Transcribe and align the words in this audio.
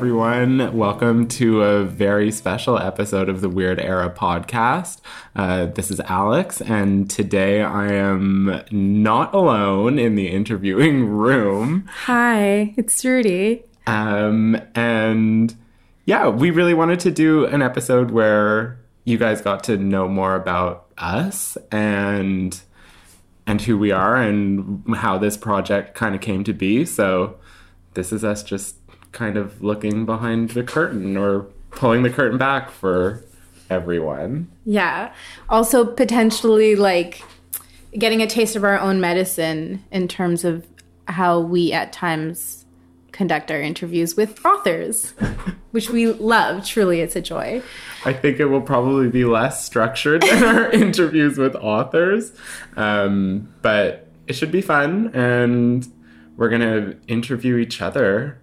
Everyone. 0.00 0.74
Welcome 0.74 1.28
to 1.28 1.60
a 1.60 1.84
very 1.84 2.32
special 2.32 2.78
episode 2.78 3.28
of 3.28 3.42
the 3.42 3.50
Weird 3.50 3.78
Era 3.78 4.08
podcast. 4.08 5.02
Uh, 5.36 5.66
this 5.66 5.90
is 5.90 6.00
Alex, 6.00 6.62
and 6.62 7.10
today 7.10 7.60
I 7.60 7.92
am 7.92 8.62
not 8.70 9.34
alone 9.34 9.98
in 9.98 10.14
the 10.14 10.28
interviewing 10.28 11.06
room. 11.06 11.86
Hi, 12.04 12.72
it's 12.78 13.04
Rudy. 13.04 13.62
Um, 13.86 14.58
and 14.74 15.54
yeah, 16.06 16.28
we 16.28 16.50
really 16.50 16.72
wanted 16.72 17.00
to 17.00 17.10
do 17.10 17.44
an 17.44 17.60
episode 17.60 18.10
where 18.10 18.80
you 19.04 19.18
guys 19.18 19.42
got 19.42 19.62
to 19.64 19.76
know 19.76 20.08
more 20.08 20.34
about 20.34 20.86
us 20.96 21.58
and 21.70 22.58
and 23.46 23.60
who 23.60 23.76
we 23.76 23.90
are 23.92 24.16
and 24.16 24.82
how 24.96 25.18
this 25.18 25.36
project 25.36 25.94
kind 25.94 26.14
of 26.14 26.22
came 26.22 26.42
to 26.44 26.54
be. 26.54 26.86
So 26.86 27.38
this 27.94 28.12
is 28.12 28.24
us 28.24 28.42
just 28.42 28.76
kind 29.12 29.36
of 29.36 29.62
looking 29.62 30.06
behind 30.06 30.50
the 30.50 30.62
curtain 30.62 31.16
or 31.16 31.46
pulling 31.70 32.02
the 32.02 32.10
curtain 32.10 32.38
back 32.38 32.70
for 32.70 33.24
everyone. 33.68 34.50
Yeah. 34.64 35.12
Also, 35.48 35.84
potentially 35.84 36.76
like 36.76 37.22
getting 37.92 38.22
a 38.22 38.26
taste 38.26 38.56
of 38.56 38.64
our 38.64 38.78
own 38.78 39.00
medicine 39.00 39.84
in 39.90 40.08
terms 40.08 40.44
of 40.44 40.66
how 41.06 41.40
we 41.40 41.72
at 41.72 41.92
times 41.92 42.64
conduct 43.12 43.50
our 43.50 43.60
interviews 43.60 44.16
with 44.16 44.44
authors, 44.44 45.10
which 45.72 45.90
we 45.90 46.06
love. 46.12 46.64
Truly, 46.66 47.00
it's 47.00 47.16
a 47.16 47.20
joy. 47.20 47.62
I 48.04 48.12
think 48.12 48.40
it 48.40 48.46
will 48.46 48.62
probably 48.62 49.08
be 49.08 49.24
less 49.24 49.64
structured 49.64 50.22
than 50.22 50.44
our 50.44 50.70
interviews 50.72 51.36
with 51.36 51.54
authors, 51.56 52.32
um, 52.76 53.52
but 53.62 54.08
it 54.26 54.34
should 54.34 54.52
be 54.52 54.62
fun. 54.62 55.10
And 55.14 55.86
we're 56.36 56.48
going 56.48 56.60
to 56.60 56.96
interview 57.08 57.56
each 57.56 57.82
other 57.82 58.40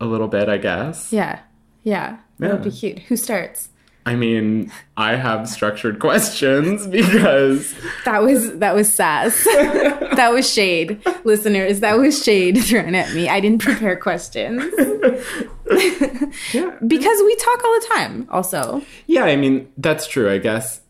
a 0.00 0.06
little 0.06 0.28
bit, 0.28 0.48
I 0.48 0.58
guess. 0.58 1.12
Yeah. 1.12 1.40
Yeah. 1.82 2.18
That 2.38 2.52
would 2.52 2.62
be 2.64 2.70
cute. 2.70 2.98
Who 3.00 3.16
starts? 3.16 3.68
I 4.06 4.14
mean, 4.14 4.72
I 4.96 5.16
have 5.16 5.48
structured 5.48 5.98
questions 6.06 6.86
because 6.86 7.74
That 8.04 8.22
was 8.22 8.56
that 8.58 8.74
was 8.74 8.92
sass. 8.92 9.44
that 9.44 10.30
was 10.32 10.50
shade, 10.50 11.00
listeners. 11.24 11.80
That 11.80 11.98
was 11.98 12.22
shade 12.24 12.58
thrown 12.64 12.94
at 12.94 13.12
me. 13.12 13.28
I 13.28 13.40
didn't 13.40 13.60
prepare 13.60 13.96
questions 13.96 14.62
yeah, 16.54 16.76
because 16.86 17.18
we 17.24 17.36
talk 17.36 17.64
all 17.64 17.80
the 17.80 17.86
time. 17.94 18.28
Also, 18.30 18.82
yeah. 19.06 19.24
I 19.24 19.36
mean, 19.36 19.70
that's 19.76 20.06
true. 20.06 20.30
I 20.30 20.38
guess. 20.38 20.80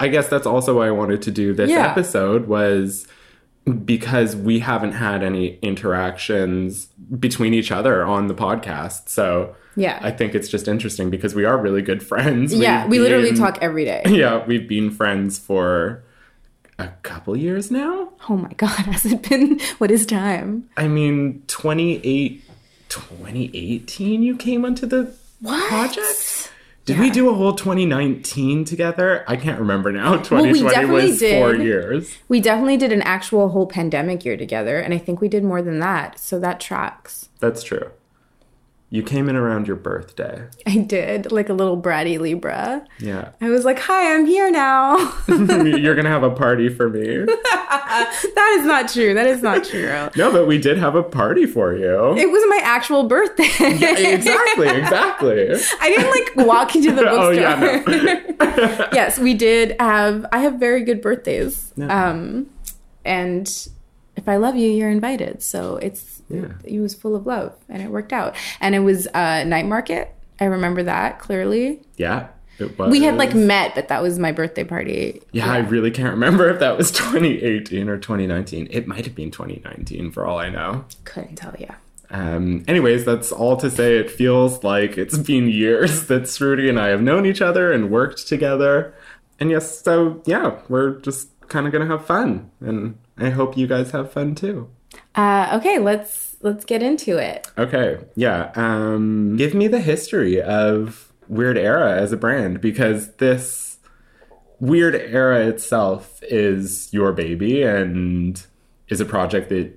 I 0.00 0.06
guess 0.06 0.28
that's 0.28 0.46
also 0.46 0.76
why 0.78 0.86
I 0.86 0.92
wanted 0.92 1.22
to 1.22 1.32
do 1.32 1.52
this 1.52 1.70
Yeah. 1.70 1.88
episode 1.90 2.46
was 2.46 3.08
because 3.72 4.34
we 4.36 4.58
haven't 4.60 4.92
had 4.92 5.22
any 5.22 5.58
interactions 5.62 6.86
between 7.18 7.54
each 7.54 7.70
other 7.72 8.04
on 8.04 8.26
the 8.28 8.34
podcast. 8.34 9.08
So 9.08 9.54
yeah, 9.76 9.98
I 10.02 10.10
think 10.10 10.34
it's 10.34 10.48
just 10.48 10.68
interesting 10.68 11.10
because 11.10 11.34
we 11.34 11.44
are 11.44 11.56
really 11.58 11.82
good 11.82 12.02
friends. 12.02 12.52
yeah. 12.54 12.82
We've 12.84 12.90
We 12.92 12.98
literally 13.00 13.30
been- 13.30 13.38
talk 13.40 13.58
every 13.62 13.84
day. 13.84 14.02
Yeah, 14.08 14.44
we've 14.46 14.68
been 14.68 14.90
friends 14.90 15.38
for 15.38 16.02
a 16.78 16.88
couple 17.02 17.36
years 17.36 17.70
now. 17.70 18.10
Oh 18.28 18.36
my 18.36 18.52
god, 18.54 18.68
has 18.86 19.04
it 19.06 19.28
been? 19.28 19.58
What 19.78 19.90
is 19.90 20.06
time? 20.06 20.68
I 20.76 20.88
mean, 20.88 21.42
28, 21.48 22.42
2018 22.88 24.22
you 24.22 24.36
came 24.36 24.64
onto 24.64 24.86
the 24.86 25.12
What 25.40 25.68
project? 25.68 26.52
Did 26.88 27.00
we 27.00 27.10
do 27.10 27.28
a 27.28 27.34
whole 27.34 27.52
2019 27.52 28.64
together? 28.64 29.22
I 29.28 29.36
can't 29.36 29.60
remember 29.60 29.92
now. 29.92 30.16
2020 30.22 30.62
definitely 30.62 31.10
was 31.10 31.20
four 31.20 31.54
years. 31.54 32.16
We 32.28 32.40
definitely 32.40 32.78
did 32.78 32.92
an 32.92 33.02
actual 33.02 33.50
whole 33.50 33.66
pandemic 33.66 34.24
year 34.24 34.38
together, 34.38 34.78
and 34.78 34.94
I 34.94 34.98
think 34.98 35.20
we 35.20 35.28
did 35.28 35.44
more 35.44 35.60
than 35.60 35.80
that. 35.80 36.18
So 36.18 36.38
that 36.38 36.60
tracks. 36.60 37.28
That's 37.40 37.62
true. 37.62 37.90
You 38.90 39.02
came 39.02 39.28
in 39.28 39.36
around 39.36 39.66
your 39.66 39.76
birthday. 39.76 40.46
I 40.66 40.78
did 40.78 41.30
like 41.30 41.50
a 41.50 41.52
little 41.52 41.80
bratty 41.80 42.18
Libra. 42.18 42.86
Yeah. 42.98 43.32
I 43.38 43.50
was 43.50 43.66
like, 43.66 43.78
"Hi, 43.80 44.14
I'm 44.14 44.24
here 44.24 44.50
now." 44.50 44.96
You're 45.28 45.94
going 45.94 46.04
to 46.04 46.10
have 46.10 46.22
a 46.22 46.30
party 46.30 46.70
for 46.70 46.88
me. 46.88 47.02
that 47.26 48.56
is 48.58 48.64
not 48.64 48.88
true. 48.88 49.12
That 49.12 49.26
is 49.26 49.42
not 49.42 49.64
true. 49.64 50.08
No, 50.16 50.32
but 50.32 50.46
we 50.46 50.56
did 50.56 50.78
have 50.78 50.94
a 50.94 51.02
party 51.02 51.44
for 51.44 51.76
you. 51.76 52.16
It 52.16 52.30
was 52.30 52.42
my 52.48 52.60
actual 52.62 53.04
birthday. 53.04 53.44
exactly, 53.44 54.68
exactly. 54.68 55.50
I 55.80 55.90
didn't 55.90 56.10
like 56.10 56.46
walk 56.48 56.74
into 56.74 56.92
the 56.92 57.02
bookstore. 57.02 57.24
Oh, 57.24 57.30
yeah, 57.30 57.82
no. 57.86 58.88
yes, 58.94 59.18
we 59.18 59.34
did 59.34 59.76
have. 59.78 60.24
I 60.32 60.38
have 60.38 60.54
very 60.54 60.82
good 60.82 61.02
birthdays. 61.02 61.74
Yeah. 61.76 62.08
Um, 62.08 62.48
and 63.04 63.68
if 64.18 64.28
I 64.28 64.36
love 64.36 64.56
you, 64.56 64.68
you're 64.68 64.90
invited. 64.90 65.42
So 65.42 65.76
it's 65.76 66.20
Yeah. 66.28 66.48
it 66.64 66.80
was 66.80 66.94
full 66.94 67.16
of 67.16 67.26
love, 67.26 67.54
and 67.68 67.80
it 67.82 67.90
worked 67.90 68.12
out. 68.12 68.34
And 68.60 68.74
it 68.74 68.80
was 68.80 69.06
uh, 69.14 69.44
night 69.44 69.64
market. 69.66 70.14
I 70.40 70.44
remember 70.44 70.82
that 70.82 71.18
clearly. 71.18 71.80
Yeah. 71.96 72.28
It 72.58 72.76
was. 72.76 72.90
We 72.90 73.02
had 73.04 73.16
like 73.16 73.34
met, 73.36 73.76
but 73.76 73.86
that 73.88 74.02
was 74.02 74.18
my 74.18 74.32
birthday 74.32 74.64
party. 74.64 75.22
Yeah, 75.30 75.50
I 75.50 75.58
really 75.58 75.92
can't 75.92 76.10
remember 76.10 76.50
if 76.50 76.58
that 76.58 76.76
was 76.76 76.90
2018 76.92 77.88
or 77.88 77.96
2019. 77.98 78.66
It 78.70 78.88
might 78.88 79.04
have 79.04 79.14
been 79.14 79.30
2019 79.30 80.10
for 80.10 80.26
all 80.26 80.38
I 80.38 80.48
know. 80.48 80.84
Couldn't 81.04 81.36
tell 81.36 81.54
you. 81.58 81.68
Um, 82.10 82.64
anyways, 82.66 83.04
that's 83.04 83.30
all 83.30 83.56
to 83.58 83.70
say. 83.70 83.98
It 83.98 84.10
feels 84.10 84.64
like 84.64 84.98
it's 84.98 85.16
been 85.18 85.48
years 85.48 86.06
that 86.08 86.40
Rudy 86.40 86.68
and 86.68 86.80
I 86.80 86.88
have 86.88 87.00
known 87.02 87.26
each 87.26 87.40
other 87.42 87.70
and 87.70 87.90
worked 87.90 88.26
together. 88.26 88.92
And 89.38 89.50
yes, 89.50 89.80
so 89.82 90.20
yeah, 90.26 90.58
we're 90.68 90.98
just 91.00 91.28
kind 91.48 91.66
of 91.66 91.72
gonna 91.72 91.86
have 91.86 92.04
fun, 92.04 92.50
and 92.60 92.98
I 93.16 93.30
hope 93.30 93.56
you 93.56 93.66
guys 93.66 93.90
have 93.92 94.12
fun 94.12 94.34
too. 94.34 94.70
Uh, 95.14 95.50
okay, 95.54 95.78
let's 95.78 96.36
let's 96.40 96.64
get 96.64 96.82
into 96.82 97.18
it. 97.18 97.50
Okay, 97.56 97.98
yeah. 98.14 98.52
Um, 98.54 99.36
give 99.36 99.54
me 99.54 99.66
the 99.68 99.80
history 99.80 100.40
of 100.40 101.12
Weird 101.28 101.58
Era 101.58 101.96
as 102.00 102.12
a 102.12 102.16
brand 102.16 102.60
because 102.60 103.14
this 103.16 103.78
Weird 104.60 104.94
Era 104.94 105.46
itself 105.46 106.20
is 106.22 106.92
your 106.92 107.12
baby 107.12 107.62
and 107.62 108.44
is 108.88 109.00
a 109.00 109.04
project 109.04 109.48
that 109.50 109.72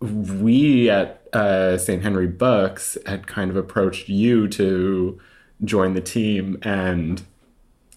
we 0.00 0.90
at 0.90 1.22
uh, 1.32 1.78
St. 1.78 2.02
Henry 2.02 2.26
Books 2.26 2.98
had 3.06 3.26
kind 3.26 3.50
of 3.50 3.56
approached 3.56 4.08
you 4.08 4.48
to 4.48 5.20
join 5.64 5.94
the 5.94 6.00
team 6.00 6.58
and 6.62 7.22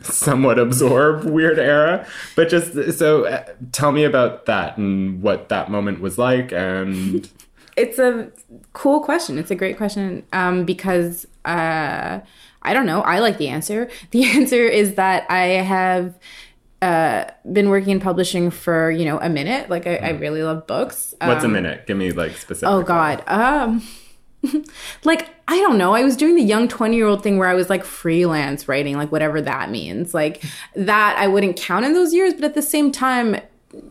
somewhat 0.02 0.58
absorb 0.60 1.24
Weird 1.26 1.60
Era. 1.60 2.06
But 2.36 2.50
just 2.50 2.98
so 2.98 3.26
uh, 3.26 3.46
tell 3.72 3.92
me 3.92 4.04
about 4.04 4.46
that 4.46 4.78
and 4.78 5.22
what 5.22 5.50
that 5.50 5.70
moment 5.70 6.00
was 6.02 6.18
like 6.18 6.52
and. 6.52 7.30
It's 7.78 7.98
a 7.98 8.30
cool 8.74 9.00
question. 9.00 9.38
It's 9.38 9.52
a 9.52 9.56
great 9.56 9.78
question 9.78 10.26
um, 10.34 10.66
because 10.66 11.26
uh, 11.46 12.20
I 12.62 12.74
don't 12.74 12.86
know. 12.86 13.00
I 13.04 13.20
like 13.20 13.38
the 13.38 13.48
answer. 13.48 13.90
The 14.12 14.26
answer 14.26 14.68
is 14.68 14.96
that 14.96 15.26
I 15.32 15.46
have 15.64 16.14
uh, 16.81 17.26
been 17.50 17.70
working 17.70 17.92
in 17.92 18.00
publishing 18.02 18.52
for 18.52 18.92
you 18.92 19.06
know 19.06 19.18
a 19.22 19.30
minute. 19.30 19.70
Like 19.70 19.88
I, 19.88 19.96
I 19.96 20.10
really 20.10 20.44
love 20.44 20.68
books. 20.68 21.13
What's 21.22 21.44
a 21.44 21.48
Um, 21.48 21.54
minute? 21.54 21.88
Give 21.88 21.96
me 21.96 22.12
like 22.12 22.31
specific. 22.36 22.68
Oh 22.68 22.84
God. 22.84 23.24
Um, 23.28 23.81
like 25.03 25.30
I 25.47 25.57
don't 25.57 25.77
know. 25.77 25.94
I 25.94 26.03
was 26.03 26.15
doing 26.15 26.36
the 26.36 26.44
young 26.44 26.68
twenty 26.68 26.97
year 26.97 27.07
old 27.07 27.24
thing 27.24 27.38
where 27.38 27.50
I 27.50 27.53
was 27.53 27.69
like 27.69 27.83
freelance 27.83 28.68
writing, 28.68 28.95
like 28.97 29.12
whatever 29.12 29.41
that 29.41 29.69
means. 29.69 30.13
Like 30.13 30.44
that 30.75 31.15
I 31.18 31.27
wouldn't 31.27 31.57
count 31.57 31.86
in 31.86 31.94
those 31.94 32.13
years, 32.13 32.33
but 32.33 32.44
at 32.44 32.53
the 32.53 32.62
same 32.62 32.91
time, 32.91 33.38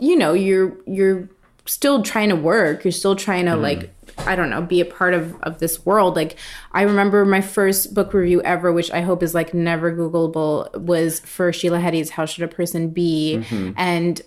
you 0.00 0.16
know, 0.16 0.32
you're 0.32 0.76
you're 0.86 1.28
still 1.66 2.02
trying 2.02 2.30
to 2.30 2.36
work. 2.36 2.84
You're 2.84 2.92
still 2.92 3.16
trying 3.16 3.46
to 3.46 3.56
like 3.56 3.92
I 4.18 4.34
don't 4.36 4.50
know, 4.50 4.62
be 4.62 4.80
a 4.80 4.84
part 4.84 5.14
of 5.14 5.40
of 5.42 5.58
this 5.58 5.84
world. 5.84 6.16
Like 6.16 6.36
I 6.72 6.82
remember 6.82 7.24
my 7.24 7.40
first 7.40 7.94
book 7.94 8.14
review 8.14 8.42
ever, 8.42 8.72
which 8.72 8.90
I 8.90 9.02
hope 9.02 9.22
is 9.22 9.34
like 9.34 9.52
never 9.54 9.92
Googleable, 9.94 10.74
was 10.80 11.20
for 11.20 11.52
Sheila 11.52 11.78
Heti's 11.78 12.10
How 12.10 12.24
Should 12.24 12.44
a 12.44 12.48
Person 12.48 12.88
Be, 12.90 13.40
mm-hmm. 13.40 13.72
and 13.76 14.22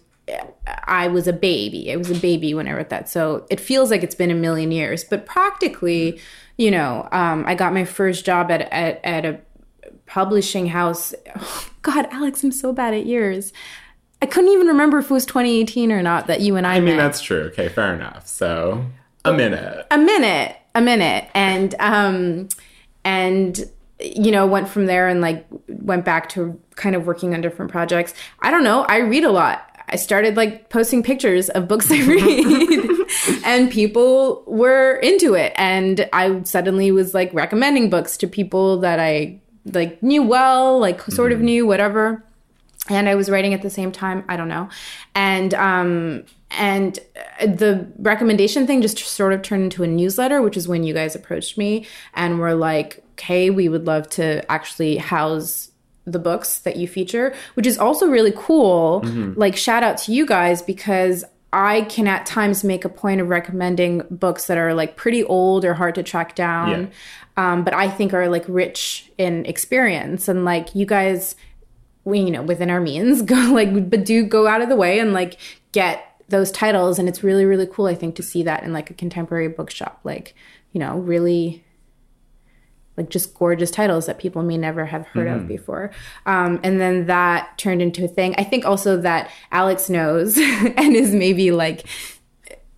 I 0.86 1.08
was 1.08 1.28
a 1.28 1.34
baby. 1.34 1.92
I 1.92 1.96
was 1.96 2.12
a 2.12 2.16
baby 2.16 2.54
when 2.54 2.68
I 2.68 2.74
wrote 2.74 2.90
that. 2.90 3.10
So 3.10 3.46
it 3.50 3.60
feels 3.60 3.92
like 3.92 4.04
it's 4.04 4.16
been 4.16 4.32
a 4.32 4.36
million 4.36 4.72
years. 4.72 5.04
But 5.04 5.26
practically, 5.26 6.20
you 6.58 6.72
know, 6.72 7.08
um, 7.12 7.44
I 7.48 7.56
got 7.56 7.74
my 7.74 7.86
first 7.86 8.26
job 8.26 8.52
at, 8.52 8.62
at, 8.72 9.00
at 9.04 9.26
a 9.26 9.40
publishing 10.06 10.68
house. 10.68 11.14
God, 11.82 12.08
Alex, 12.12 12.44
I'm 12.44 12.52
so 12.52 12.72
bad 12.74 12.94
at 12.94 13.06
years. 13.06 13.54
I 14.22 14.28
couldn't 14.28 14.52
even 14.52 14.68
remember 14.68 15.00
if 15.00 15.10
it 15.10 15.14
was 15.14 15.26
2018 15.26 15.92
or 15.92 16.04
not 16.04 16.28
that 16.28 16.42
you 16.42 16.56
and 16.56 16.68
I, 16.68 16.76
I 16.76 16.80
mean, 16.80 16.98
met. 16.98 17.04
that's 17.04 17.22
true. 17.22 17.44
Okay, 17.46 17.70
fair 17.70 17.96
enough. 17.96 18.28
So, 18.28 18.86
a 19.26 19.34
minute. 19.34 19.88
a 19.90 19.98
minute 19.98 20.58
a 20.76 20.82
minute 20.82 21.28
and 21.34 21.76
um 21.80 22.48
and 23.04 23.70
you 24.00 24.32
know 24.32 24.48
went 24.48 24.68
from 24.68 24.86
there 24.86 25.08
and 25.08 25.22
like 25.22 25.46
went 25.68 26.06
back 26.06 26.30
to 26.30 26.60
kind 26.76 26.96
of 26.96 27.06
working 27.06 27.34
on 27.34 27.42
different 27.42 27.72
projects 27.72 28.14
i 28.42 28.50
don't 28.50 28.64
know 28.64 28.84
i 28.84 28.98
read 28.98 29.24
a 29.24 29.32
lot 29.32 29.71
i 29.92 29.96
started 29.96 30.36
like 30.38 30.70
posting 30.70 31.04
pictures 31.04 31.50
of 31.50 31.68
books 31.68 31.92
i 31.92 32.02
read. 32.06 32.88
And 33.44 33.70
people 33.70 34.44
were 34.48 34.96
into 34.96 35.34
it. 35.36 35.54
And 35.56 36.10
i 36.14 36.42
suddenly 36.44 36.92
was 36.92 37.14
like 37.14 37.34
recommending 37.34 37.90
books 37.90 38.18
to 38.18 38.28
people 38.28 38.80
that 38.80 39.00
i 39.00 39.40
like 39.66 40.02
knew 40.02 40.24
well 40.24 40.80
like 40.80 41.02
sort 41.04 41.32
of 41.32 41.40
knew 41.42 41.66
whatever. 41.66 42.24
And 42.90 43.08
I 43.08 43.16
was 43.16 43.30
writing 43.30 43.54
at 43.54 43.62
the 43.62 43.70
same 43.70 43.92
time. 43.92 44.24
I 44.28 44.36
don't 44.36 44.48
know, 44.48 44.68
and 45.14 45.54
um, 45.54 46.26
and 46.50 47.00
uh, 47.40 47.46
the 47.46 47.88
recommendation 48.00 48.66
thing 48.66 48.82
just 48.82 48.98
sort 48.98 49.34
of 49.34 49.44
turned 49.44 49.64
into 49.64 49.84
a 49.84 49.88
newsletter, 49.88 50.42
which 50.42 50.58
is 50.58 50.68
when 50.68 50.84
you 50.84 50.94
guys 50.94 51.16
approached 51.16 51.58
me 51.58 51.86
and 52.16 52.40
were 52.40 52.56
like, 52.56 53.04
okay, 53.14 53.50
we 53.50 53.70
would 53.70 53.86
love 53.86 54.10
to 54.12 54.50
actually 54.52 54.98
house 54.98 55.71
the 56.06 56.20
books 56.20 56.60
that 56.60 56.78
you 56.78 56.88
feature, 56.88 57.34
which 57.54 57.68
is 57.68 57.78
also 57.78 58.08
really 58.08 58.34
cool. 58.36 59.02
Mm-hmm. 59.02 59.40
Like, 59.40 59.56
shout 59.56 59.84
out 59.84 59.98
to 60.00 60.12
you 60.12 60.26
guys 60.26 60.62
because 60.62 61.24
I 61.54 61.82
can 61.84 62.08
at 62.08 62.26
times 62.26 62.64
make 62.64 62.86
a 62.86 62.90
point 62.90 63.22
of 63.22 63.30
recommending 63.30 64.04
books 64.10 64.48
that 64.48 64.58
are 64.58 64.74
like 64.74 64.96
pretty 64.96 65.24
old 65.24 65.66
or 65.66 65.74
hard 65.74 65.96
to 65.96 66.04
track 66.04 66.36
down, 66.36 66.92
um, 67.38 67.64
but 67.64 67.74
I 67.74 67.90
think 67.90 68.14
are 68.14 68.30
like 68.30 68.46
rich 68.48 69.12
in 69.18 69.46
experience. 69.46 70.28
And 70.28 70.46
like, 70.46 70.74
you 70.74 70.86
guys, 70.86 71.36
we, 72.06 72.20
you 72.20 72.32
know, 72.32 72.42
within 72.42 72.70
our 72.70 72.80
means, 72.80 73.22
go 73.24 73.36
like, 73.36 73.90
but 73.90 74.06
do 74.06 74.24
go 74.24 74.48
out 74.48 74.62
of 74.62 74.70
the 74.70 74.76
way 74.76 75.00
and 75.00 75.14
like 75.14 75.38
get 75.72 76.08
those 76.32 76.50
titles 76.52 76.98
and 76.98 77.08
it's 77.08 77.24
really 77.24 77.46
really 77.46 77.68
cool 77.68 77.86
i 77.86 77.94
think 77.94 78.16
to 78.16 78.24
see 78.24 78.42
that 78.42 78.64
in 78.64 78.74
like 78.74 78.90
a 78.90 78.94
contemporary 78.94 79.50
bookshop 79.50 80.00
like 80.04 80.34
you 80.72 80.80
know 80.80 80.98
really 80.98 81.64
like 83.02 83.10
just 83.10 83.34
gorgeous 83.34 83.72
titles 83.72 84.06
that 84.06 84.20
people 84.20 84.44
may 84.44 84.58
never 84.58 84.86
have 84.86 85.08
heard 85.08 85.28
of 85.28 85.48
before 85.48 85.92
um, 86.26 86.60
and 86.64 86.80
then 86.80 87.06
that 87.08 87.58
turned 87.58 87.82
into 87.82 88.06
a 88.06 88.08
thing 88.08 88.36
i 88.38 88.44
think 88.44 88.66
also 88.66 88.98
that 88.98 89.30
alex 89.52 89.90
knows 89.90 90.38
and 90.38 90.96
is 90.96 91.14
maybe 91.14 91.52
like 91.52 91.86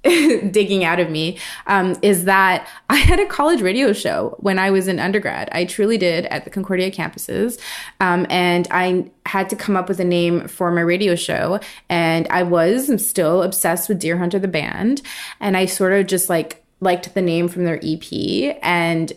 digging 0.51 0.83
out 0.83 0.99
of 0.99 1.09
me 1.09 1.37
um, 1.67 1.95
is 2.01 2.25
that 2.25 2.67
I 2.89 2.95
had 2.95 3.21
a 3.21 3.25
college 3.25 3.61
radio 3.61 3.93
show 3.93 4.35
when 4.39 4.59
I 4.59 4.69
was 4.69 4.89
in 4.89 4.99
undergrad. 4.99 5.47
I 5.53 5.63
truly 5.63 5.97
did 5.97 6.25
at 6.25 6.43
the 6.43 6.49
Concordia 6.49 6.91
campuses. 6.91 7.57
Um, 8.01 8.27
and 8.29 8.67
I 8.69 9.09
had 9.25 9.49
to 9.51 9.55
come 9.55 9.77
up 9.77 9.87
with 9.87 10.01
a 10.01 10.05
name 10.05 10.49
for 10.49 10.71
my 10.71 10.81
radio 10.81 11.15
show. 11.15 11.61
And 11.87 12.27
I 12.27 12.43
was 12.43 13.07
still 13.07 13.43
obsessed 13.43 13.87
with 13.87 14.01
Deerhunter 14.01 14.41
the 14.41 14.47
band. 14.49 15.01
And 15.39 15.55
I 15.55 15.67
sort 15.67 15.93
of 15.93 16.05
just 16.05 16.27
like 16.27 16.65
liked 16.81 17.13
the 17.13 17.21
name 17.21 17.47
from 17.47 17.63
their 17.63 17.79
EP. 17.81 18.57
And 18.61 19.13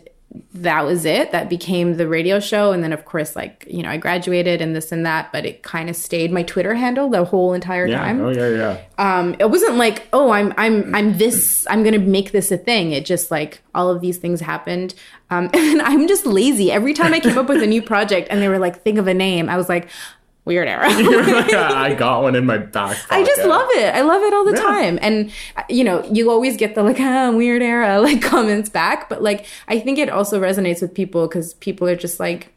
that 0.53 0.85
was 0.85 1.05
it. 1.05 1.31
That 1.31 1.49
became 1.49 1.95
the 1.97 2.07
radio 2.07 2.39
show. 2.39 2.71
And 2.71 2.83
then, 2.83 2.91
of 2.91 3.05
course, 3.05 3.35
like, 3.35 3.65
you 3.69 3.81
know, 3.81 3.89
I 3.89 3.97
graduated 3.97 4.61
and 4.61 4.75
this 4.75 4.91
and 4.91 5.05
that, 5.05 5.31
but 5.31 5.45
it 5.45 5.63
kind 5.63 5.89
of 5.89 5.95
stayed 5.95 6.31
my 6.31 6.43
Twitter 6.43 6.73
handle 6.75 7.09
the 7.09 7.23
whole 7.23 7.53
entire 7.53 7.87
Yeah. 7.87 7.97
time 7.99 8.21
Oh 8.21 8.29
yeah, 8.29 8.49
yeah. 8.49 8.77
um 8.97 9.35
it 9.39 9.49
wasn't 9.49 9.77
like 9.77 10.07
oh 10.13 10.31
i'm 10.31 10.53
i'm 10.57 10.93
i'm 10.93 11.17
this 11.17 11.65
i'm 11.69 11.83
gonna 11.83 11.97
make 11.99 12.31
this 12.31 12.51
a 12.51 12.57
thing 12.57 12.91
it 12.91 13.05
just 13.05 13.31
like 13.31 13.61
all 13.73 13.89
of 13.89 14.01
these 14.01 14.17
things 14.17 14.41
happened 14.41 14.93
um 15.29 15.49
and 15.53 15.81
i'm 15.81 16.07
just 16.07 16.25
lazy 16.25 16.71
every 16.71 16.93
time 16.93 17.13
i 17.13 17.19
came 17.19 17.37
up 17.37 17.47
with 17.47 17.61
a 17.63 17.67
new 17.67 17.81
project 17.93 18.27
and 18.31 18.41
they 18.41 18.47
were 18.49 18.59
like 18.59 18.81
think 18.83 18.97
of 18.97 19.07
a 19.07 19.13
name 19.13 19.49
i 19.49 19.55
was 19.57 19.69
like 19.69 19.87
weird 20.47 20.67
era 20.75 20.87
I 20.89 21.93
got 21.93 22.23
one 22.23 22.33
in 22.35 22.45
my 22.45 22.57
back. 22.57 22.97
I 23.11 23.23
just 23.23 23.43
love 23.45 23.69
it. 23.73 23.93
I 23.93 24.01
love 24.01 24.21
it 24.23 24.33
all 24.33 24.45
the 24.45 24.53
Yeah. 24.55 24.61
time. 24.61 24.99
And 25.01 25.31
you 25.69 25.83
know, 25.83 26.03
you 26.11 26.31
always 26.31 26.57
get 26.57 26.73
the 26.73 26.81
like, 26.81 26.97
ah, 27.01 27.29
weird 27.31 27.61
era 27.61 28.01
like 28.01 28.21
comments 28.23 28.69
back, 28.69 29.09
but 29.09 29.21
like 29.21 29.45
I 29.67 29.79
think 29.79 29.99
it 29.99 30.09
also 30.09 30.41
resonates 30.41 30.81
with 30.81 30.93
people 30.95 31.27
cuz 31.27 31.53
people 31.55 31.87
are 31.87 31.95
just 31.95 32.19
like 32.19 32.53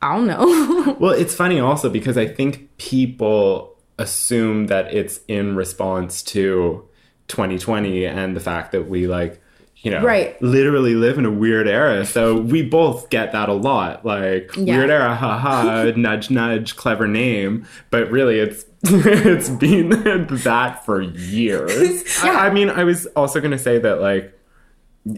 I 0.00 0.14
don't 0.16 0.26
know. 0.28 0.96
Well, 1.00 1.12
it's 1.12 1.34
funny 1.34 1.58
also 1.60 1.90
because 1.90 2.16
I 2.16 2.26
think 2.26 2.68
people 2.78 3.74
assume 3.98 4.68
that 4.68 4.94
it's 4.94 5.18
in 5.26 5.56
response 5.56 6.22
to 6.22 6.84
2020 7.26 8.06
and 8.06 8.36
the 8.36 8.40
fact 8.40 8.70
that 8.72 8.88
we 8.88 9.06
like, 9.08 9.40
you 9.82 9.90
know, 9.92 10.02
Right. 10.02 10.40
literally 10.42 10.94
live 10.94 11.18
in 11.18 11.24
a 11.24 11.30
weird 11.30 11.68
era. 11.68 12.04
So 12.04 12.36
we 12.40 12.62
both 12.62 13.10
get 13.10 13.32
that 13.32 13.48
a 13.48 13.52
lot. 13.52 14.04
Like 14.04 14.50
Yeah. 14.56 14.78
weird 14.78 14.90
era, 14.90 15.14
haha, 15.14 15.92
nudge 15.96 16.30
nudge, 16.30 16.76
clever 16.76 17.06
name. 17.06 17.66
But 17.90 18.10
really 18.10 18.38
it's 18.40 18.64
it's 18.84 19.48
been 19.48 19.90
that 20.44 20.84
for 20.84 21.00
years. 21.02 22.22
Yeah. 22.24 22.30
I, 22.32 22.46
I 22.46 22.50
mean, 22.50 22.70
I 22.70 22.84
was 22.84 23.06
also 23.16 23.40
gonna 23.40 23.58
say 23.58 23.78
that 23.78 24.00
like 24.00 24.34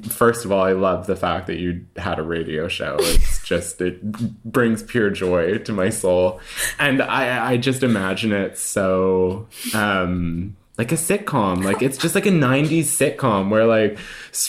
First 0.09 0.45
of 0.45 0.53
all, 0.53 0.63
I 0.63 0.71
love 0.73 1.09
the 1.09 1.17
fact 1.17 1.49
that 1.49 1.57
you 1.59 1.85
had 1.97 2.21
a 2.21 2.23
radio 2.23 2.69
show. 2.69 2.97
It's 3.01 3.43
just 3.43 3.81
it 3.81 4.01
brings 4.45 4.85
pure 4.85 5.11
joy 5.11 5.59
to 5.59 5.73
my 5.73 5.89
soul, 5.89 6.39
and 6.79 7.03
I 7.03 7.53
I 7.53 7.57
just 7.57 7.83
imagine 7.83 8.31
it 8.31 8.57
so 8.57 9.49
um 9.75 10.55
like 10.81 10.93
a 10.93 10.95
sitcom. 10.95 11.63
Like 11.63 11.83
it's 11.83 11.99
just 11.99 12.15
like 12.15 12.25
a 12.25 12.31
'90s 12.31 12.85
sitcom 12.85 13.51
where 13.51 13.67
like 13.67 13.99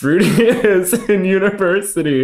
Rudy 0.01 0.25
is 0.41 0.93
in 1.09 1.25
university, 1.25 2.23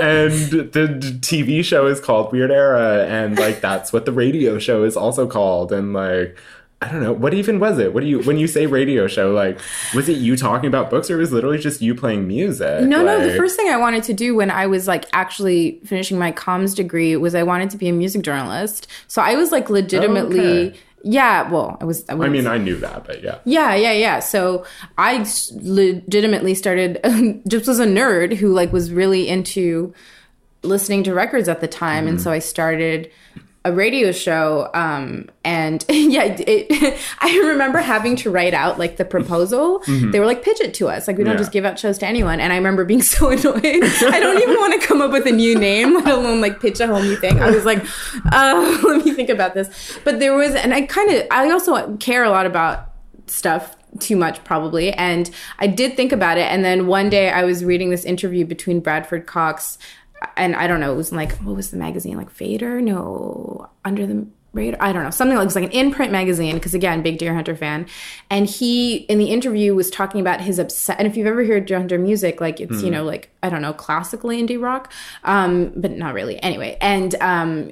and 0.00 0.32
the 0.70 1.18
TV 1.20 1.64
show 1.64 1.88
is 1.88 2.00
called 2.00 2.30
Weird 2.30 2.52
Era, 2.52 3.04
and 3.06 3.36
like 3.36 3.60
that's 3.60 3.92
what 3.92 4.04
the 4.04 4.12
radio 4.12 4.60
show 4.60 4.84
is 4.84 4.96
also 4.96 5.26
called, 5.26 5.72
and 5.72 5.92
like. 5.92 6.38
I 6.80 6.90
don't 6.90 7.00
know. 7.00 7.12
What 7.12 7.32
even 7.32 7.60
was 7.60 7.78
it? 7.78 7.94
What 7.94 8.00
do 8.00 8.08
you 8.08 8.22
when 8.22 8.38
you 8.38 8.48
say 8.48 8.66
radio 8.66 9.06
show? 9.06 9.30
Like, 9.30 9.60
was 9.94 10.08
it 10.08 10.16
you 10.18 10.36
talking 10.36 10.66
about 10.66 10.90
books, 10.90 11.12
or 11.12 11.16
was 11.16 11.30
it 11.30 11.36
literally 11.36 11.58
just 11.58 11.80
you 11.80 11.94
playing 11.94 12.26
music? 12.26 12.82
No, 12.82 13.04
no. 13.04 13.24
The 13.24 13.36
first 13.36 13.54
thing 13.54 13.68
I 13.68 13.76
wanted 13.76 14.02
to 14.02 14.12
do 14.12 14.34
when 14.34 14.50
I 14.50 14.66
was 14.66 14.88
like 14.88 15.04
actually 15.12 15.78
finishing 15.84 16.18
my 16.18 16.32
comms 16.32 16.74
degree 16.74 17.14
was 17.14 17.36
I 17.36 17.44
wanted 17.44 17.70
to 17.70 17.76
be 17.76 17.88
a 17.88 17.92
music 17.92 18.22
journalist. 18.22 18.88
So 19.06 19.22
I 19.22 19.36
was 19.36 19.52
like 19.52 19.70
oh, 19.70 19.74
legitimately, 19.74 20.70
Okay. 20.70 20.78
Yeah. 21.04 21.50
Well, 21.50 21.76
I 21.80 21.84
was. 21.84 22.04
I, 22.08 22.14
I 22.14 22.28
mean, 22.28 22.46
I 22.46 22.58
knew 22.58 22.76
that, 22.76 23.04
but 23.04 23.22
yeah. 23.22 23.38
yeah, 23.44 23.74
yeah, 23.74 23.92
yeah. 23.92 24.20
So 24.20 24.64
I 24.98 25.26
legitimately 25.52 26.54
started. 26.54 27.00
just 27.48 27.66
was 27.66 27.80
a 27.80 27.86
nerd 27.86 28.34
who 28.34 28.52
like 28.52 28.72
was 28.72 28.92
really 28.92 29.28
into 29.28 29.94
listening 30.62 31.02
to 31.04 31.14
records 31.14 31.48
at 31.48 31.60
the 31.60 31.68
time, 31.68 32.06
and 32.06 32.18
mm-hmm. 32.18 32.24
so 32.24 32.30
I 32.30 32.38
started 32.38 33.10
a 33.64 33.72
radio 33.72 34.10
show 34.10 34.68
um 34.74 35.28
and 35.44 35.84
yeah 35.88 36.24
it, 36.24 36.98
i 37.20 37.38
remember 37.38 37.78
having 37.78 38.16
to 38.16 38.28
write 38.28 38.54
out 38.54 38.76
like 38.78 38.96
the 38.96 39.04
proposal. 39.04 39.80
They 39.86 40.18
were 40.18 40.26
like 40.26 40.42
pitch 40.42 40.60
it 40.60 40.74
to 40.74 40.88
us. 40.88 41.06
Like 41.06 41.16
we 41.16 41.22
don't 41.22 41.34
Yeah. 41.34 41.38
just 41.38 41.52
give 41.52 41.64
out 41.64 41.78
shows 41.78 41.98
to 41.98 42.06
anyone. 42.06 42.40
And 42.40 42.52
i 42.52 42.56
remember 42.56 42.84
being 42.84 43.02
so 43.16 43.30
annoyed. 43.30 43.64
I 43.64 44.18
don't 44.18 44.42
even 44.42 44.56
want 44.56 44.80
to 44.80 44.86
come 44.86 45.00
up 45.00 45.12
with 45.12 45.26
a 45.26 45.32
new 45.32 45.56
name 45.58 45.94
let 45.94 46.08
alone 46.08 46.40
like 46.40 46.60
pitch 46.60 46.80
a 46.80 46.86
whole 46.88 47.02
new 47.02 47.16
thing. 47.16 47.40
I 47.40 47.50
was 47.50 47.64
like 47.64 47.84
uh 48.32 48.78
let 48.82 49.04
me 49.04 49.12
think 49.14 49.28
about 49.28 49.54
this. 49.54 49.98
But 50.04 50.18
there 50.18 50.34
was 50.34 50.54
and 50.56 50.74
i 50.74 50.82
kind 50.82 51.10
of 51.12 51.26
i 51.30 51.48
also 51.50 51.96
care 51.98 52.24
a 52.24 52.30
lot 52.30 52.46
about 52.46 52.88
stuff 53.28 53.76
too 54.00 54.16
much 54.16 54.42
probably. 54.42 54.90
And 54.92 55.30
i 55.60 55.66
did 55.68 55.96
think 55.96 56.10
about 56.12 56.36
it. 56.36 56.50
And 56.50 56.64
then 56.64 56.86
one 56.88 57.10
day 57.10 57.30
i 57.30 57.44
was 57.44 57.64
reading 57.64 57.90
this 57.90 58.04
interview 58.04 58.44
between 58.44 58.80
bradford 58.80 59.26
cox 59.26 59.78
and 60.36 60.54
i 60.56 60.66
don't 60.66 60.80
know 60.80 60.92
it 60.92 60.96
was 60.96 61.12
like 61.12 61.32
what 61.38 61.56
was 61.56 61.70
the 61.70 61.76
magazine 61.76 62.16
like 62.16 62.30
Vader? 62.30 62.80
no 62.80 63.68
under 63.84 64.06
the 64.06 64.26
radar 64.52 64.82
i 64.82 64.92
don't 64.92 65.02
know 65.02 65.10
something 65.10 65.36
like 65.36 65.42
it 65.44 65.46
was 65.46 65.54
like 65.54 65.64
an 65.64 65.70
in-print 65.70 66.12
magazine 66.12 66.54
because 66.56 66.74
again 66.74 67.00
big 67.02 67.18
Deerhunter 67.18 67.56
fan 67.56 67.86
and 68.30 68.46
he 68.46 68.96
in 68.96 69.18
the 69.18 69.26
interview 69.30 69.74
was 69.74 69.90
talking 69.90 70.20
about 70.20 70.42
his 70.42 70.58
upset 70.58 70.96
and 70.98 71.06
if 71.08 71.16
you've 71.16 71.26
ever 71.26 71.44
heard 71.44 71.66
Deerhunter 71.66 71.98
music 71.98 72.40
like 72.40 72.60
it's 72.60 72.82
you 72.82 72.90
know 72.90 73.02
like 73.04 73.30
i 73.42 73.48
don't 73.48 73.62
know 73.62 73.72
classically 73.72 74.42
indie 74.42 74.60
rock 74.60 74.92
um 75.24 75.72
but 75.74 75.90
not 75.92 76.12
really 76.12 76.38
anyway 76.42 76.76
and 76.82 77.14
um 77.22 77.70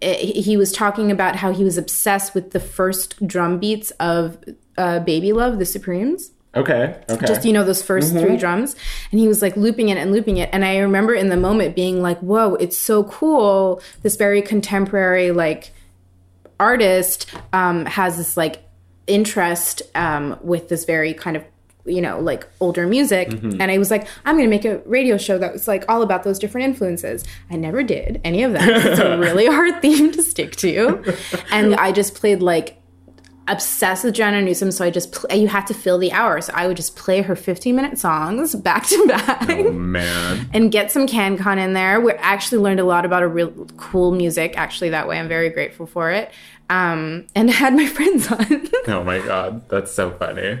it- 0.00 0.44
he 0.44 0.56
was 0.56 0.70
talking 0.72 1.10
about 1.10 1.36
how 1.36 1.52
he 1.52 1.64
was 1.64 1.76
obsessed 1.78 2.34
with 2.34 2.52
the 2.52 2.60
first 2.60 3.24
drum 3.26 3.58
beats 3.58 3.90
of 4.00 4.36
uh, 4.78 4.98
Baby 5.00 5.32
Love, 5.32 5.58
the 5.58 5.66
Supremes. 5.66 6.30
Okay. 6.54 7.00
Okay. 7.08 7.26
Just, 7.26 7.44
you 7.44 7.52
know, 7.52 7.64
those 7.64 7.82
1st 7.82 8.20
three 8.20 8.36
drums. 8.36 8.76
And 9.10 9.20
he 9.20 9.26
was 9.26 9.40
like 9.40 9.56
looping 9.56 9.88
it 9.88 9.96
and 9.96 10.12
looping 10.12 10.36
it. 10.36 10.50
And 10.52 10.64
I 10.64 10.78
remember 10.78 11.14
in 11.14 11.28
the 11.28 11.36
moment 11.36 11.74
being 11.74 12.02
like, 12.02 12.18
whoa, 12.18 12.54
it's 12.56 12.76
so 12.76 13.04
cool. 13.04 13.80
This 14.02 14.16
very 14.16 14.42
contemporary, 14.42 15.30
like, 15.30 15.72
artist 16.60 17.32
um, 17.52 17.86
has 17.86 18.18
this, 18.18 18.36
like, 18.36 18.62
interest 19.06 19.82
um, 19.94 20.38
with 20.42 20.68
this 20.68 20.84
very 20.84 21.14
kind 21.14 21.36
of 21.36 21.44
you 21.84 22.00
know 22.00 22.20
like 22.20 22.46
older 22.60 22.86
music 22.86 23.28
and 23.32 23.62
i 23.64 23.76
was 23.76 23.90
like 23.90 24.06
i'm 24.24 24.36
gonna 24.36 24.46
make 24.46 24.64
a 24.64 24.78
radio 24.86 25.16
show 25.16 25.36
that 25.36 25.52
was 25.52 25.66
like 25.66 25.84
all 25.88 26.02
about 26.02 26.22
those 26.22 26.38
different 26.38 26.64
influences 26.64 27.24
i 27.50 27.56
never 27.56 27.82
did 27.82 28.20
any 28.22 28.44
of 28.44 28.52
that 28.52 28.68
it's 28.68 29.00
a 29.00 29.18
really 29.18 29.46
hard 29.46 29.82
theme 29.82 30.12
to 30.12 30.22
stick 30.22 30.54
to 30.54 31.02
and 31.50 31.74
i 31.74 31.90
just 31.90 32.14
played 32.14 32.40
like 32.40 32.80
obsessed 33.48 34.04
with 34.04 34.14
Joanna 34.14 34.40
Newsom, 34.42 34.70
so 34.70 34.84
I 34.84 34.90
just 34.90 35.12
pl- 35.12 35.36
you 35.36 35.48
had 35.48 35.66
to 35.66 35.74
fill 35.74 35.98
the 35.98 36.12
hour. 36.12 36.40
So 36.40 36.52
I 36.54 36.66
would 36.66 36.76
just 36.76 36.96
play 36.96 37.22
her 37.22 37.34
15 37.36 37.74
minute 37.74 37.98
songs 37.98 38.54
back 38.54 38.86
to 38.86 39.06
back. 39.06 39.48
oh 39.50 39.72
man. 39.72 40.48
And 40.54 40.70
get 40.70 40.92
some 40.92 41.06
CanCon 41.06 41.58
in 41.58 41.72
there. 41.72 42.00
We 42.00 42.12
actually 42.12 42.58
learned 42.62 42.80
a 42.80 42.84
lot 42.84 43.04
about 43.04 43.22
a 43.22 43.28
real 43.28 43.50
cool 43.76 44.12
music. 44.12 44.54
Actually, 44.56 44.90
that 44.90 45.08
way 45.08 45.18
I'm 45.18 45.28
very 45.28 45.50
grateful 45.50 45.86
for 45.86 46.10
it. 46.10 46.30
Um, 46.70 47.26
and 47.34 47.50
had 47.62 47.74
my 47.74 47.86
friends 47.86 48.30
on. 48.30 48.68
Oh 48.88 49.04
my 49.04 49.18
god, 49.20 49.68
that's 49.68 49.92
so 49.92 50.10
funny. 50.12 50.60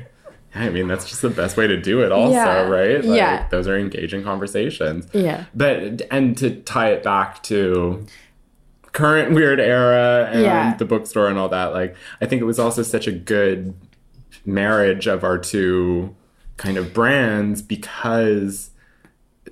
I 0.54 0.68
mean, 0.68 0.86
that's 0.86 1.08
just 1.08 1.22
the 1.22 1.30
best 1.30 1.56
way 1.56 1.66
to 1.66 1.80
do 1.80 2.02
it, 2.02 2.12
also, 2.12 2.34
Yeah. 2.34 2.68
right? 2.68 3.02
Like, 3.02 3.16
Yeah. 3.16 3.48
Those 3.48 3.66
are 3.68 3.78
engaging 3.78 4.22
conversations. 4.22 5.06
Yeah. 5.14 5.46
But, 5.54 6.02
and 6.10 6.36
to 6.38 6.56
tie 6.60 6.90
it 6.90 7.02
back 7.02 7.42
to 7.44 8.06
current 8.92 9.32
weird 9.34 9.58
era 9.60 10.28
and 10.32 10.42
Yeah. 10.42 10.74
the 10.76 10.84
bookstore 10.84 11.28
and 11.28 11.38
all 11.38 11.48
that, 11.48 11.72
like, 11.72 11.96
I 12.20 12.26
think 12.26 12.42
it 12.42 12.44
was 12.44 12.58
also 12.58 12.82
such 12.82 13.06
a 13.06 13.12
good 13.12 13.74
marriage 14.44 15.06
of 15.06 15.24
our 15.24 15.38
two 15.38 16.14
kind 16.56 16.76
of 16.76 16.92
brands 16.92 17.62
because 17.62 18.70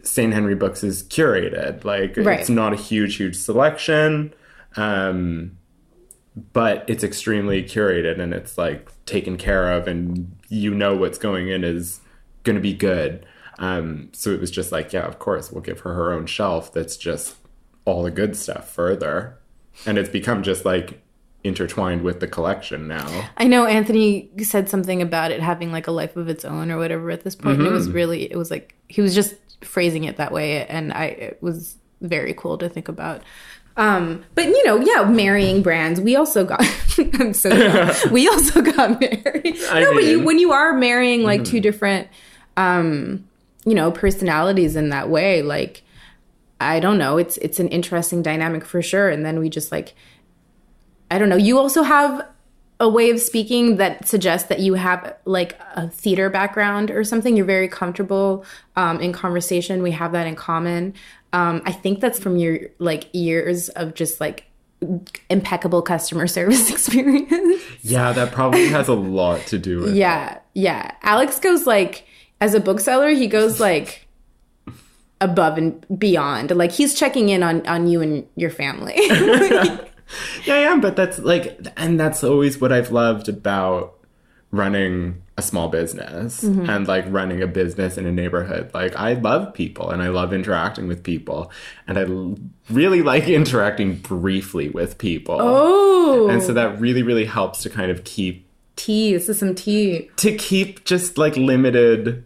St. 0.02 0.32
Henry 0.32 0.54
Books 0.54 0.82
is 0.84 1.02
curated. 1.02 1.84
Like, 1.84 2.16
Right. 2.16 2.40
it's 2.40 2.50
not 2.50 2.72
a 2.72 2.76
huge, 2.76 3.16
huge 3.16 3.36
selection. 3.36 4.32
Um, 4.76 5.52
but 6.52 6.84
it's 6.86 7.02
extremely 7.02 7.62
curated 7.62 8.20
and 8.20 8.32
it's 8.32 8.56
like 8.56 8.88
taken 9.04 9.36
care 9.36 9.72
of 9.72 9.88
and 9.88 10.30
you 10.48 10.72
know 10.72 10.96
what's 10.96 11.18
going 11.18 11.48
in 11.48 11.64
is 11.64 12.00
going 12.44 12.54
to 12.56 12.62
be 12.62 12.72
good. 12.72 13.26
Um, 13.58 14.08
so 14.12 14.30
it 14.30 14.40
was 14.40 14.50
just 14.50 14.70
like, 14.72 14.92
yeah, 14.92 15.02
of 15.06 15.18
course, 15.18 15.50
we'll 15.50 15.60
give 15.62 15.80
her 15.80 15.92
her 15.94 16.12
own 16.12 16.26
shelf 16.26 16.72
that's 16.72 16.96
just 16.96 17.34
all 17.90 18.02
the 18.02 18.10
good 18.10 18.36
stuff 18.36 18.70
further. 18.70 19.36
And 19.86 19.98
it's 19.98 20.08
become 20.08 20.42
just 20.42 20.64
like 20.64 21.02
intertwined 21.42 22.02
with 22.02 22.20
the 22.20 22.26
collection 22.26 22.86
now. 22.86 23.30
I 23.36 23.44
know 23.44 23.66
Anthony 23.66 24.30
said 24.42 24.68
something 24.68 25.00
about 25.00 25.30
it 25.30 25.40
having 25.40 25.72
like 25.72 25.86
a 25.86 25.90
life 25.90 26.16
of 26.16 26.28
its 26.28 26.44
own 26.44 26.70
or 26.70 26.78
whatever 26.78 27.10
at 27.10 27.24
this 27.24 27.34
point. 27.34 27.58
And 27.58 27.66
it 27.66 27.72
was 27.72 27.90
really, 27.90 28.30
it 28.30 28.36
was 28.36 28.50
like, 28.50 28.74
he 28.88 29.00
was 29.00 29.14
just 29.14 29.34
phrasing 29.62 30.04
it 30.04 30.16
that 30.18 30.32
way. 30.32 30.66
And 30.66 30.92
I, 30.92 31.04
it 31.04 31.38
was 31.42 31.76
very 32.00 32.34
cool 32.34 32.58
to 32.58 32.68
think 32.68 32.88
about. 32.88 33.22
Um, 33.76 34.24
but 34.34 34.46
you 34.46 34.64
know, 34.66 34.76
yeah, 34.76 35.04
marrying 35.04 35.62
brands. 35.62 36.00
We 36.00 36.16
also 36.16 36.44
got. 36.44 36.60
I'm 36.98 37.32
so. 37.32 37.50
We 38.10 38.28
also 38.28 38.60
got 38.60 39.00
married. 39.00 39.56
I 39.70 39.80
no, 39.80 39.94
but 39.94 40.04
you 40.04 40.22
when 40.22 40.38
you 40.38 40.52
are 40.52 40.74
marrying 40.74 41.22
like 41.22 41.44
two 41.44 41.60
different, 41.60 42.08
um, 42.58 43.26
you 43.64 43.74
know, 43.74 43.90
personalities 43.90 44.76
in 44.76 44.90
that 44.90 45.08
way, 45.08 45.40
like 45.40 45.82
I 46.60 46.80
don't 46.80 46.98
know, 46.98 47.16
it's 47.16 47.36
it's 47.38 47.58
an 47.58 47.68
interesting 47.68 48.22
dynamic 48.22 48.64
for 48.64 48.82
sure. 48.82 49.08
And 49.08 49.24
then 49.24 49.38
we 49.40 49.48
just 49.48 49.72
like, 49.72 49.94
I 51.10 51.18
don't 51.18 51.28
know. 51.28 51.36
You 51.36 51.58
also 51.58 51.82
have 51.82 52.26
a 52.80 52.88
way 52.88 53.10
of 53.10 53.20
speaking 53.20 53.76
that 53.76 54.08
suggests 54.08 54.48
that 54.48 54.60
you 54.60 54.74
have 54.74 55.14
like 55.26 55.60
a 55.74 55.88
theater 55.88 56.30
background 56.30 56.90
or 56.90 57.04
something. 57.04 57.36
You're 57.36 57.46
very 57.46 57.68
comfortable 57.68 58.44
um, 58.76 59.00
in 59.00 59.12
conversation. 59.12 59.82
We 59.82 59.90
have 59.90 60.12
that 60.12 60.26
in 60.26 60.34
common. 60.34 60.94
Um, 61.32 61.60
I 61.66 61.72
think 61.72 62.00
that's 62.00 62.18
from 62.18 62.36
your 62.36 62.60
like 62.78 63.08
years 63.12 63.68
of 63.70 63.94
just 63.94 64.20
like 64.20 64.46
impeccable 65.28 65.82
customer 65.82 66.26
service 66.38 66.70
experience. 66.70 67.62
Yeah, 67.82 68.12
that 68.12 68.32
probably 68.32 68.68
has 68.68 68.88
a 68.88 68.94
lot 68.94 69.40
to 69.48 69.58
do 69.58 69.80
with 69.80 69.94
yeah, 69.94 70.38
yeah. 70.54 70.92
Alex 71.02 71.38
goes 71.38 71.66
like 71.66 72.06
as 72.40 72.54
a 72.54 72.60
bookseller, 72.60 73.10
he 73.10 73.26
goes 73.26 73.60
like 73.60 74.06
above 75.20 75.58
and 75.58 75.84
beyond. 75.98 76.50
Like 76.56 76.72
he's 76.72 76.94
checking 76.94 77.28
in 77.28 77.42
on 77.42 77.66
on 77.66 77.86
you 77.86 78.00
and 78.00 78.26
your 78.36 78.50
family. 78.50 78.96
Yeah, 80.44 80.54
I 80.54 80.58
am, 80.58 80.80
but 80.80 80.96
that's 80.96 81.18
like, 81.20 81.58
and 81.76 81.98
that's 81.98 82.24
always 82.24 82.60
what 82.60 82.72
I've 82.72 82.90
loved 82.90 83.28
about 83.28 83.94
running 84.50 85.22
a 85.36 85.42
small 85.42 85.68
business 85.68 86.42
mm-hmm. 86.42 86.68
and 86.68 86.88
like 86.88 87.04
running 87.08 87.42
a 87.42 87.46
business 87.46 87.96
in 87.96 88.06
a 88.06 88.12
neighborhood. 88.12 88.70
Like, 88.74 88.96
I 88.96 89.14
love 89.14 89.54
people 89.54 89.90
and 89.90 90.02
I 90.02 90.08
love 90.08 90.32
interacting 90.32 90.88
with 90.88 91.02
people, 91.02 91.50
and 91.86 91.98
I 91.98 92.02
l- 92.02 92.38
really 92.68 93.02
like 93.02 93.28
interacting 93.28 93.96
briefly 93.96 94.68
with 94.68 94.98
people. 94.98 95.36
oh, 95.40 96.28
And 96.28 96.42
so 96.42 96.52
that 96.54 96.80
really, 96.80 97.02
really 97.02 97.26
helps 97.26 97.62
to 97.62 97.70
kind 97.70 97.90
of 97.90 98.04
keep 98.04 98.46
tea. 98.76 99.12
This 99.12 99.28
is 99.28 99.38
some 99.38 99.54
tea. 99.54 100.10
to 100.16 100.36
keep 100.36 100.84
just 100.84 101.18
like 101.18 101.36
limited 101.36 102.24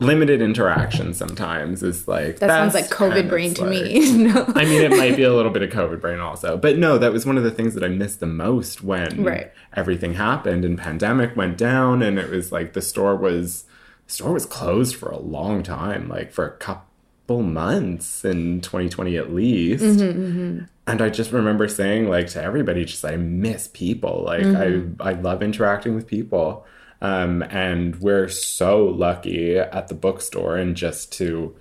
limited 0.00 0.40
interaction 0.42 1.14
sometimes 1.14 1.82
is 1.82 2.08
like 2.08 2.38
That 2.40 2.48
sounds 2.48 2.74
like 2.74 2.86
COVID 2.88 3.28
brain 3.28 3.54
to 3.54 3.62
like- 3.64 3.70
me. 3.84 4.12
no. 4.24 4.44
I 4.54 4.64
mean, 4.64 4.82
it 4.82 4.90
might 4.90 5.16
be 5.16 5.22
a 5.22 5.32
little 5.34 5.52
bit 5.52 5.62
of 5.62 5.70
COVID 5.70 6.00
brain 6.00 6.18
also. 6.20 6.56
But 6.56 6.78
no, 6.78 6.98
that 6.98 7.12
was 7.12 7.24
one 7.26 7.36
of 7.38 7.44
the 7.44 7.50
things 7.50 7.74
that 7.74 7.84
I 7.84 7.88
missed 7.88 8.20
the 8.20 8.26
most 8.26 8.82
when 8.82 9.22
Right. 9.24 9.52
everything 9.74 10.14
happened 10.14 10.64
and 10.64 10.76
pandemic 10.78 11.36
went 11.36 11.56
down 11.58 12.02
and 12.02 12.18
it 12.18 12.30
was 12.30 12.50
like 12.50 12.72
the 12.72 12.82
store 12.82 13.14
was 13.16 13.64
the 14.06 14.12
store 14.14 14.32
was 14.32 14.46
closed 14.46 14.96
for 14.96 15.10
a 15.10 15.18
long 15.18 15.62
time, 15.62 16.08
like 16.08 16.32
for 16.32 16.44
a 16.46 16.56
couple 16.56 17.42
months 17.42 18.24
in 18.24 18.60
2020 18.60 19.16
at 19.16 19.32
least. 19.32 19.84
Mm-hmm, 19.84 20.64
And 20.86 21.02
I 21.02 21.10
just 21.10 21.30
remember 21.30 21.68
saying 21.68 22.08
like 22.08 22.26
to 22.28 22.42
everybody, 22.42 22.84
just 22.84 23.04
I 23.04 23.16
miss 23.16 23.68
people. 23.68 24.22
Like 24.26 24.42
Mm-hmm. 24.42 25.00
I 25.02 25.10
I 25.10 25.12
love 25.12 25.42
interacting 25.42 25.94
with 25.94 26.06
people. 26.06 26.64
Um, 27.02 27.42
and 27.42 27.96
we're 27.96 28.28
so 28.28 28.84
lucky 28.84 29.56
at 29.58 29.88
the 29.88 29.94
bookstore 29.94 30.56
and 30.56 30.76
just 30.76 31.12
to 31.14 31.56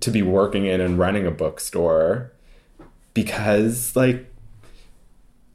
to 0.00 0.10
be 0.10 0.22
working 0.22 0.64
in 0.64 0.80
and 0.80 0.98
running 0.98 1.26
a 1.26 1.30
bookstore 1.30 2.32
because 3.14 3.94
like 3.96 4.32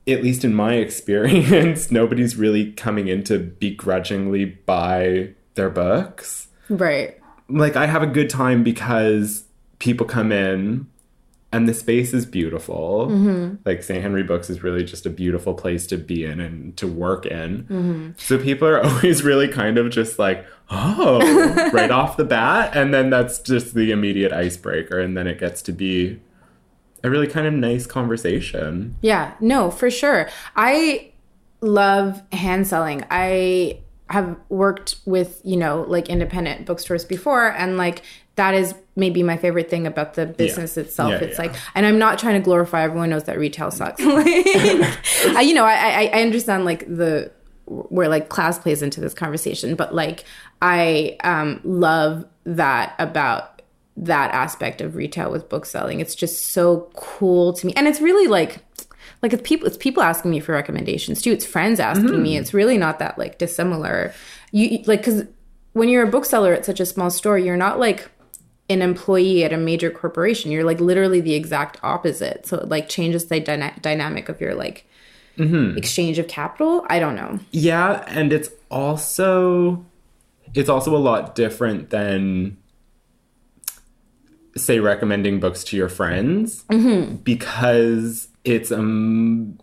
at 0.08 0.22
least 0.22 0.44
in 0.44 0.54
my 0.54 0.74
experience 0.86 1.90
nobody's 1.92 2.36
really 2.36 2.72
coming 2.74 3.08
in 3.08 3.24
to 3.24 3.40
begrudgingly 3.40 4.46
buy 4.46 5.30
their 5.56 5.70
books 5.70 6.48
Right. 6.70 7.18
like 7.48 7.76
i 7.78 7.86
have 7.86 8.04
a 8.04 8.08
good 8.08 8.30
time 8.30 8.64
because 8.64 9.46
people 9.80 10.06
come 10.06 10.32
in 10.32 10.88
and 11.54 11.70
the 11.70 11.74
space 11.74 12.14
is 12.14 12.26
beautiful. 12.26 13.08
Mm-hmm. 13.10 13.56
Like 13.66 13.84
st 13.84 14.02
henry 14.02 14.24
books 14.24 14.50
is 14.50 14.64
really 14.64 14.84
just 14.84 15.06
a 15.06 15.10
beautiful 15.10 15.54
place 15.54 15.88
to 15.88 15.98
be 15.98 16.26
in 16.26 16.40
and 16.40 16.76
to 16.78 16.88
work 16.88 17.26
in. 17.26 17.64
Mm-hmm. 17.64 18.10
So 18.18 18.38
people 18.38 18.68
are 18.68 18.84
always 18.86 19.24
really 19.24 19.48
kind 19.48 19.78
of 19.78 19.90
just 19.92 20.20
like 20.20 20.46
oh 20.70 21.70
right 21.74 21.92
off 21.92 22.18
the 22.18 22.26
bat. 22.26 22.76
And 22.76 22.94
then 22.94 23.10
that's 23.10 23.40
just 23.40 23.74
the 23.76 23.92
immediate 23.92 24.34
icebreaker. 24.34 25.00
And 25.00 25.16
then 25.16 25.28
it 25.28 25.40
gets 25.40 25.62
to 25.64 25.72
be 25.72 26.20
a 27.04 27.10
really 27.10 27.28
kind 27.28 27.46
of 27.46 27.54
nice 27.54 27.86
conversation. 27.86 28.96
Yeah, 29.02 29.34
no, 29.40 29.70
for 29.70 29.92
sure. 29.92 30.30
I 30.56 31.12
love 31.62 32.22
hand 32.32 32.68
selling. 32.68 33.04
I 33.12 33.80
have 34.10 34.38
worked 34.50 34.96
with, 35.06 35.42
you 35.44 35.58
know, 35.58 35.86
like 35.88 36.10
independent 36.10 36.66
bookstores 36.66 37.06
before. 37.06 37.52
And 37.52 37.78
like 37.78 38.04
that 38.36 38.54
is 38.54 38.74
maybe 38.96 39.24
my 39.24 39.38
favorite 39.38 39.70
thing 39.70 39.88
about 39.88 40.14
the 40.14 40.26
business 40.26 40.78
itself. 40.78 41.12
Yeah, 41.12 41.20
it's 41.20 41.38
yeah. 41.40 41.46
like 41.46 41.56
and 41.76 41.86
I'm 41.86 42.00
not 42.00 42.20
trying 42.20 42.36
to 42.36 42.44
glorify 42.44 42.84
everyone 42.84 43.10
knows 43.10 43.24
that 43.26 43.38
retail 43.38 43.72
sucks. 43.72 44.02
like, 44.02 44.28
I, 45.36 45.42
you 45.42 45.54
know, 45.54 45.66
I, 45.66 45.74
I 45.74 46.12
I 46.14 46.22
understand 46.22 46.66
like 46.66 46.86
the 46.88 47.32
where 47.66 48.10
like 48.10 48.30
class 48.30 48.60
plays 48.60 48.82
into 48.82 49.00
this 49.00 49.14
conversation, 49.14 49.76
but 49.76 49.96
like 49.96 50.26
I 50.62 51.18
um 51.24 51.62
love 51.64 52.26
that 52.46 52.96
about 53.00 53.62
that 53.96 54.34
aspect 54.34 54.82
of 54.82 54.96
retail 54.96 55.32
with 55.32 55.50
book 55.50 55.66
selling. 55.66 56.00
It's 56.00 56.16
just 56.16 56.48
so 56.48 56.90
cool 56.96 57.54
to 57.54 57.68
me. 57.68 57.74
And 57.76 57.88
it's 57.88 58.02
really 58.02 58.28
like 58.28 58.60
like 59.22 59.34
it's 59.34 59.48
people 59.48 59.68
it's 59.68 59.78
people 59.78 60.04
asking 60.04 60.32
me 60.32 60.40
for 60.40 60.52
recommendations 60.54 61.22
too. 61.22 61.32
It's 61.32 61.46
friends 61.46 61.80
asking 61.80 62.22
me. 62.22 62.38
It's 62.38 62.54
really 62.54 62.78
not 62.78 63.00
that 63.00 63.18
like 63.18 63.38
dissimilar. 63.38 64.14
You 64.52 64.68
you- 64.68 64.84
like 64.86 65.04
cuz 65.04 65.24
when 65.74 65.90
you're 65.90 66.04
a 66.04 66.10
bookseller 66.12 66.54
at 66.54 66.66
such 66.66 66.80
a 66.80 66.86
small 66.86 67.10
store, 67.10 67.38
you're 67.38 67.58
not 67.58 67.80
like 67.80 68.10
an 68.74 68.82
employee 68.82 69.44
at 69.44 69.54
a 69.54 69.58
major 69.58 69.90
corporation. 69.90 70.52
You're 70.52 70.64
like 70.64 70.80
literally 70.80 71.22
the 71.22 71.34
exact 71.34 71.80
opposite. 71.84 72.46
So 72.46 72.58
it 72.58 72.70
like 72.70 72.90
changes 72.90 73.28
the 73.28 73.40
dyna- 73.40 73.78
dynamic 73.82 74.28
of 74.28 74.42
your 74.42 74.56
like 74.56 74.86
mm-hmm. 75.38 75.78
exchange 75.78 76.20
of 76.20 76.28
capital. 76.28 76.86
I 76.90 77.00
don't 77.00 77.16
know. 77.16 77.40
Yeah, 77.52 78.04
and 78.08 78.34
it's 78.34 78.50
also 78.70 79.86
it's 80.54 80.70
also 80.70 80.96
a 80.96 81.00
lot 81.00 81.36
different 81.36 81.90
than 81.90 82.58
say 84.56 84.80
recommending 84.80 85.40
books 85.40 85.64
to 85.64 85.78
your 85.78 85.90
friends 85.90 86.64
mm-hmm. 86.66 87.16
because 87.18 88.28
it's 88.44 88.72
a 88.72 88.78
m- 88.78 89.60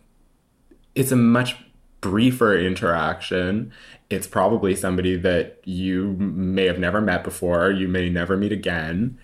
it's 0.94 1.12
a 1.12 1.16
much 1.16 1.56
briefer 2.00 2.58
interaction. 2.58 3.72
It's 4.10 4.26
probably 4.26 4.74
somebody 4.74 5.16
that 5.16 5.60
you 5.64 6.14
may 6.18 6.66
have 6.66 6.78
never 6.78 7.00
met 7.00 7.24
before, 7.24 7.70
you 7.70 7.88
may 7.88 8.10
never 8.10 8.36
meet 8.36 8.52
again, 8.52 9.18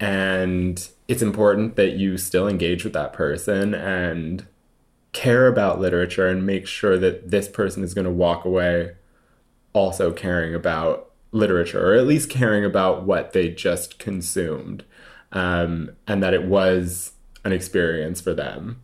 and 0.00 0.88
it's 1.08 1.22
important 1.22 1.76
that 1.76 1.92
you 1.92 2.16
still 2.16 2.48
engage 2.48 2.84
with 2.84 2.94
that 2.94 3.12
person 3.12 3.74
and 3.74 4.46
care 5.12 5.46
about 5.46 5.80
literature 5.80 6.26
and 6.28 6.46
make 6.46 6.66
sure 6.66 6.98
that 6.98 7.30
this 7.30 7.48
person 7.48 7.84
is 7.84 7.94
going 7.94 8.04
to 8.04 8.10
walk 8.10 8.44
away 8.44 8.92
also 9.72 10.12
caring 10.12 10.54
about 10.54 11.10
literature 11.32 11.92
or 11.92 11.94
at 11.94 12.06
least 12.06 12.30
caring 12.30 12.64
about 12.64 13.04
what 13.04 13.32
they 13.32 13.48
just 13.48 13.98
consumed 13.98 14.84
um, 15.32 15.90
and 16.06 16.22
that 16.22 16.34
it 16.34 16.44
was 16.44 17.12
an 17.44 17.52
experience 17.52 18.20
for 18.20 18.34
them. 18.34 18.80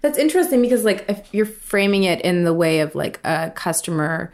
That's 0.00 0.18
interesting 0.18 0.62
because 0.62 0.84
like 0.84 1.04
if 1.08 1.28
you're 1.32 1.46
framing 1.46 2.04
it 2.04 2.20
in 2.22 2.44
the 2.44 2.54
way 2.54 2.80
of 2.80 2.94
like 2.94 3.20
a 3.24 3.50
customer, 3.50 4.32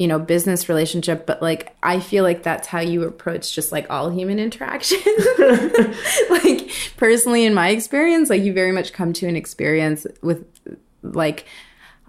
you 0.00 0.08
know, 0.08 0.18
business 0.18 0.66
relationship, 0.66 1.26
but 1.26 1.42
like 1.42 1.76
I 1.82 2.00
feel 2.00 2.24
like 2.24 2.42
that's 2.42 2.66
how 2.66 2.80
you 2.80 3.02
approach 3.04 3.54
just 3.54 3.70
like 3.70 3.86
all 3.90 4.08
human 4.08 4.38
interaction. 4.46 4.98
like 6.30 6.70
personally 6.96 7.44
in 7.44 7.52
my 7.52 7.68
experience, 7.68 8.30
like 8.30 8.42
you 8.42 8.54
very 8.54 8.72
much 8.72 8.94
come 8.94 9.12
to 9.12 9.26
an 9.28 9.36
experience 9.36 10.06
with 10.22 10.46
like 11.02 11.44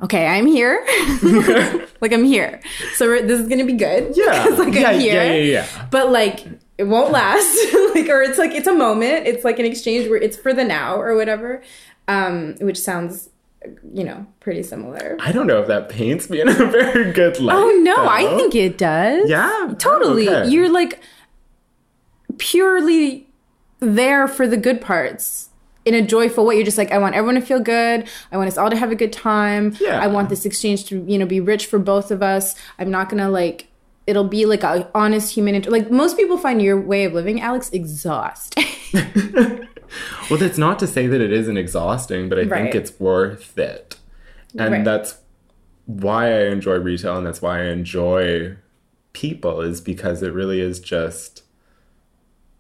okay, 0.04 0.26
I'm 0.26 0.46
here. 0.46 0.84
like 2.02 2.14
I'm 2.14 2.24
here. 2.24 2.62
So 2.96 3.08
we're, 3.08 3.22
this 3.24 3.42
is 3.42 3.48
going 3.50 3.60
to 3.60 3.66
be 3.66 3.74
good. 3.74 4.16
yeah 4.16 4.46
like 4.58 4.74
yeah, 4.74 4.90
I'm 4.92 5.00
here. 5.00 5.14
yeah 5.24 5.34
yeah 5.34 5.44
yeah 5.62 5.88
But 5.92 6.12
like 6.12 6.48
it 6.78 6.86
won't 6.86 7.12
last. 7.12 7.54
like 7.94 8.08
or 8.08 8.22
it's 8.22 8.38
like 8.38 8.52
it's 8.52 8.68
a 8.68 8.74
moment. 8.74 9.28
It's 9.28 9.44
like 9.44 9.60
an 9.60 9.66
exchange 9.66 10.08
where 10.10 10.18
it's 10.18 10.38
for 10.38 10.54
the 10.54 10.64
now 10.64 10.96
or 10.96 11.14
whatever. 11.18 11.62
Um 12.08 12.56
which 12.62 12.80
sounds 12.80 13.28
you 13.94 14.04
know, 14.04 14.26
pretty 14.40 14.64
similar. 14.64 15.18
i 15.20 15.32
don't 15.32 15.46
know 15.48 15.60
if 15.62 15.68
that 15.68 15.88
paints 15.90 16.30
me 16.30 16.42
in 16.42 16.48
a 16.48 16.54
very 16.54 17.12
good 17.12 17.40
light 17.40 17.56
Oh 17.56 17.70
no, 17.84 18.08
I 18.08 18.36
think 18.36 18.56
it 18.56 18.78
does. 18.78 19.30
yeah 19.30 19.50
oh, 19.70 19.76
Totally. 19.78 20.28
Okay. 20.28 20.50
You're 20.50 20.70
like 20.72 21.00
purely 22.38 23.28
there 23.80 24.28
for 24.28 24.48
the 24.48 24.58
good 24.58 24.82
parts 24.82 25.50
in 25.86 25.94
a 25.94 26.02
joyful 26.02 26.46
way. 26.46 26.56
You're 26.56 26.66
just 26.66 26.78
like, 26.78 26.92
I 26.92 26.98
want 27.00 27.16
everyone 27.16 27.36
to 27.36 27.42
feel 27.42 27.60
good. 27.60 28.08
I 28.32 28.38
want 28.38 28.48
us 28.48 28.58
all 28.58 28.70
to 28.70 28.76
have 28.76 28.92
a 28.92 28.96
good 28.96 29.12
time. 29.14 29.76
Yeah. 29.80 30.00
I 30.00 30.08
want 30.08 30.30
this 30.30 30.46
exchange 30.46 30.86
to, 30.86 31.04
you 31.08 31.18
know, 31.18 31.26
be 31.26 31.40
rich 31.40 31.66
for 31.66 31.80
both 31.80 32.12
of 32.12 32.22
us. 32.22 32.56
I'm 32.80 32.92
not 32.92 33.10
gonna 33.10 33.30
like 33.30 33.68
it'll 34.08 34.28
be 34.28 34.46
like 34.46 34.64
a 34.64 34.90
honest 34.96 35.34
human 35.34 35.56
inter- 35.56 35.70
like 35.70 35.92
most 35.92 36.18
people 36.18 36.38
find 36.38 36.62
your 36.62 36.80
way 36.80 37.06
of 37.06 37.14
living, 37.14 37.42
Alex, 37.42 37.70
exhausting. 37.72 38.66
Well, 40.30 40.40
that's 40.40 40.58
not 40.58 40.80
to 40.80 40.88
say 40.88 41.08
that 41.08 41.20
it 41.22 41.32
isn't 41.34 41.58
exhausting, 41.58 42.30
but 42.30 42.38
I 42.40 42.44
Right. 42.44 42.64
think 42.64 42.76
it's 42.76 43.00
worth 43.00 43.58
it. 43.58 43.98
And 44.58 44.72
Right. 44.74 44.84
that's 44.86 45.16
why 45.86 46.28
I 46.28 46.46
enjoy 46.48 46.76
retail 46.76 47.18
and 47.18 47.26
that's 47.28 47.42
why 47.42 47.62
I 47.62 47.66
enjoy 47.66 48.56
people 49.14 49.62
is 49.62 49.82
because 49.82 50.24
it 50.24 50.34
really 50.34 50.62
is 50.62 50.80
just 50.80 51.44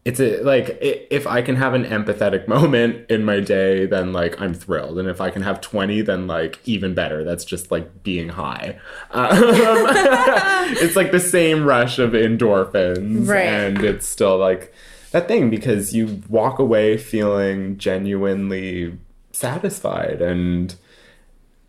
it's 0.03 0.19
a 0.19 0.41
like 0.41 0.79
if 0.81 1.27
I 1.27 1.43
can 1.43 1.55
have 1.57 1.75
an 1.75 1.85
empathetic 1.85 2.47
moment 2.55 3.05
in 3.09 3.23
my 3.23 3.39
day, 3.39 3.85
then 3.85 4.11
like 4.11 4.41
I'm 4.41 4.53
thrilled, 4.55 4.97
and 4.97 5.07
if 5.07 5.21
I 5.21 5.29
can 5.29 5.43
have 5.43 5.61
twenty, 5.61 6.01
then 6.01 6.25
like 6.25 6.57
even 6.65 6.95
better. 6.95 7.23
That's 7.23 7.45
just 7.45 7.69
like 7.71 8.01
being 8.03 8.29
high. 8.29 8.79
Um, 9.11 9.37
it's 10.81 10.95
like 10.95 11.11
the 11.11 11.19
same 11.19 11.65
rush 11.65 11.99
of 11.99 12.13
endorphins, 12.13 13.27
Right. 13.27 13.45
and 13.45 13.83
it's 13.83 14.07
still 14.07 14.37
like 14.39 14.73
that 15.11 15.27
thing 15.27 15.49
because 15.49 15.93
you 15.93 16.21
walk 16.29 16.59
away 16.59 16.97
feeling 16.97 17.77
genuinely 17.77 18.97
satisfied 19.31 20.21
and 20.21 20.75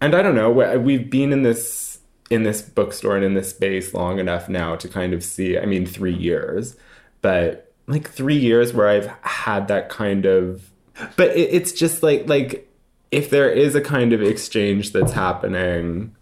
and 0.01 0.15
I 0.17 0.23
don't 0.23 0.35
know. 0.35 0.51
we- 0.51 0.77
We've 0.79 1.09
been 1.11 1.33
in 1.33 1.43
this 1.43 1.99
in 2.31 2.43
this 2.45 2.63
bookstore 2.63 3.15
and 3.17 3.25
in 3.25 3.35
this 3.35 3.51
space 3.51 3.93
long 3.95 4.19
enough 4.19 4.49
now 4.49 4.75
to 4.77 4.89
kind 4.89 5.13
of 5.13 5.23
see. 5.23 5.59
I 5.59 5.67
mean, 5.67 5.85
three 5.87 6.15
years, 6.15 6.77
but 7.21 7.73
like 7.87 8.09
three 8.11 8.37
years 8.39 8.73
where 8.73 8.89
I've 8.89 9.07
had 9.23 9.69
that 9.69 9.89
kind 9.91 10.25
of. 10.25 10.71
But 11.17 11.37
it, 11.37 11.51
it's 11.53 11.73
just 11.73 12.03
like 12.03 12.29
like 12.29 12.69
if 13.11 13.31
there 13.31 13.51
is 13.51 13.75
a 13.75 13.81
kind 13.81 14.13
of 14.13 14.23
exchange 14.23 14.93
that's 14.93 15.13
happening 15.13 16.17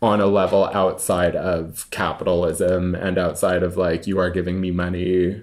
on 0.00 0.20
a 0.20 0.26
level 0.26 0.64
outside 0.66 1.34
of 1.34 1.88
capitalism 1.90 2.94
and 2.94 3.18
outside 3.18 3.62
of 3.64 3.76
like 3.76 4.06
you 4.06 4.18
are 4.18 4.30
giving 4.30 4.60
me 4.60 4.70
money 4.70 5.42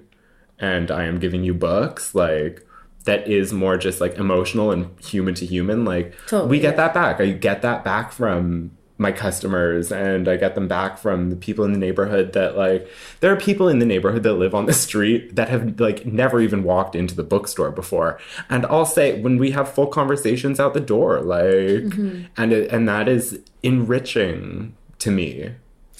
and 0.58 0.90
I 0.90 1.04
am 1.04 1.18
giving 1.18 1.42
you 1.44 1.54
books, 1.54 2.14
like 2.14 2.66
that 3.04 3.28
is 3.28 3.52
more 3.52 3.76
just 3.76 4.00
like 4.00 4.16
emotional 4.16 4.70
and 4.72 4.88
human 5.00 5.34
to 5.34 5.46
human. 5.46 5.84
Like 5.84 6.14
Totally, 6.26 6.50
we 6.50 6.58
get 6.60 6.72
yeah. 6.72 6.76
that 6.88 6.94
back. 6.94 7.20
I 7.20 7.30
get 7.30 7.62
that 7.62 7.84
back 7.84 8.12
from 8.12 8.72
my 8.98 9.12
customers 9.12 9.92
and 9.92 10.26
I 10.26 10.36
get 10.36 10.54
them 10.54 10.68
back 10.68 10.96
from 10.96 11.28
the 11.28 11.36
people 11.36 11.66
in 11.66 11.72
the 11.74 11.78
neighborhood 11.78 12.32
that 12.32 12.56
like 12.56 12.88
there 13.20 13.30
are 13.30 13.36
people 13.36 13.68
in 13.68 13.78
the 13.78 13.84
neighborhood 13.84 14.22
that 14.22 14.32
live 14.32 14.54
on 14.54 14.64
the 14.64 14.72
street 14.72 15.36
that 15.36 15.50
have 15.50 15.78
like 15.78 16.06
never 16.06 16.40
even 16.40 16.64
walked 16.64 16.96
into 16.96 17.14
the 17.14 17.22
bookstore 17.22 17.70
before. 17.70 18.18
And 18.48 18.64
I'll 18.66 18.86
say 18.86 19.20
when 19.20 19.36
we 19.36 19.50
have 19.50 19.70
full 19.72 19.86
conversations 19.88 20.58
out 20.58 20.72
the 20.74 20.80
door, 20.80 21.20
like 21.20 21.44
Mm-hmm. 21.46 22.22
and 22.38 22.52
it, 22.52 22.72
and 22.72 22.88
that 22.88 23.06
is 23.08 23.38
enriching 23.62 24.74
to 25.00 25.10
me. 25.10 25.52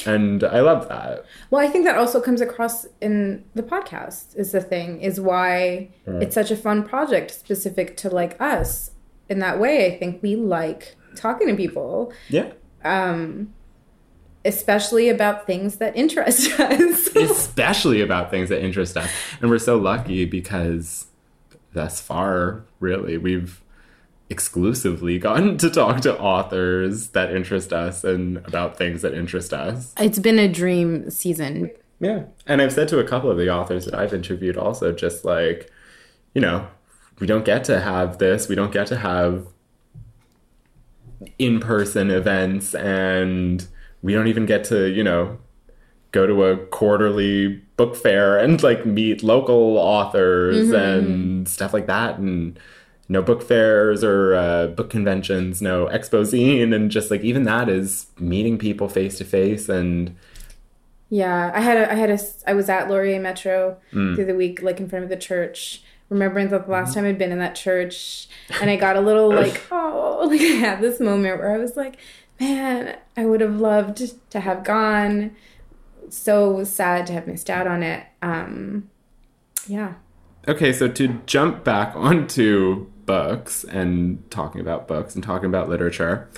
And 0.05 0.45
I 0.45 0.61
love 0.61 0.89
that. 0.89 1.25
Well, 1.51 1.67
I 1.67 1.69
think 1.71 1.85
that 1.87 1.97
also 1.97 2.21
comes 2.21 2.41
across 2.43 2.87
in 3.01 3.45
the 3.55 3.63
podcast 3.63 4.37
is 4.37 4.53
the 4.53 4.61
thing 4.61 5.01
is 5.01 5.19
why 5.21 5.89
it's 6.07 6.35
such 6.35 6.51
a 6.51 6.57
fun 6.57 6.83
project 6.83 7.31
specific 7.31 7.97
to 7.99 8.11
like 8.11 8.39
us. 8.41 8.91
In 9.29 9.39
that 9.39 9.59
way, 9.59 9.87
I 9.87 9.99
think 9.99 10.23
we 10.23 10.37
like 10.37 10.97
talking 11.15 11.49
to 11.49 11.55
people, 11.57 12.13
Yeah. 12.29 12.53
um 12.85 13.53
especially 14.45 15.09
about 15.09 15.45
things 15.47 15.77
that 15.79 15.97
interest 15.97 16.61
us. 16.61 17.09
especially 17.17 18.01
about 18.01 18.31
things 18.31 18.49
that 18.51 18.63
interest 18.63 18.97
us. 18.97 19.11
And 19.41 19.51
we're 19.51 19.59
so 19.59 19.77
lucky 19.77 20.25
because 20.25 21.07
thus 21.73 22.01
far, 22.01 22.65
really, 22.79 23.19
we've 23.19 23.61
exclusively 24.29 25.19
gotten 25.21 25.57
to 25.59 25.71
talk 25.71 26.01
to 26.03 26.19
authors 26.19 27.09
that 27.09 27.35
interest 27.35 27.73
us 27.73 28.05
and 28.05 28.39
about 28.39 28.77
things 28.77 29.03
that 29.03 29.15
interest 29.15 29.53
us. 29.53 29.95
it's 29.99 30.19
been 30.19 30.39
a 30.39 30.49
dream 30.49 31.11
season. 31.11 31.71
Yeah. 32.01 32.25
And 32.47 32.61
I've 32.61 32.73
said 32.73 32.89
to 32.89 32.99
a 32.99 33.05
couple 33.05 33.31
of 33.31 33.39
the 33.39 33.51
authors 33.51 33.85
that 33.87 33.95
I've 33.95 34.13
interviewed 34.13 34.57
also, 34.57 34.93
just 34.93 35.25
like, 35.25 35.71
you 36.35 36.41
know, 36.41 36.69
we 37.19 37.27
don't 37.27 37.45
get 37.45 37.65
to 37.65 37.81
have 37.81 38.19
this, 38.19 38.49
we 38.49 38.55
don't 38.55 38.73
get 38.73 38.87
to 38.89 38.97
have 38.97 39.47
in 41.39 41.61
person 41.61 42.11
events, 42.11 42.75
and 42.75 43.67
we 44.03 44.13
don't 44.13 44.27
even 44.27 44.45
get 44.45 44.65
to, 44.65 44.89
you 44.89 45.03
know, 45.03 45.39
go 46.13 46.27
to 46.27 46.45
a 46.45 46.57
quarterly 46.57 47.49
book 47.77 47.97
fair 47.97 48.39
and 48.39 48.63
like 48.63 48.87
meet 48.87 49.23
local 49.23 49.77
authors 49.77 50.69
mm-hmm. 50.69 50.75
and 50.75 51.49
stuff 51.49 51.73
like 51.73 51.87
that. 51.87 52.19
And 52.19 52.59
no 53.09 53.23
book 53.23 53.43
fairs 53.43 54.03
or 54.03 54.35
uh, 54.35 54.67
book 54.69 54.91
conventions, 54.91 55.63
no 55.63 55.87
Expozine, 55.87 56.75
and 56.75 56.91
just 56.91 57.11
like 57.11 57.23
even 57.23 57.45
that 57.45 57.69
is 57.69 58.07
meeting 58.19 58.59
people 58.59 58.89
face 58.89 59.19
to 59.19 59.25
face 59.25 59.69
and 59.69 60.17
Yeah, 61.09 61.53
I 61.55 61.61
had 61.61 61.77
a, 61.77 61.93
I 61.93 61.95
had 61.95 62.11
a, 62.11 62.19
I 62.47 62.55
was 62.55 62.69
at 62.69 62.89
Laurier 62.89 63.21
Metro 63.21 63.79
through 63.91 64.25
the 64.25 64.35
week, 64.35 64.63
like 64.63 64.81
in 64.81 64.89
front 64.89 65.05
of 65.05 65.09
the 65.09 65.17
church, 65.17 65.83
remembering 66.09 66.49
that 66.49 66.67
the 66.67 66.73
last 66.73 66.95
time 66.95 67.05
I'd 67.05 67.19
been 67.19 67.33
in 67.33 67.39
that 67.39 67.55
church, 67.55 68.29
and 68.61 68.71
I 68.71 68.77
got 68.77 68.97
a 68.97 69.01
little 69.01 69.29
like, 69.35 69.63
oh, 69.71 70.27
like 70.29 70.41
I 70.41 70.45
had 70.45 70.81
this 70.81 70.99
moment 71.01 71.39
where 71.39 71.53
I 71.53 71.59
was 71.59 71.77
like, 71.77 71.99
man, 72.41 72.97
I 73.17 73.25
would 73.25 73.41
have 73.41 73.61
loved 73.61 74.31
to 74.31 74.41
have 74.41 74.65
gone. 74.65 75.37
So 76.09 76.63
sad 76.63 77.07
to 77.09 77.13
have 77.13 77.27
missed 77.27 77.51
out 77.51 77.67
on 77.67 77.83
it. 77.83 78.05
Um, 78.23 78.91
yeah. 79.67 79.95
Okay, 80.47 80.73
so 80.73 80.87
to 80.89 81.21
jump 81.27 81.65
back 81.65 81.93
onto 81.97 82.87
books 83.07 83.65
and 83.65 84.29
talking 84.31 84.61
about 84.61 84.87
books 84.87 85.15
and 85.15 85.25
talking 85.25 85.47
about 85.47 85.69
literature, 85.69 86.29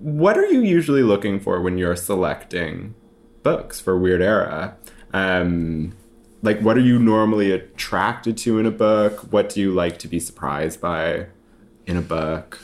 what 0.00 0.38
are 0.38 0.46
you 0.46 0.60
usually 0.60 1.02
looking 1.02 1.38
for 1.38 1.60
when 1.60 1.78
you're 1.78 1.96
selecting 1.96 2.94
books 3.42 3.80
for 3.80 3.98
Weird 3.98 4.22
Era? 4.22 4.76
Um, 5.12 5.94
like, 6.42 6.60
what 6.60 6.76
are 6.76 6.80
you 6.80 6.98
normally 6.98 7.52
attracted 7.52 8.36
to 8.38 8.58
in 8.58 8.66
a 8.66 8.70
book? 8.70 9.32
What 9.32 9.48
do 9.48 9.60
you 9.60 9.72
like 9.72 9.98
to 10.00 10.08
be 10.08 10.18
surprised 10.18 10.80
by 10.80 11.26
in 11.86 11.96
a 11.96 12.02
book? 12.02 12.58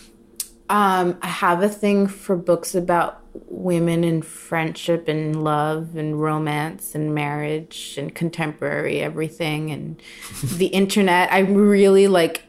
Um, 0.70 1.18
I 1.22 1.28
have 1.28 1.62
a 1.62 1.68
thing 1.68 2.06
for 2.06 2.36
books 2.36 2.74
about 2.74 3.22
women 3.46 4.04
and 4.04 4.24
friendship 4.24 5.08
and 5.08 5.42
love 5.42 5.96
and 5.96 6.20
romance 6.20 6.94
and 6.94 7.14
marriage 7.14 7.94
and 7.96 8.14
contemporary 8.14 9.00
everything 9.00 9.70
and 9.70 10.00
the 10.42 10.66
internet. 10.82 11.32
I 11.32 11.40
really 11.40 12.06
like 12.08 12.44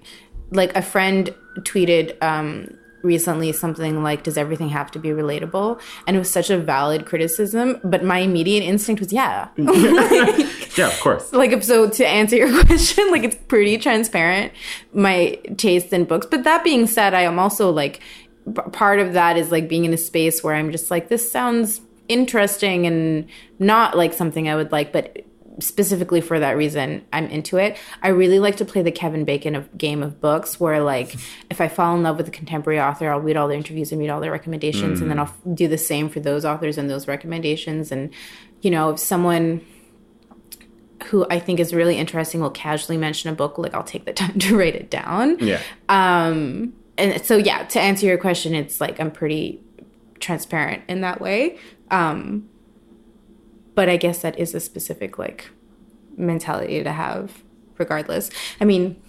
like 0.51 0.75
a 0.75 0.81
friend 0.81 1.33
tweeted 1.59 2.21
um 2.23 2.75
recently 3.01 3.53
something 3.53 4.03
like 4.03 4.23
does 4.23 4.37
everything 4.37 4.69
have 4.69 4.91
to 4.91 4.99
be 4.99 5.09
relatable? 5.09 5.79
And 6.05 6.15
it 6.17 6.19
was 6.19 6.29
such 6.29 6.49
a 6.49 6.57
valid 6.57 7.05
criticism 7.05 7.79
but 7.83 8.03
my 8.03 8.19
immediate 8.19 8.63
instinct 8.63 8.99
was 8.99 9.13
yeah 9.13 9.47
Yeah, 10.77 10.87
of 10.87 10.99
course. 10.99 11.31
like 11.33 11.63
so 11.63 11.89
to 11.89 12.07
answer 12.07 12.35
your 12.35 12.63
question 12.65 13.11
like 13.11 13.23
it's 13.23 13.35
pretty 13.47 13.77
transparent 13.77 14.53
my 14.93 15.39
taste 15.57 15.93
in 15.93 16.05
books. 16.05 16.27
But 16.29 16.43
that 16.43 16.63
being 16.63 16.87
said 16.87 17.13
i 17.13 17.21
am 17.21 17.39
also 17.39 17.71
like 17.71 18.01
part 18.71 18.99
of 18.99 19.13
that 19.13 19.37
is 19.37 19.51
like 19.51 19.67
being 19.67 19.85
in 19.85 19.93
a 19.93 19.97
space 19.97 20.43
where 20.43 20.55
i'm 20.55 20.71
just 20.71 20.89
like 20.89 21.09
this 21.09 21.31
sounds 21.31 21.81
interesting 22.07 22.87
and 22.87 23.27
not 23.59 23.95
like 23.95 24.13
something 24.13 24.49
i 24.49 24.55
would 24.55 24.71
like 24.71 24.91
but 24.91 25.23
specifically 25.59 26.21
for 26.21 26.39
that 26.39 26.55
reason 26.55 27.05
i'm 27.11 27.25
into 27.27 27.57
it. 27.57 27.77
I 28.01 28.09
really 28.09 28.39
like 28.39 28.57
to 28.57 28.65
play 28.65 28.81
the 28.81 28.91
kevin 28.91 29.25
bacon 29.25 29.55
of 29.55 29.77
game 29.77 30.01
of 30.01 30.21
books 30.21 30.59
where 30.59 30.81
like 30.81 31.15
if 31.49 31.59
i 31.59 31.67
fall 31.67 31.95
in 31.95 32.03
love 32.03 32.17
with 32.17 32.27
a 32.27 32.31
contemporary 32.31 32.79
author 32.79 33.11
i'll 33.11 33.19
read 33.19 33.37
all 33.37 33.47
their 33.47 33.57
interviews 33.57 33.91
and 33.91 33.99
read 33.99 34.09
all 34.09 34.21
their 34.21 34.31
recommendations 34.31 35.01
and 35.01 35.11
then 35.11 35.17
mm. 35.17 35.27
i'll 35.27 35.53
do 35.53 35.67
the 35.67 35.77
same 35.77 36.09
for 36.09 36.19
those 36.21 36.45
authors 36.45 36.77
and 36.77 36.89
those 36.89 37.07
recommendations. 37.07 37.91
And 37.91 38.09
you 38.61 38.71
know 38.71 38.91
if 38.91 38.99
someone 38.99 39.61
who 41.05 41.25
I 41.29 41.39
think 41.39 41.59
is 41.59 41.73
really 41.73 41.97
interesting 41.97 42.41
will 42.41 42.49
casually 42.49 42.97
mention 42.97 43.29
a 43.29 43.33
book, 43.33 43.57
like 43.57 43.73
I'll 43.73 43.83
take 43.83 44.05
the 44.05 44.13
time 44.23 44.39
to 44.39 44.57
write 44.57 44.75
it 44.75 44.89
down. 44.89 45.39
Yeah. 45.39 45.61
Um, 45.87 46.73
and 46.97 47.23
so 47.23 47.37
yeah, 47.37 47.63
to 47.65 47.79
answer 47.79 48.05
your 48.05 48.17
question, 48.17 48.53
it's 48.53 48.81
like 48.81 48.99
I'm 48.99 49.11
pretty 49.11 49.61
transparent 50.19 50.83
in 50.87 51.01
that 51.01 51.21
way. 51.21 51.57
Um, 51.91 52.49
but 53.75 53.87
I 53.87 53.97
guess 53.97 54.21
that 54.21 54.37
is 54.37 54.53
a 54.53 54.59
specific 54.59 55.17
like 55.17 55.49
mentality 56.17 56.83
to 56.83 56.91
have, 56.91 57.43
regardless. 57.77 58.29
I 58.59 58.65
mean, 58.65 59.01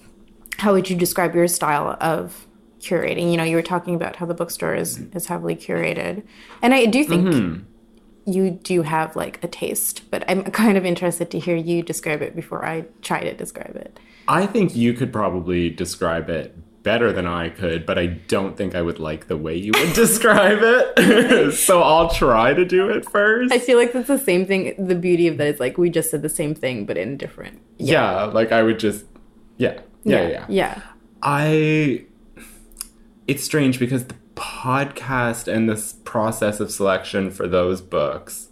how 0.58 0.72
would 0.72 0.88
you 0.88 0.96
describe 0.96 1.34
your 1.34 1.48
style 1.48 1.96
of 2.00 2.46
curating? 2.78 3.30
You 3.30 3.36
know, 3.36 3.44
you 3.44 3.56
were 3.56 3.62
talking 3.62 3.94
about 3.96 4.16
how 4.16 4.26
the 4.26 4.34
bookstore 4.34 4.74
is 4.74 4.98
is 5.12 5.26
heavily 5.26 5.56
curated, 5.56 6.22
and 6.62 6.72
I 6.72 6.86
do 6.86 7.04
think 7.04 7.64
you 8.32 8.50
do 8.50 8.82
have 8.82 9.16
like 9.16 9.42
a 9.42 9.48
taste, 9.48 10.10
but 10.10 10.24
I'm 10.28 10.42
kind 10.62 10.76
of 10.76 10.84
interested 10.84 11.30
to 11.30 11.38
hear 11.38 11.56
you 11.56 11.82
describe 11.82 12.22
it 12.22 12.34
before 12.34 12.64
I 12.64 12.86
try 13.02 13.20
to 13.20 13.34
describe 13.34 13.76
it. 13.76 13.98
I 14.28 14.46
think 14.46 14.76
you 14.76 14.92
could 14.92 15.12
probably 15.12 15.70
describe 15.70 16.30
it 16.30 16.56
better 16.82 17.12
than 17.12 17.26
I 17.26 17.50
could, 17.50 17.84
but 17.84 17.98
I 17.98 18.06
don't 18.06 18.56
think 18.56 18.74
I 18.74 18.80
would 18.80 18.98
like 18.98 19.26
the 19.26 19.36
way 19.36 19.56
you 19.56 19.72
would 19.74 19.92
describe 19.94 20.58
it. 20.62 21.52
so 21.54 21.82
I'll 21.82 22.08
try 22.08 22.54
to 22.54 22.64
do 22.64 22.88
it 22.88 23.08
first. 23.10 23.52
I 23.52 23.58
feel 23.58 23.76
like 23.76 23.92
that's 23.92 24.08
the 24.08 24.18
same 24.18 24.46
thing. 24.46 24.74
The 24.78 24.94
beauty 24.94 25.26
of 25.28 25.36
that 25.38 25.46
is 25.46 25.60
like 25.60 25.76
we 25.76 25.90
just 25.90 26.10
said 26.10 26.22
the 26.22 26.28
same 26.28 26.54
thing, 26.54 26.86
but 26.86 26.96
in 26.96 27.16
different. 27.16 27.60
yeah. 27.78 28.24
like 28.24 28.52
I 28.52 28.62
would 28.62 28.78
just, 28.78 29.04
yeah. 29.58 29.80
Yeah, 30.04 30.28
yeah. 30.28 30.46
yeah. 30.48 30.82
I 31.22 32.06
it's 33.30 33.44
strange 33.44 33.78
because 33.78 34.06
the 34.06 34.16
podcast 34.40 35.46
and 35.46 35.68
this 35.68 35.92
process 35.92 36.60
of 36.60 36.70
selection 36.70 37.30
for 37.30 37.46
those 37.46 37.82
books 37.82 38.48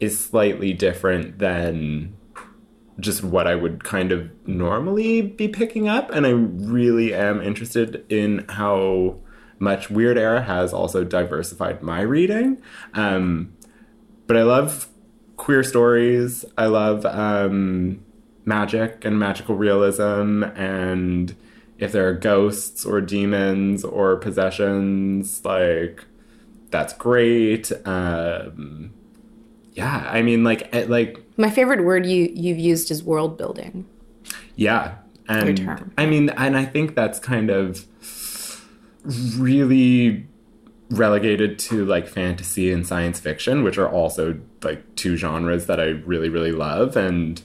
is 0.00 0.22
slightly 0.22 0.74
different 0.74 1.38
than 1.38 2.14
just 3.00 3.24
what 3.24 3.46
I 3.46 3.54
would 3.54 3.84
kind 3.84 4.12
of 4.12 4.30
normally 4.46 5.22
be 5.22 5.48
picking 5.48 5.88
up 5.88 6.10
and 6.10 6.26
I 6.26 6.30
really 6.30 7.14
am 7.14 7.40
interested 7.40 8.04
in 8.10 8.44
how 8.50 9.18
much 9.58 9.88
Weird 9.88 10.18
Era 10.18 10.42
has 10.42 10.74
also 10.74 11.04
diversified 11.04 11.82
my 11.82 12.02
reading. 12.02 12.60
Um, 12.92 13.54
but 14.26 14.36
I 14.36 14.42
love 14.42 14.88
queer 15.38 15.62
stories. 15.62 16.44
I 16.58 16.66
love 16.66 17.06
um, 17.06 18.04
magic 18.44 19.06
and 19.06 19.18
magical 19.18 19.54
realism 19.54 20.42
and 20.54 21.34
if 21.78 21.92
there 21.92 22.08
are 22.08 22.14
ghosts 22.14 22.84
or 22.84 23.00
demons 23.00 23.84
or 23.84 24.16
possessions, 24.16 25.44
like 25.44 26.04
that's 26.70 26.92
great. 26.92 27.70
Um, 27.86 28.92
yeah, 29.72 30.08
I 30.10 30.22
mean, 30.22 30.42
like, 30.44 30.68
eh, 30.74 30.86
like, 30.88 31.18
My 31.36 31.50
favorite 31.50 31.84
word 31.84 32.04
you 32.04 32.30
you've 32.34 32.58
used 32.58 32.90
is 32.90 33.02
world 33.02 33.38
building. 33.38 33.86
yeah, 34.56 34.96
and 35.28 35.56
term. 35.56 35.92
I 35.96 36.06
mean, 36.06 36.30
and 36.30 36.56
I 36.56 36.64
think 36.64 36.94
that's 36.94 37.18
kind 37.20 37.50
of 37.50 37.86
really 39.36 40.26
relegated 40.90 41.58
to 41.58 41.84
like 41.84 42.08
fantasy 42.08 42.72
and 42.72 42.86
science 42.86 43.20
fiction, 43.20 43.62
which 43.62 43.78
are 43.78 43.88
also 43.88 44.38
like 44.62 44.82
two 44.96 45.16
genres 45.16 45.66
that 45.66 45.78
I 45.80 45.88
really, 46.06 46.28
really 46.28 46.52
love, 46.52 46.96
and 46.96 47.40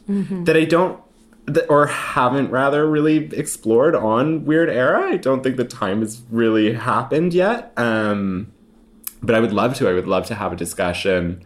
that 0.45 0.55
I 0.57 0.65
don't 0.65 0.99
or 1.69 1.87
haven't 1.87 2.51
rather 2.51 2.89
really 2.89 3.25
explored 3.33 3.95
on 3.95 4.45
Weird 4.45 4.69
Era. 4.69 5.09
I 5.09 5.17
don't 5.17 5.43
think 5.43 5.57
the 5.57 5.65
time 5.65 5.99
has 5.99 6.21
really 6.29 6.73
happened 6.73 7.33
yet. 7.33 7.73
Um, 7.75 8.53
but 9.21 9.35
I 9.35 9.39
would 9.39 9.53
love 9.53 9.73
to. 9.75 9.89
I 9.89 9.93
would 9.93 10.07
love 10.07 10.25
to 10.27 10.35
have 10.35 10.53
a 10.53 10.55
discussion 10.55 11.43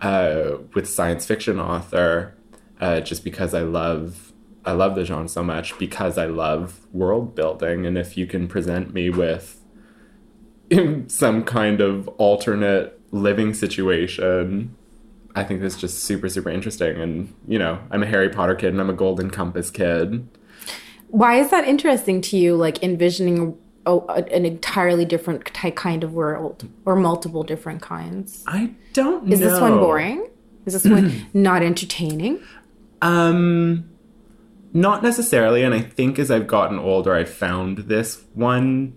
uh, 0.00 0.58
with 0.74 0.88
science 0.88 1.26
fiction 1.26 1.60
author, 1.60 2.34
uh, 2.80 3.00
just 3.00 3.24
because 3.24 3.54
I 3.54 3.62
love 3.62 4.32
I 4.64 4.72
love 4.72 4.94
the 4.94 5.04
genre 5.04 5.28
so 5.28 5.42
much 5.42 5.78
because 5.78 6.18
I 6.18 6.26
love 6.26 6.86
world 6.92 7.34
building, 7.34 7.86
and 7.86 7.96
if 7.96 8.16
you 8.16 8.26
can 8.26 8.48
present 8.48 8.92
me 8.92 9.10
with 9.10 9.60
some 11.08 11.44
kind 11.44 11.80
of 11.80 12.08
alternate 12.18 13.00
living 13.10 13.54
situation. 13.54 14.76
I 15.34 15.44
think 15.44 15.60
that's 15.60 15.76
just 15.76 16.00
super, 16.04 16.28
super 16.28 16.50
interesting. 16.50 17.00
And, 17.00 17.34
you 17.46 17.58
know, 17.58 17.78
I'm 17.90 18.02
a 18.02 18.06
Harry 18.06 18.28
Potter 18.28 18.54
kid 18.54 18.72
and 18.72 18.80
I'm 18.80 18.90
a 18.90 18.94
Golden 18.94 19.30
Compass 19.30 19.70
kid. 19.70 20.26
Why 21.08 21.36
is 21.36 21.50
that 21.50 21.66
interesting 21.66 22.20
to 22.22 22.36
you? 22.36 22.56
Like 22.56 22.82
envisioning 22.82 23.56
a, 23.86 23.96
an 23.96 24.44
entirely 24.44 25.04
different 25.04 25.46
ty- 25.46 25.70
kind 25.70 26.04
of 26.04 26.12
world 26.12 26.68
or 26.84 26.96
multiple 26.96 27.42
different 27.42 27.82
kinds. 27.82 28.44
I 28.46 28.74
don't 28.92 29.32
Is 29.32 29.40
know. 29.40 29.50
this 29.50 29.60
one 29.60 29.78
boring? 29.78 30.28
Is 30.66 30.74
this 30.74 30.84
one 30.84 31.26
not 31.34 31.62
entertaining? 31.62 32.40
Um, 33.00 33.88
not 34.72 35.02
necessarily. 35.02 35.62
And 35.62 35.74
I 35.74 35.80
think 35.80 36.18
as 36.18 36.30
I've 36.30 36.46
gotten 36.46 36.78
older, 36.78 37.14
I 37.14 37.24
found 37.24 37.78
this 37.78 38.24
one 38.34 38.94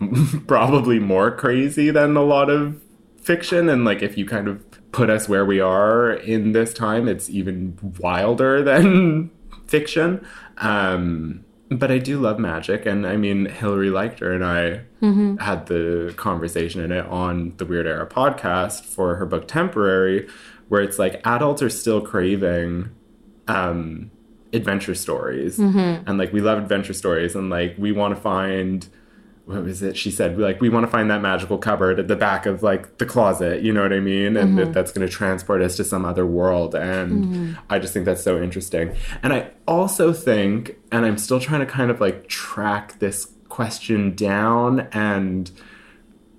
probably 0.46 0.98
more 0.98 1.30
crazy 1.30 1.90
than 1.90 2.16
a 2.16 2.22
lot 2.22 2.50
of 2.50 2.80
fiction. 3.20 3.68
And 3.68 3.84
like, 3.84 4.02
if 4.02 4.16
you 4.16 4.26
kind 4.26 4.46
of 4.46 4.62
put 4.94 5.10
us 5.10 5.28
where 5.28 5.44
we 5.44 5.58
are 5.60 6.12
in 6.12 6.52
this 6.52 6.72
time, 6.72 7.08
it's 7.08 7.28
even 7.28 7.76
wilder 7.98 8.62
than 8.70 9.30
fiction. 9.66 10.24
Um, 10.58 11.44
but 11.70 11.90
I 11.90 11.98
do 11.98 12.20
love 12.20 12.38
magic, 12.38 12.86
and 12.86 13.06
I 13.06 13.16
mean, 13.16 13.46
Hilary 13.46 13.88
Leichter 13.88 14.32
and 14.34 14.44
I 14.44 14.82
had 15.42 15.66
the 15.66 16.14
conversation 16.16 16.80
in 16.80 16.92
it 16.92 17.04
on 17.06 17.54
the 17.56 17.64
Weird 17.64 17.86
Era 17.86 18.06
podcast 18.06 18.84
for 18.84 19.16
her 19.16 19.26
book 19.26 19.48
Temporary, 19.48 20.28
where 20.68 20.82
it's 20.82 20.98
like 20.98 21.20
adults 21.26 21.62
are 21.62 21.70
still 21.70 22.00
craving 22.00 22.90
um, 23.48 24.10
adventure 24.52 24.94
stories, 24.94 25.58
and 26.06 26.18
like 26.18 26.32
we 26.32 26.40
love 26.40 26.58
adventure 26.58 26.92
stories, 26.92 27.34
and 27.34 27.50
like 27.50 27.74
we 27.78 27.90
want 27.90 28.14
to 28.14 28.20
find 28.20 28.86
what 29.46 29.62
was 29.62 29.82
it 29.82 29.96
she 29.96 30.10
said? 30.10 30.38
Like 30.38 30.60
we 30.60 30.68
want 30.68 30.84
to 30.86 30.90
find 30.90 31.10
that 31.10 31.20
magical 31.20 31.58
cupboard 31.58 31.98
at 31.98 32.08
the 32.08 32.16
back 32.16 32.46
of 32.46 32.62
like 32.62 32.98
the 32.98 33.04
closet 33.04 33.62
you 33.62 33.72
know 33.72 33.82
what 33.82 33.92
i 33.92 34.00
mean? 34.00 34.36
And 34.36 34.58
that 34.58 34.62
mm-hmm. 34.62 34.72
that's 34.72 34.92
going 34.92 35.06
to 35.06 35.12
transport 35.12 35.60
us 35.60 35.76
to 35.76 35.84
some 35.84 36.04
other 36.04 36.26
world 36.26 36.74
and 36.74 37.24
mm-hmm. 37.24 37.52
i 37.68 37.78
just 37.78 37.92
think 37.92 38.06
that's 38.06 38.22
so 38.22 38.42
interesting. 38.42 38.94
And 39.22 39.32
i 39.32 39.50
also 39.68 40.12
think 40.12 40.76
and 40.90 41.04
i'm 41.04 41.18
still 41.18 41.40
trying 41.40 41.60
to 41.60 41.66
kind 41.66 41.90
of 41.90 42.00
like 42.00 42.28
track 42.28 42.98
this 43.00 43.32
question 43.48 44.14
down 44.14 44.88
and 44.92 45.50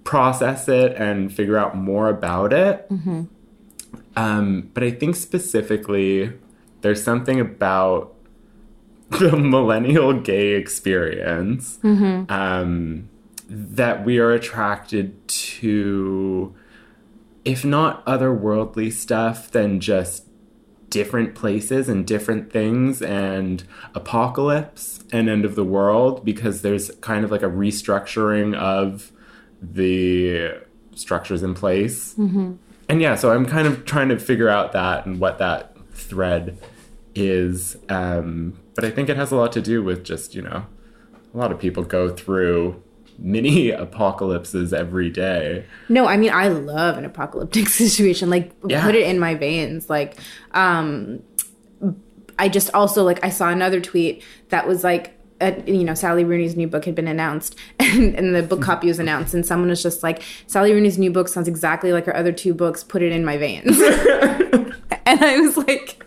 process 0.03 0.67
it 0.67 0.93
and 0.97 1.33
figure 1.33 1.57
out 1.57 1.75
more 1.75 2.09
about 2.09 2.53
it. 2.53 2.89
Mm-hmm. 2.89 3.23
Um, 4.15 4.71
but 4.73 4.83
i 4.83 4.89
think 4.89 5.15
specifically 5.15 6.33
there's 6.81 7.03
something 7.03 7.39
about 7.39 8.14
the 9.19 9.37
millennial 9.37 10.13
gay 10.13 10.53
experience 10.53 11.79
um, 12.29 13.07
that 13.47 14.03
we 14.03 14.17
are 14.17 14.31
attracted 14.31 15.27
to, 15.27 16.55
if 17.43 17.63
not 17.63 18.03
otherworldly 18.05 18.91
stuff, 18.91 19.51
then 19.51 19.79
just 19.79 20.25
different 20.89 21.35
places 21.35 21.87
and 21.89 22.07
different 22.07 22.51
things 22.51 23.01
and 23.01 23.63
apocalypse 23.93 25.03
and 25.11 25.29
end 25.29 25.45
of 25.45 25.55
the 25.55 25.63
world 25.63 26.23
because 26.25 26.61
there's 26.61 26.89
kind 27.01 27.23
of 27.23 27.31
like 27.31 27.43
a 27.43 27.49
restructuring 27.49 28.55
of 28.55 29.11
the 29.61 30.51
structures 30.95 31.43
in 31.43 31.53
place. 31.53 32.15
And 32.89 33.01
yeah, 33.01 33.15
so 33.15 33.31
I'm 33.33 33.45
kind 33.45 33.67
of 33.67 33.85
trying 33.85 34.09
to 34.09 34.17
figure 34.17 34.49
out 34.49 34.71
that 34.71 35.05
and 35.05 35.19
what 35.19 35.37
that 35.39 35.75
thread 35.93 36.57
is. 37.13 37.77
Um, 37.89 38.57
but 38.75 38.85
I 38.85 38.91
think 38.91 39.09
it 39.09 39.17
has 39.17 39.31
a 39.31 39.35
lot 39.35 39.51
to 39.53 39.61
do 39.61 39.83
with 39.83 40.03
just, 40.03 40.35
you 40.35 40.41
know, 40.41 40.65
a 41.33 41.37
lot 41.37 41.51
of 41.51 41.59
people 41.59 41.83
go 41.83 42.09
through 42.09 42.81
mini 43.17 43.69
apocalypses 43.85 44.73
every 44.73 45.09
day. 45.09 45.65
No, 45.89 46.05
I 46.05 46.17
mean 46.17 46.31
I 46.33 46.49
love 46.49 46.97
an 46.97 47.05
apocalyptic 47.05 47.67
situation. 47.83 48.29
Like 48.29 48.51
Yeah. 48.67 48.83
put 48.85 48.95
it 48.95 49.07
in 49.07 49.19
my 49.19 49.35
veins. 49.35 49.89
Like 49.89 50.17
um 50.51 51.21
I 52.37 52.49
just 52.49 52.73
also 52.73 53.03
like 53.03 53.23
I 53.23 53.29
saw 53.29 53.49
another 53.49 53.79
tweet 53.79 54.23
that 54.49 54.67
was 54.67 54.83
like 54.83 55.14
uh, 55.41 55.51
you 55.65 55.83
know 55.83 55.93
Sally 55.93 56.23
Rooney's 56.23 56.55
new 56.55 56.67
book 56.67 56.85
had 56.85 56.95
been 56.95 57.07
announced 57.07 57.55
and, 57.79 58.15
and 58.15 58.35
the 58.35 58.43
book 58.43 58.61
copy 58.61 58.87
was 58.87 58.99
announced 58.99 59.33
and 59.33 59.45
someone 59.45 59.69
was 59.69 59.83
just 59.83 60.03
like 60.03 60.21
Sally 60.47 60.73
Rooney's 60.73 60.97
new 60.97 61.11
book 61.11 61.27
sounds 61.27 61.47
exactly 61.47 61.91
like 61.91 62.05
her 62.05 62.15
other 62.15 62.31
two 62.31 62.53
books. 62.53 62.83
Put 62.83 63.01
it 63.01 63.11
in 63.11 63.25
my 63.25 63.37
veins. 63.37 63.77
And 65.07 65.23
I 65.23 65.39
was 65.39 65.55
like 65.55 66.03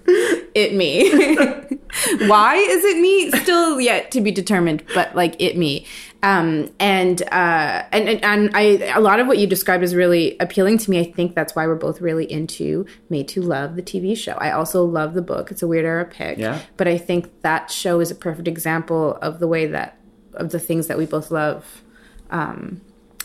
it 0.55 0.75
me. 0.75 1.09
Why 2.27 2.57
is 2.57 2.85
it 2.85 3.01
me 3.01 3.31
still 3.31 3.81
yet 3.81 4.11
to 4.11 4.21
be 4.21 4.33
determined 4.33 4.83
but 4.93 5.15
like 5.15 5.37
it 5.39 5.57
me 5.57 5.87
um 6.23 6.69
and 6.81 7.23
uh 7.31 7.85
and, 7.93 8.09
and 8.09 8.25
and 8.25 8.51
i 8.55 8.63
a 8.95 9.01
lot 9.01 9.21
of 9.21 9.27
what 9.29 9.39
you 9.39 9.47
described 9.47 9.85
is 9.85 9.95
really 9.95 10.37
appealing 10.41 10.77
to 10.77 10.91
me 10.91 10.99
i 10.99 11.05
think 11.13 11.35
that's 11.35 11.55
why 11.55 11.67
we're 11.67 11.77
both 11.77 12.01
really 12.01 12.31
into 12.31 12.85
Made 13.09 13.31
for 13.31 13.41
Love 13.41 13.77
the 13.77 13.83
tv 13.83 14.17
show 14.17 14.33
i 14.33 14.51
also 14.51 14.85
love 14.85 15.15
the 15.15 15.23
book 15.23 15.51
it's 15.53 15.63
a 15.63 15.69
weird 15.69 15.85
era 15.85 16.05
pick 16.05 16.39
Yeah. 16.39 16.61
but 16.77 16.89
i 16.89 16.99
think 16.99 17.43
that 17.43 17.71
show 17.71 18.01
is 18.01 18.11
a 18.11 18.17
perfect 18.17 18.49
example 18.49 19.17
of 19.23 19.39
the 19.39 19.47
way 19.47 19.67
that 19.67 19.97
of 20.35 20.51
the 20.51 20.59
things 20.59 20.89
that 20.89 20.99
we 20.99 21.07
both 21.07 21.31
love 21.31 21.83
um 22.31 22.81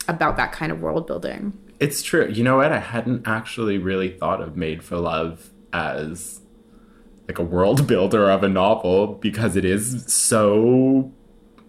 about 0.06 0.36
that 0.36 0.52
kind 0.52 0.70
of 0.70 0.80
world 0.80 1.06
building 1.06 1.52
It's 1.80 2.02
true. 2.02 2.28
You 2.28 2.44
know 2.44 2.58
what? 2.58 2.70
I 2.72 2.78
hadn't 2.78 3.26
actually 3.26 3.78
really 3.78 4.10
thought 4.10 4.40
of 4.40 4.56
Made 4.56 4.82
for 4.84 4.96
Love 4.96 5.50
as 5.72 6.40
like 7.26 7.38
a 7.38 7.42
world 7.42 7.86
builder 7.92 8.30
of 8.30 8.42
a 8.44 8.48
novel 8.48 9.14
because 9.14 9.56
it 9.56 9.64
is 9.64 10.04
so 10.06 11.10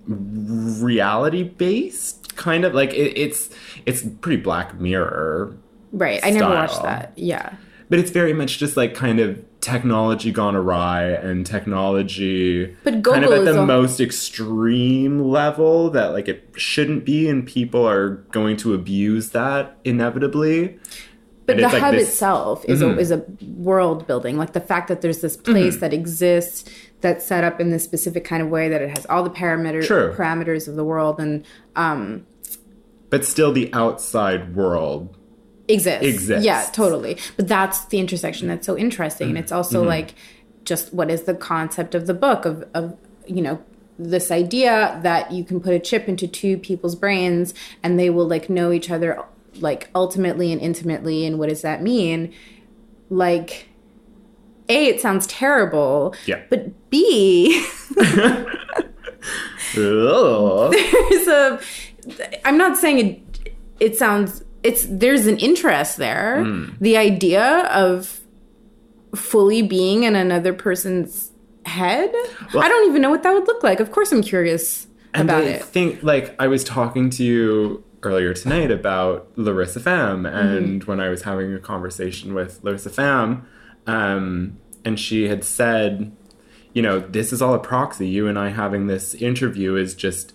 reality 0.07 1.43
based 1.43 2.35
kind 2.35 2.65
of 2.65 2.73
like 2.73 2.93
it, 2.93 3.17
it's 3.17 3.49
it's 3.85 4.03
pretty 4.21 4.41
black 4.41 4.79
mirror 4.79 5.55
right 5.91 6.19
i 6.23 6.29
never 6.29 6.49
watched 6.49 6.81
that 6.83 7.13
yeah 7.15 7.55
but 7.89 7.99
it's 7.99 8.11
very 8.11 8.33
much 8.33 8.57
just 8.57 8.75
like 8.75 8.93
kind 8.95 9.19
of 9.19 9.43
technology 9.61 10.31
gone 10.31 10.55
awry 10.55 11.03
and 11.03 11.45
technology 11.45 12.75
But 12.83 13.03
kind 13.03 13.25
of 13.25 13.31
at 13.31 13.45
the 13.45 13.61
a- 13.61 13.65
most 13.65 13.99
extreme 13.99 15.21
level 15.23 15.89
that 15.91 16.07
like 16.13 16.27
it 16.27 16.47
shouldn't 16.55 17.03
be 17.05 17.27
and 17.29 17.45
people 17.47 17.87
are 17.87 18.09
going 18.31 18.57
to 18.57 18.73
abuse 18.75 19.29
that 19.31 19.77
inevitably 19.83 20.77
But 21.47 21.55
And 21.55 21.59
the 21.61 21.65
it's 21.65 21.73
like 21.73 21.81
hub 21.81 21.93
this- 21.95 22.03
Mm-hmm. 22.03 22.11
itself 22.11 22.65
a 22.65 22.99
is 22.99 23.11
a 23.11 23.23
world 23.55 24.05
building. 24.07 24.37
Like 24.37 24.53
the 24.53 24.59
fact 24.61 24.87
that 24.87 25.01
there's 25.01 25.21
this 25.21 25.37
place 25.37 25.77
that 25.77 25.93
exists 25.93 26.69
that's 27.01 27.25
set 27.25 27.43
up 27.43 27.59
in 27.59 27.71
this 27.71 27.83
specific 27.83 28.23
kind 28.23 28.41
of 28.41 28.49
way 28.49 28.69
that 28.69 28.81
it 28.81 28.89
has 28.89 29.05
all 29.07 29.23
the 29.23 29.29
parameter 29.29 29.85
parameters 30.15 30.67
of 30.67 30.75
the 30.75 30.83
world 30.83 31.19
and 31.19 31.45
um 31.75 32.25
but 33.09 33.23
still 33.23 33.51
the 33.51 33.71
outside 33.73 34.55
world 34.55 35.15
exists. 35.67 36.05
Exists. 36.05 36.45
Yeah, 36.45 36.67
totally. 36.73 37.17
But 37.37 37.47
that's 37.47 37.85
the 37.85 37.99
intersection 37.99 38.47
that's 38.47 38.65
so 38.67 38.77
interesting. 38.77 39.29
And 39.29 39.37
it's 39.37 39.51
also 39.51 39.79
Mm-hmm. 39.79 39.89
like 39.89 40.15
just 40.63 40.93
what 40.93 41.09
is 41.11 41.23
the 41.23 41.33
concept 41.35 41.95
of 41.95 42.07
the 42.07 42.13
book 42.13 42.45
of 42.45 42.67
of 42.73 42.97
you 43.27 43.41
know, 43.41 43.59
this 43.97 44.29
idea 44.31 44.99
that 45.03 45.31
you 45.31 45.43
can 45.43 45.59
put 45.59 45.73
a 45.73 45.79
chip 45.79 46.07
into 46.07 46.27
two 46.27 46.57
people's 46.57 46.95
brains 46.95 47.53
and 47.81 47.99
they 47.99 48.09
will 48.09 48.27
like 48.27 48.49
know 48.49 48.71
each 48.71 48.91
other 48.91 49.23
like 49.59 49.89
ultimately 49.95 50.51
and 50.51 50.61
intimately 50.61 51.25
and 51.25 51.39
what 51.39 51.49
does 51.49 51.61
that 51.61 51.81
mean 51.81 52.33
like 53.09 53.67
a 54.69 54.87
it 54.87 55.01
sounds 55.01 55.27
terrible 55.27 56.15
Yeah. 56.25 56.41
but 56.49 56.89
b 56.89 57.63
there's 59.73 61.27
a 61.27 61.59
i'm 62.45 62.57
not 62.57 62.77
saying 62.77 62.99
it 62.99 63.49
it 63.79 63.97
sounds 63.97 64.43
it's 64.63 64.87
there's 64.89 65.27
an 65.27 65.37
interest 65.37 65.97
there. 65.97 66.43
Hmm. 66.43 66.69
The 66.81 66.97
idea 66.97 67.65
of 67.71 68.21
fully 69.15 69.61
being 69.61 70.03
in 70.03 70.15
another 70.15 70.53
person's 70.53 71.31
head 71.65 72.09
i 72.57 72.67
don't 72.67 72.89
even 72.89 73.01
know 73.01 73.09
what 73.11 73.21
that 73.23 73.33
would 73.33 73.47
look 73.47 73.63
like. 73.63 73.79
Of 73.79 73.91
course 73.91 74.11
i'm 74.11 74.21
curious 74.23 74.87
And 75.13 75.29
about 75.29 75.43
I 75.43 75.47
it. 75.47 75.63
think, 75.63 76.01
like, 76.03 76.35
I 76.39 76.47
was 76.47 76.63
talking 76.63 77.09
to 77.11 77.23
you 77.23 77.83
earlier 78.03 78.33
tonight 78.33 78.69
about 78.71 79.31
Larissa 79.35 79.79
Pham, 79.79 80.23
mm-hmm. 80.23 80.35
and 80.35 80.83
when 80.85 80.99
I 80.99 81.09
was 81.09 81.21
having 81.23 81.53
a 81.53 81.59
conversation 81.59 82.33
with 82.35 82.59
Larissa 82.63 82.89
Pham, 82.91 83.43
um, 83.87 84.57
and 84.83 84.99
she 84.99 85.27
had 85.27 85.43
said, 85.43 86.11
you 86.73 86.81
know, 86.81 86.99
this 86.99 87.31
is 87.33 87.41
all 87.41 87.53
a 87.53 87.59
proxy. 87.59 88.07
You 88.07 88.27
and 88.27 88.37
I 88.37 88.49
having 88.49 88.87
this 88.87 89.13
interview 89.15 89.75
is 89.75 89.93
just 89.95 90.33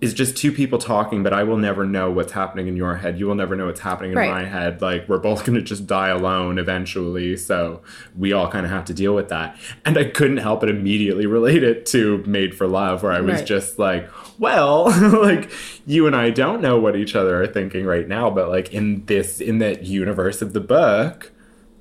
is 0.00 0.14
just 0.14 0.34
two 0.34 0.50
people 0.50 0.78
talking, 0.78 1.22
but 1.22 1.34
I 1.34 1.42
will 1.42 1.58
never 1.58 1.84
know 1.84 2.10
what's 2.10 2.32
happening 2.32 2.68
in 2.68 2.74
your 2.74 2.96
head. 2.96 3.18
You 3.18 3.26
will 3.26 3.34
never 3.34 3.54
know 3.54 3.66
what's 3.66 3.80
happening 3.80 4.12
in 4.12 4.16
Right. 4.16 4.30
my 4.30 4.44
head. 4.46 4.80
Like 4.80 5.06
we're 5.10 5.18
both 5.18 5.44
going 5.44 5.56
to 5.56 5.62
just 5.62 5.86
die 5.86 6.08
alone 6.08 6.58
eventually. 6.58 7.36
So 7.36 7.82
we 8.16 8.32
all 8.32 8.48
kind 8.50 8.64
of 8.64 8.72
have 8.72 8.86
to 8.86 8.94
deal 8.94 9.14
with 9.14 9.28
that. 9.28 9.58
And 9.84 9.98
I 9.98 10.04
couldn't 10.04 10.38
help 10.38 10.60
but 10.60 10.70
immediately 10.70 11.26
relate 11.26 11.62
it 11.62 11.84
to 11.86 12.24
Made 12.26 12.56
for 12.56 12.66
Love, 12.66 13.02
where 13.02 13.12
I 13.12 13.20
was 13.20 13.40
Right. 13.40 13.46
just 13.46 13.78
like, 13.78 14.08
well, 14.38 14.84
like 15.22 15.50
you 15.86 16.06
and 16.06 16.16
I 16.16 16.30
don't 16.30 16.62
know 16.62 16.80
what 16.80 16.96
each 16.96 17.14
other 17.14 17.42
are 17.42 17.46
thinking 17.46 17.84
right 17.84 18.08
now, 18.08 18.30
but 18.30 18.48
like 18.48 18.72
in 18.72 19.04
this, 19.04 19.38
in 19.38 19.58
that 19.58 19.82
universe 19.82 20.40
of 20.40 20.54
the 20.54 20.60
book, 20.60 21.30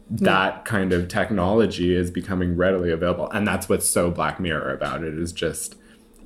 that 0.10 0.66
kind 0.66 0.92
of 0.92 1.08
technology 1.08 1.96
is 1.96 2.10
becoming 2.10 2.56
readily 2.56 2.92
available. 2.92 3.30
And 3.32 3.48
that's 3.48 3.70
what's 3.70 3.88
so 3.88 4.10
Black 4.10 4.40
Mirror 4.40 4.74
about 4.74 5.04
it 5.04 5.18
is 5.18 5.32
just 5.32 5.76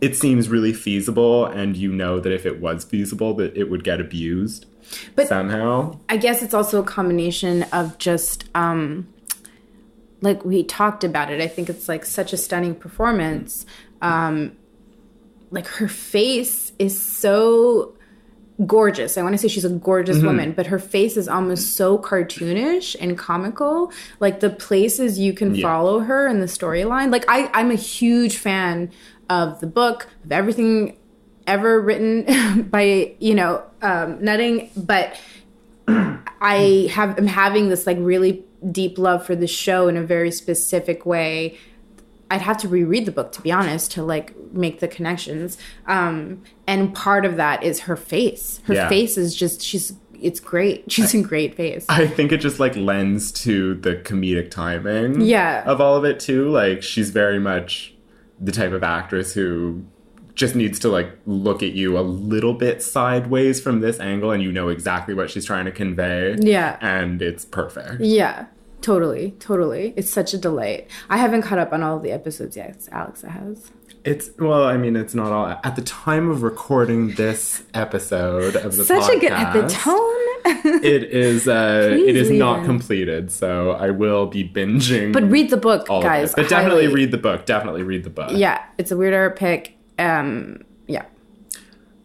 it 0.02 0.16
seems 0.18 0.50
really 0.50 0.74
feasible 0.74 1.46
and 1.46 1.78
you 1.78 1.90
know 1.92 2.20
that 2.20 2.32
if 2.34 2.46
it 2.46 2.60
was 2.60 2.84
feasible 2.84 3.34
that 3.36 3.56
it 3.56 3.70
would 3.70 3.84
get 3.86 4.02
abused 4.02 4.66
But- 5.16 5.28
somehow. 5.28 5.98
I 6.10 6.18
guess 6.18 6.42
it's 6.44 6.54
also 6.54 6.82
a 6.82 6.86
combination 6.86 7.64
of 7.72 7.98
just 7.98 8.50
um 8.56 9.08
like 10.22 10.44
we 10.46 10.64
talked 10.64 11.04
about 11.04 11.30
it. 11.32 11.42
I 11.42 11.48
think 11.48 11.70
it's 11.70 11.88
like 11.90 12.06
such 12.06 12.34
a 12.34 12.38
stunning 12.38 12.76
performance. 12.76 13.66
Um 14.02 14.54
like 15.52 15.68
her 15.68 15.88
face 15.88 16.72
is 16.80 17.00
so 17.02 17.94
gorgeous. 18.68 19.18
I 19.18 19.24
want 19.24 19.34
to 19.34 19.38
say 19.38 19.48
she's 19.48 19.66
a 19.66 19.70
gorgeous 19.70 20.18
Mm-hmm. 20.18 20.26
woman, 20.28 20.52
but 20.52 20.68
her 20.68 20.80
face 20.80 21.18
is 21.18 21.28
almost 21.28 21.76
so 21.76 21.98
cartoonish 21.98 22.96
and 23.00 23.18
comical. 23.18 23.92
Like 24.20 24.40
the 24.42 24.50
places 24.50 25.18
you 25.20 25.34
can 25.34 25.56
Yeah. 25.56 25.64
follow 25.64 26.00
her 26.00 26.28
in 26.28 26.40
the 26.40 26.46
storyline. 26.46 27.12
Like 27.12 27.26
I 27.28 27.50
I'm 27.54 27.72
a 27.72 27.76
huge 27.76 28.38
fan 28.38 28.92
of 29.30 29.60
the 29.60 29.68
book, 29.68 30.08
of 30.24 30.32
everything 30.32 30.98
ever 31.48 31.80
written 31.82 32.64
by, 32.72 33.16
you 33.20 33.34
know, 33.36 33.64
um 33.82 34.24
Nutting, 34.24 34.70
but 34.78 35.20
I 35.88 36.90
have 36.92 37.18
am 37.18 37.28
having 37.28 37.70
this 37.70 37.88
like 37.88 37.98
really 38.00 38.44
deep 38.72 38.98
love 38.98 39.26
for 39.26 39.36
the 39.36 39.48
show 39.48 39.88
in 39.88 39.98
a 39.98 40.04
very 40.04 40.32
specific 40.32 41.06
way. 41.06 41.58
I'd 42.34 42.42
have 42.42 42.58
to 42.58 42.68
reread 42.68 43.06
the 43.06 43.12
book 43.12 43.32
to 43.34 43.42
be 43.42 43.52
honest 43.52 43.92
to 43.94 44.04
like 44.04 44.36
make 44.52 44.80
the 44.80 44.88
connections. 44.88 45.58
Um, 45.88 46.42
and 46.68 46.94
part 46.94 47.26
of 47.26 47.36
that 47.38 47.64
is 47.64 47.82
her 47.82 47.96
face. 47.96 48.60
Her 48.66 48.74
Yeah. 48.74 48.90
face 48.90 49.18
is 49.18 49.36
just 49.36 49.62
she's 49.62 49.94
it's 50.22 50.40
great. 50.40 50.86
She's 50.92 51.14
in 51.14 51.22
great 51.22 51.54
face. 51.56 51.86
I 51.90 52.08
think 52.08 52.32
it 52.32 52.38
just 52.38 52.58
like 52.60 52.76
lends 52.78 53.30
to 53.44 53.76
the 53.76 53.96
comedic 53.98 54.52
timing 54.52 55.20
Yeah. 55.22 55.64
of 55.66 55.82
all 55.82 55.98
of 55.98 56.06
it 56.06 56.20
too. 56.20 56.50
Like 56.50 56.82
she's 56.82 57.10
very 57.10 57.40
much 57.40 57.94
the 58.40 58.52
type 58.54 58.72
of 58.72 58.84
actress 58.84 59.34
who 59.34 59.84
just 60.34 60.56
needs 60.56 60.80
to 60.80 60.90
like 60.90 61.12
look 61.26 61.62
at 61.62 61.74
you 61.74 61.98
a 61.98 62.02
little 62.02 62.54
bit 62.54 62.82
sideways 62.82 63.62
from 63.62 63.82
this 63.82 64.00
angle 64.00 64.32
and 64.32 64.42
you 64.42 64.52
know 64.52 64.70
exactly 64.70 65.14
what 65.14 65.30
she's 65.30 65.46
trying 65.46 65.66
to 65.66 65.72
convey. 65.72 66.36
Yeah. 66.40 66.78
And 66.82 67.22
it's 67.22 67.44
perfect. 67.46 68.00
Yeah. 68.02 68.46
Totally, 68.84 69.32
totally. 69.40 69.94
It's 69.96 70.10
such 70.10 70.34
a 70.34 70.38
delight. 70.38 70.90
I 71.10 71.16
haven't 71.16 71.44
caught 71.44 71.58
up 71.58 71.72
on 71.72 71.82
all 71.84 72.00
the 72.00 72.12
episodes 72.12 72.58
yet. 72.58 72.86
Alexa 72.92 73.30
has. 73.30 73.72
It's 74.04 74.30
well, 74.38 74.66
I 74.66 74.76
mean, 74.76 74.98
it's 74.98 75.16
not 75.16 75.32
all 75.32 75.48
at 75.64 75.78
the 75.78 75.82
time 75.82 76.30
of 76.30 76.44
recording 76.44 77.16
this 77.16 77.64
episode 77.74 78.58
of 78.58 78.76
the 78.76 78.84
podcast. 78.84 79.04
Such 79.04 79.16
a 79.16 79.20
good 79.20 79.32
at 79.32 79.54
the 79.54 79.70
tone. 79.70 80.84
it 80.84 81.06
is. 81.06 81.48
uh 81.48 81.96
it 81.98 82.18
is 82.18 82.30
not 82.30 82.64
it. 82.64 82.66
completed, 82.66 83.32
so 83.32 83.72
I 83.72 83.92
will 83.92 84.26
be 84.26 84.44
binging. 84.48 85.14
but 85.14 85.24
read 85.32 85.50
the 85.50 85.56
book, 85.56 85.90
all 85.90 86.02
guys. 86.02 86.36
But 86.36 86.50
definitely 86.50 86.84
highly. 86.84 86.96
read 86.96 87.12
the 87.12 87.18
book. 87.18 87.46
Definitely 87.46 87.84
read 87.84 88.04
the 88.04 88.10
book. 88.10 88.32
Yeah, 88.34 88.62
it's 88.78 88.92
a 88.92 88.98
Weird 88.98 89.14
Era 89.14 89.32
pick. 89.32 89.78
Um, 89.98 90.66
yeah. 90.88 91.06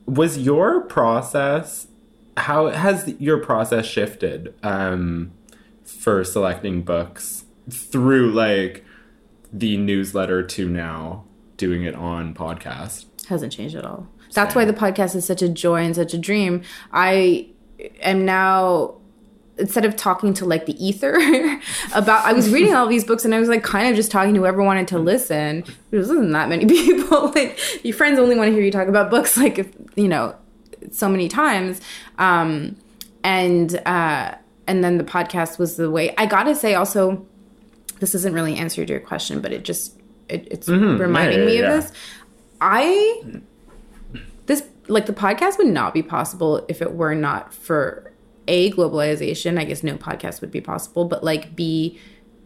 Was 0.06 0.38
your 0.38 0.82
process 0.82 1.88
how 2.36 2.68
has 2.68 3.12
your 3.18 3.38
process 3.38 3.84
shifted 3.84 4.54
um 4.62 5.32
for 5.88 6.24
selecting 6.24 6.82
books 6.82 7.44
through 7.70 8.30
like 8.32 8.84
the 9.52 9.76
newsletter 9.76 10.42
to 10.42 10.68
now 10.68 11.24
doing 11.56 11.82
it 11.84 11.94
on 11.94 12.34
podcast? 12.34 13.06
hasn't 13.28 13.52
changed 13.52 13.74
at 13.74 13.84
all. 13.84 14.06
That's 14.32 14.54
why 14.54 14.64
the 14.64 14.72
podcast 14.72 15.14
is 15.14 15.26
such 15.26 15.42
a 15.42 15.48
joy 15.48 15.82
and 15.82 15.94
such 15.94 16.14
a 16.14 16.18
dream. 16.18 16.62
I 16.92 17.48
am 18.00 18.24
now 18.24 18.94
instead 19.58 19.84
of 19.84 19.96
talking 19.96 20.32
to 20.34 20.44
like 20.44 20.66
the 20.66 20.82
ether 20.84 21.14
about 21.94 22.24
I 22.24 22.32
was 22.32 22.50
reading 22.50 22.74
all 22.74 22.86
these 22.86 23.04
books 23.04 23.24
and 23.24 23.34
I 23.34 23.40
was 23.40 23.48
like 23.48 23.62
kind 23.64 23.88
of 23.88 23.96
just 23.96 24.10
talking 24.10 24.32
to 24.34 24.40
whoever 24.40 24.62
wanted 24.62 24.88
to 24.88 24.98
listen. 24.98 25.64
There 25.90 26.00
wasn't 26.00 26.32
that 26.32 26.48
many 26.48 26.64
people. 26.66 27.32
like 27.32 27.58
your 27.84 27.94
friends 27.94 28.18
only 28.18 28.36
want 28.36 28.48
to 28.48 28.52
hear 28.52 28.62
you 28.62 28.70
talk 28.70 28.88
about 28.88 29.10
books 29.10 29.36
like 29.36 29.58
if 29.58 29.68
you 29.96 30.08
know 30.08 30.34
so 30.90 31.08
many 31.08 31.28
times. 31.28 31.80
Um 32.18 32.76
and 33.24 33.74
uh 33.84 34.34
and 34.68 34.84
then 34.84 34.98
the 34.98 35.04
podcast 35.04 35.58
was 35.58 35.76
the 35.76 35.90
way 35.90 36.14
I 36.16 36.26
gotta 36.26 36.54
say 36.54 36.74
also 36.74 37.26
this 37.98 38.14
isn't 38.14 38.32
really 38.32 38.56
answer 38.56 38.84
your 38.84 39.00
question, 39.00 39.40
but 39.40 39.52
it 39.52 39.64
just 39.64 39.98
it, 40.28 40.46
it's 40.50 40.68
mm-hmm. 40.68 41.00
reminding 41.00 41.40
Yeah, 41.40 41.46
me 41.46 41.58
yeah, 41.58 41.74
of 41.74 41.82
this. 41.82 41.92
I 42.60 43.22
this 44.46 44.62
like 44.86 45.06
the 45.06 45.12
podcast 45.12 45.58
would 45.58 45.66
not 45.66 45.92
be 45.94 46.02
possible 46.02 46.64
if 46.68 46.80
it 46.80 46.92
were 46.92 47.14
not 47.14 47.52
for 47.52 48.12
a 48.46 48.70
globalization. 48.72 49.58
I 49.58 49.64
guess 49.64 49.82
no 49.82 49.96
podcast 49.96 50.40
would 50.40 50.50
be 50.50 50.60
possible, 50.60 51.04
but 51.04 51.24
like 51.24 51.56
b 51.56 51.98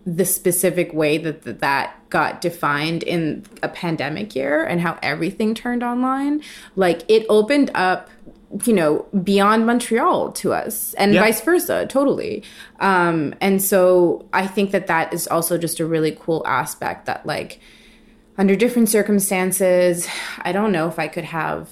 the 0.04 0.24
specific 0.24 0.92
way 0.92 1.16
that 1.18 1.42
that, 1.42 1.60
that 1.60 2.10
got 2.10 2.40
defined 2.40 3.04
in 3.04 3.44
a 3.62 3.68
pandemic 3.68 4.34
year 4.34 4.64
and 4.64 4.80
how 4.80 4.98
everything 5.02 5.54
turned 5.54 5.82
online. 5.82 6.42
Like 6.74 7.02
it 7.08 7.24
opened 7.28 7.70
up 7.74 8.10
you 8.64 8.72
know 8.72 9.06
beyond 9.22 9.64
montreal 9.66 10.30
to 10.32 10.52
us 10.52 10.92
and 10.94 11.14
Yeah. 11.14 11.20
vice 11.22 11.40
versa 11.40 11.86
totally. 11.86 12.42
Um 12.80 13.34
and 13.40 13.62
so 13.62 14.26
i 14.32 14.46
think 14.46 14.72
that 14.72 14.86
that 14.88 15.14
is 15.14 15.26
also 15.26 15.56
just 15.56 15.80
a 15.80 15.86
really 15.86 16.16
cool 16.20 16.42
aspect 16.46 17.06
that 17.06 17.24
like 17.24 17.60
under 18.36 18.54
different 18.56 18.88
circumstances 18.90 20.06
i 20.42 20.52
don't 20.52 20.72
know 20.72 20.86
if 20.88 20.98
i 20.98 21.08
could 21.08 21.24
have 21.24 21.68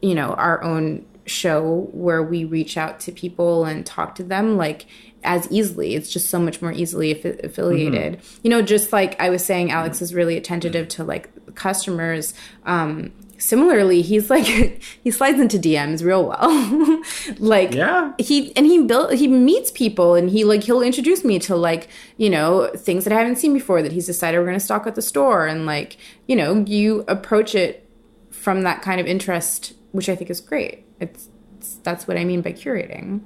you 0.00 0.14
know 0.14 0.30
our 0.34 0.62
own 0.62 1.04
show 1.26 1.88
where 1.92 2.22
we 2.22 2.44
reach 2.44 2.76
out 2.76 2.98
to 2.98 3.12
people 3.12 3.64
and 3.64 3.86
talk 3.86 4.16
to 4.16 4.24
them 4.24 4.56
like 4.56 4.86
as 5.24 5.46
easily. 5.52 5.94
It's 5.94 6.10
just 6.12 6.28
so 6.30 6.40
much 6.40 6.60
more 6.60 6.72
easily 6.72 7.14
affi- 7.14 7.44
affiliated. 7.44 8.20
You 8.42 8.50
know 8.50 8.60
just 8.60 8.92
like 8.92 9.20
i 9.20 9.30
was 9.30 9.44
saying 9.44 9.70
alex 9.70 10.02
is 10.02 10.12
really 10.12 10.36
attentive 10.36 10.88
to 10.88 11.04
like 11.04 11.30
customers 11.54 12.34
um 12.66 13.12
similarly 13.42 14.02
he's 14.02 14.30
like 14.30 14.46
he 15.04 15.10
slides 15.10 15.40
into 15.40 15.58
dms 15.58 16.04
real 16.04 16.24
well. 16.28 17.02
Like 17.38 17.74
Yeah. 17.74 18.12
he 18.18 18.54
and 18.56 18.64
he 18.66 18.82
built 18.84 19.12
he 19.14 19.26
meets 19.28 19.70
people 19.70 20.14
and 20.14 20.30
he 20.30 20.44
like 20.44 20.62
he'll 20.64 20.82
introduce 20.82 21.24
me 21.24 21.38
to 21.40 21.56
like 21.56 21.88
you 22.16 22.30
know 22.30 22.70
things 22.76 23.04
that 23.04 23.12
i 23.12 23.18
haven't 23.18 23.36
seen 23.36 23.52
before 23.52 23.82
that 23.82 23.92
he's 23.92 24.06
decided 24.06 24.38
we're 24.38 24.44
going 24.46 24.58
to 24.58 24.64
stock 24.64 24.86
at 24.86 24.94
the 24.94 25.02
store. 25.02 25.46
And 25.46 25.66
like 25.66 25.96
you 26.26 26.36
know 26.36 26.64
you 26.66 27.04
approach 27.08 27.54
it 27.54 27.88
from 28.30 28.62
that 28.62 28.82
kind 28.82 29.00
of 29.00 29.06
interest 29.06 29.74
which 29.92 30.08
i 30.08 30.14
think 30.16 30.30
is 30.30 30.40
great. 30.40 30.84
It's, 31.00 31.28
it's 31.58 31.74
that's 31.82 32.06
what 32.08 32.16
i 32.16 32.24
mean 32.24 32.40
by 32.42 32.52
curating. 32.52 33.20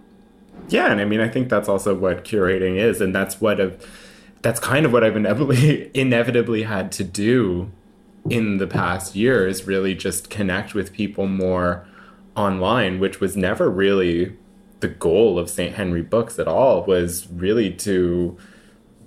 Yeah, 0.69 0.91
and 0.91 1.01
I 1.01 1.05
mean, 1.05 1.21
I 1.21 1.29
think 1.29 1.49
that's 1.51 1.69
also 1.69 1.95
what 1.95 2.25
curating 2.25 2.77
is, 2.79 3.01
and 3.03 3.15
that's 3.15 3.41
what 3.41 3.61
I've, 3.61 3.77
that's 4.43 4.59
kind 4.59 4.85
of 4.87 4.93
what 4.93 5.05
I've 5.05 5.15
inevitably 5.15 5.91
inevitably 5.95 6.63
had 6.63 6.91
to 6.93 7.05
do 7.05 7.71
in 8.31 8.59
the 8.59 8.67
past 8.67 9.15
years 9.15 9.67
really 9.67 9.95
just 9.95 10.31
connect 10.31 10.75
with 10.75 10.93
people 10.93 11.27
more 11.27 11.87
online, 12.35 13.01
which 13.01 13.21
was 13.21 13.37
never 13.37 13.71
really 13.71 14.37
the 14.81 14.89
goal 14.89 15.39
of 15.39 15.49
St. 15.49 15.75
Henry 15.75 16.03
Books 16.03 16.39
at 16.39 16.49
all. 16.49 16.85
Was 16.85 17.27
really 17.29 17.73
to 17.75 18.37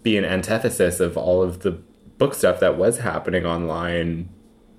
be 0.04 0.18
an 0.18 0.26
antithesis 0.26 1.00
of 1.00 1.18
all 1.18 1.44
of 1.44 1.62
the 1.62 1.72
book 2.18 2.34
stuff 2.34 2.60
that 2.60 2.78
was 2.78 3.00
happening 3.00 3.46
online 3.46 4.30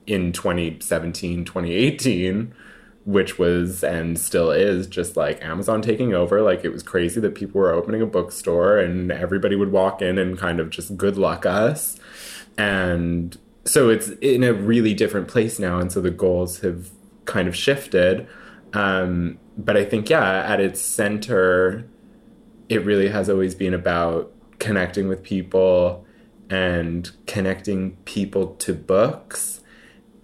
in 0.07 0.33
2017, 0.33 1.45
2018, 1.45 2.53
which 3.05 3.39
was 3.39 3.85
and 3.85 4.19
still 4.19 4.51
is 4.51 4.87
just 4.87 5.17
like 5.17 5.43
Amazon 5.43 5.83
taking 5.83 6.15
over. 6.15 6.43
Like 6.43 6.65
it 6.65 6.71
was 6.71 6.83
crazy 6.83 7.21
that 7.21 7.35
people 7.35 7.61
were 7.61 7.73
opening 7.73 8.03
a 8.03 8.07
bookstore 8.07 8.79
and 8.79 9.13
everybody 9.13 9.57
would 9.57 9.73
walk 9.73 10.03
in 10.03 10.19
and 10.19 10.39
kind 10.39 10.61
of 10.61 10.71
just 10.71 10.97
good 10.97 11.17
luck 11.17 11.47
us. 11.47 11.97
And 12.59 13.39
so 13.65 13.89
it's 13.89 14.09
in 14.21 14.43
a 14.43 14.53
really 14.53 14.95
different 14.95 15.29
place 15.29 15.59
now. 15.59 15.79
And 15.79 15.93
so 15.93 16.01
the 16.01 16.11
goals 16.11 16.61
have 16.61 16.91
kind 17.25 17.49
of 17.49 17.55
shifted. 17.55 18.27
Um, 18.73 19.39
but 19.57 19.77
I 19.77 19.85
think, 19.85 20.09
yeah, 20.09 20.45
at 20.45 20.61
its 20.61 20.81
center, 20.81 21.89
it 22.69 22.85
really 22.85 23.09
has 23.09 23.29
always 23.29 23.55
been 23.55 23.75
about 23.75 24.33
connecting 24.59 25.09
with 25.09 25.23
people 25.23 26.07
and 26.49 27.11
connecting 27.27 27.97
people 28.05 28.55
to 28.57 28.75
books. 28.75 29.61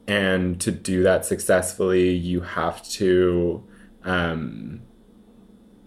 And 0.09 0.61
to 0.61 0.71
do 0.71 1.03
that 1.03 1.25
successfully, 1.25 2.11
you 2.11 2.41
have 2.41 2.83
to 2.91 3.65
um, 4.05 4.83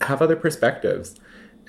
have 0.02 0.22
other 0.22 0.36
perspectives 0.36 1.16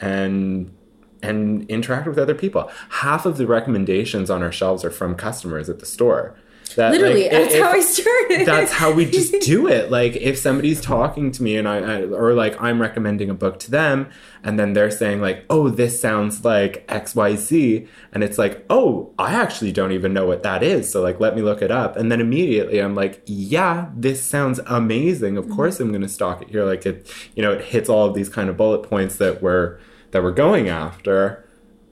and 0.01 0.75
and 1.23 1.69
interact 1.71 2.07
with 2.07 2.19
other 2.19 2.35
people. 2.35 2.71
Half 2.89 3.27
of 3.27 3.37
the 3.37 3.47
recommendations 3.47 4.31
on 4.31 4.43
our 4.43 4.53
shelves 4.53 4.85
are 4.85 4.91
from 4.91 5.15
customers 5.15 5.69
at 5.69 5.81
the 5.81 5.87
store. 5.87 6.37
That, 6.77 6.93
Literally, 6.93 7.23
like, 7.23 7.33
that's 7.33 7.55
if, 7.55 7.63
how 7.63 7.71
I 7.71 7.81
started. 7.81 8.47
That's 8.47 8.73
how 8.73 8.93
we 8.93 9.05
just 9.05 9.33
do 9.43 9.67
it. 9.67 9.91
Like 9.91 10.17
if 10.17 10.39
somebody's 10.39 10.81
talking 10.81 11.33
to 11.33 11.43
me 11.43 11.57
and 11.57 11.67
I, 11.67 11.79
I, 11.79 12.03
or 12.03 12.35
like 12.35 12.61
I'm 12.61 12.81
recommending 12.81 13.31
a 13.31 13.35
book 13.35 13.59
to 13.61 13.71
them, 13.71 14.09
and 14.43 14.59
then 14.59 14.73
they're 14.73 14.91
saying 14.91 15.21
like, 15.21 15.45
"Oh, 15.51 15.69
this 15.69 16.01
sounds 16.01 16.45
like 16.45 16.85
X 16.89 17.15
Y 17.15 17.37
Z," 17.37 17.89
and 18.13 18.23
it's 18.23 18.39
like, 18.39 18.65
"Oh, 18.71 19.13
I 19.19 19.35
actually 19.35 19.73
don't 19.73 19.93
even 19.93 20.13
know 20.13 20.27
what 20.27 20.43
that 20.45 20.63
is." 20.63 20.91
So 20.91 21.03
like, 21.03 21.19
let 21.19 21.35
me 21.35 21.43
look 21.43 21.63
it 21.63 21.71
up, 21.71 21.97
and 21.97 22.11
then 22.11 22.21
immediately 22.21 22.79
I'm 22.79 22.95
like, 22.95 23.23
"Yeah, 23.27 23.89
this 23.95 24.23
sounds 24.23 24.61
amazing. 24.67 25.37
Of 25.37 25.47
mm-hmm. 25.47 25.57
course, 25.57 25.81
I'm 25.81 25.89
going 25.89 26.03
to 26.03 26.09
stock 26.09 26.43
it 26.43 26.51
here." 26.51 26.65
Like 26.65 26.87
it, 26.87 27.13
you 27.35 27.43
know, 27.43 27.53
it 27.53 27.65
hits 27.65 27.89
all 27.89 28.07
of 28.07 28.15
these 28.15 28.29
kind 28.29 28.49
of 28.49 28.57
bullet 28.57 28.85
points 28.85 29.17
that 29.17 29.43
we're 29.43 29.79
that 30.11 30.23
we're 30.23 30.33
going 30.33 30.69
after. 30.69 31.45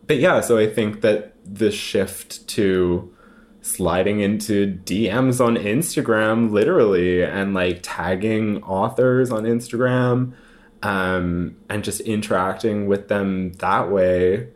But 0.07 0.19
yeah, 0.19 0.41
so 0.41 0.59
I 0.59 0.67
think 0.67 1.03
that 1.03 1.35
the 1.45 1.71
shift 1.71 2.47
to 2.49 3.15
sliding 3.61 4.21
into 4.21 4.79
DMs 4.85 5.45
on 5.45 5.57
Instagram, 5.57 6.51
literally, 6.51 7.23
and 7.23 7.55
like 7.55 7.81
tagging 7.83 8.63
authors 8.63 9.31
on 9.31 9.45
Instagram, 9.45 10.33
um, 10.83 11.57
and 11.69 11.85
just 11.85 12.01
interacting 12.01 12.87
with 12.87 13.09
them 13.09 13.53
that 13.55 13.91
way, 13.91 14.49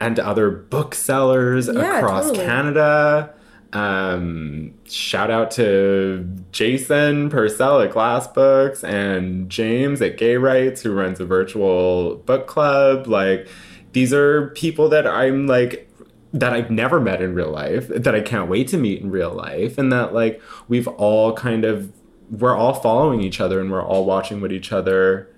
and 0.00 0.18
other 0.18 0.50
booksellers 0.50 1.68
yeah, 1.68 1.98
across 1.98 2.28
totally. 2.28 2.46
Canada. 2.46 3.34
Um, 3.72 4.74
shout 4.84 5.30
out 5.30 5.52
to 5.52 6.26
Jason 6.50 7.30
Purcell 7.30 7.80
at 7.80 7.92
Glass 7.92 8.26
Books 8.26 8.82
and 8.82 9.48
James 9.48 10.02
at 10.02 10.16
Gay 10.16 10.36
Rights, 10.36 10.82
who 10.82 10.92
runs 10.92 11.20
a 11.20 11.24
virtual 11.24 12.16
book 12.16 12.46
club. 12.46 13.06
Like, 13.06 13.48
these 13.92 14.12
are 14.12 14.48
people 14.50 14.88
that 14.88 15.06
I'm 15.06 15.46
like 15.46 15.88
that 16.32 16.52
I've 16.52 16.70
never 16.70 17.00
met 17.00 17.20
in 17.22 17.34
real 17.34 17.50
life, 17.50 17.88
that 17.88 18.14
I 18.14 18.20
can't 18.20 18.48
wait 18.48 18.68
to 18.68 18.76
meet 18.76 19.02
in 19.02 19.10
real 19.10 19.32
life, 19.32 19.78
and 19.78 19.92
that 19.92 20.14
like 20.14 20.40
we've 20.68 20.88
all 20.88 21.32
kind 21.32 21.64
of 21.64 21.92
we're 22.30 22.56
all 22.56 22.74
following 22.74 23.20
each 23.20 23.40
other 23.40 23.60
and 23.60 23.70
we're 23.70 23.84
all 23.84 24.04
watching 24.04 24.40
what 24.40 24.52
each 24.52 24.70
other 24.72 25.28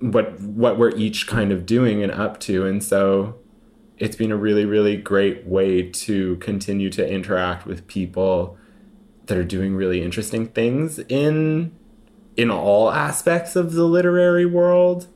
what 0.00 0.40
what 0.40 0.78
we're 0.78 0.94
each 0.96 1.26
kind 1.26 1.52
of 1.52 1.64
doing 1.64 2.02
and 2.02 2.10
up 2.10 2.40
to 2.40 2.66
and 2.66 2.82
so 2.82 3.38
it's 4.02 4.16
been 4.16 4.32
a 4.32 4.36
really 4.36 4.64
really 4.64 4.96
great 4.96 5.46
way 5.46 5.82
to 5.82 6.36
continue 6.36 6.90
to 6.90 7.08
interact 7.08 7.64
with 7.64 7.86
people 7.86 8.58
that 9.26 9.38
are 9.38 9.44
doing 9.44 9.76
really 9.76 10.02
interesting 10.02 10.48
things 10.48 10.98
in 11.08 11.72
in 12.36 12.50
all 12.50 12.90
aspects 12.90 13.54
of 13.54 13.74
the 13.74 13.84
literary 13.84 14.44
world 14.44 15.06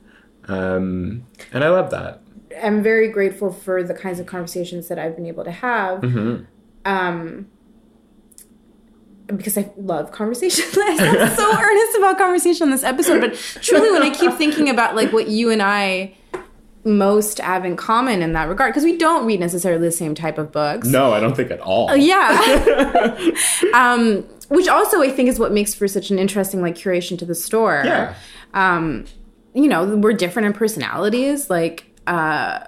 um, 0.48 1.26
and 1.52 1.64
i 1.64 1.68
love 1.68 1.90
that 1.90 2.22
I'm 2.62 2.82
very 2.82 3.08
grateful 3.08 3.52
for 3.52 3.82
the 3.82 3.92
kinds 3.92 4.18
of 4.18 4.26
conversations 4.26 4.88
that 4.88 4.98
I've 4.98 5.14
been 5.14 5.26
able 5.26 5.44
to 5.44 5.50
have. 5.50 6.00
Mm-hmm. 6.00 6.44
Um, 6.90 7.48
because 9.26 9.58
I 9.58 9.70
love 9.76 10.12
conversation. 10.12 10.64
I 10.72 10.96
sound 10.96 11.36
so 11.36 11.60
earnest 11.60 11.98
about 11.98 12.16
conversation 12.16 12.64
on 12.64 12.70
this 12.70 12.84
episode, 12.84 13.20
but 13.20 13.34
truly, 13.60 13.90
when 13.90 14.02
I 14.02 14.10
keep 14.10 14.32
thinking 14.34 14.70
about 14.70 14.94
like 14.94 15.12
what 15.12 15.28
you 15.28 15.50
and 15.50 15.60
I 15.60 16.14
most 16.86 17.38
have 17.38 17.64
in 17.64 17.76
common 17.76 18.22
in 18.22 18.32
that 18.32 18.48
regard, 18.48 18.72
because 18.72 18.84
we 18.84 18.96
don't 18.96 19.26
read 19.26 19.40
necessarily 19.40 19.82
the 19.82 19.92
same 19.92 20.14
type 20.14 20.38
of 20.38 20.52
books. 20.52 20.88
No, 20.88 21.12
I 21.12 21.20
don't 21.20 21.36
think 21.36 21.50
at 21.50 21.60
all. 21.60 21.90
Uh, 21.90 21.94
yeah. 21.94 23.18
um, 23.74 24.22
which 24.48 24.68
also 24.68 25.02
I 25.02 25.10
think 25.10 25.28
is 25.28 25.38
what 25.38 25.52
makes 25.52 25.74
for 25.74 25.88
such 25.88 26.10
an 26.10 26.18
interesting 26.18 26.62
like 26.62 26.76
curation 26.76 27.18
to 27.18 27.24
the 27.24 27.34
store. 27.34 27.82
Yeah. 27.84 28.14
Um, 28.54 29.04
you 29.54 29.68
know, 29.68 29.96
we're 29.96 30.12
different 30.12 30.46
in 30.46 30.52
personalities. 30.52 31.50
Like 31.50 31.86
uh, 32.06 32.60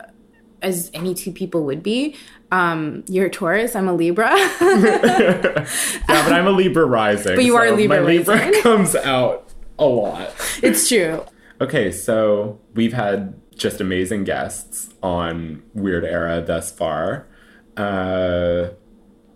as 0.62 0.90
any 0.94 1.14
two 1.14 1.33
people 1.33 1.64
would 1.64 1.83
be. 1.83 2.16
Um, 2.50 3.04
you're 3.09 3.26
a 3.26 3.31
Taurus. 3.31 3.76
I'm 3.76 3.88
a 3.88 3.92
Libra. 3.92 4.31
yeah, 4.61 5.66
but 6.07 6.33
I'm 6.33 6.46
a 6.46 6.50
Libra 6.50 6.87
rising. 6.87 7.37
But 7.37 7.44
you 7.44 7.52
so 7.52 7.59
are 7.59 7.66
a 7.66 7.72
Libra. 7.72 8.00
My 8.00 8.07
Libra 8.07 8.52
comes 8.62 8.94
out 8.94 9.48
a 9.78 9.85
lot. 9.85 10.35
It's 10.62 10.88
true. 10.88 11.24
Okay, 11.61 11.92
so 11.92 12.59
we've 12.74 12.92
had 12.92 13.38
just 13.59 13.81
amazing 13.81 14.25
guests 14.25 14.94
on 15.03 15.62
Weird 15.75 16.05
Era 16.05 16.40
thus 16.40 16.73
far. 16.73 17.27
Uh, 17.77 18.71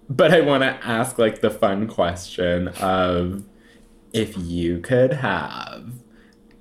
but 0.09 0.33
I 0.33 0.41
want 0.41 0.63
to 0.63 0.79
ask 0.87 1.19
like 1.19 1.41
the 1.41 1.51
fun 1.51 1.87
question 1.87 2.69
of 2.69 3.45
if 4.13 4.37
you 4.39 4.79
could 4.79 5.15
have 5.15 5.93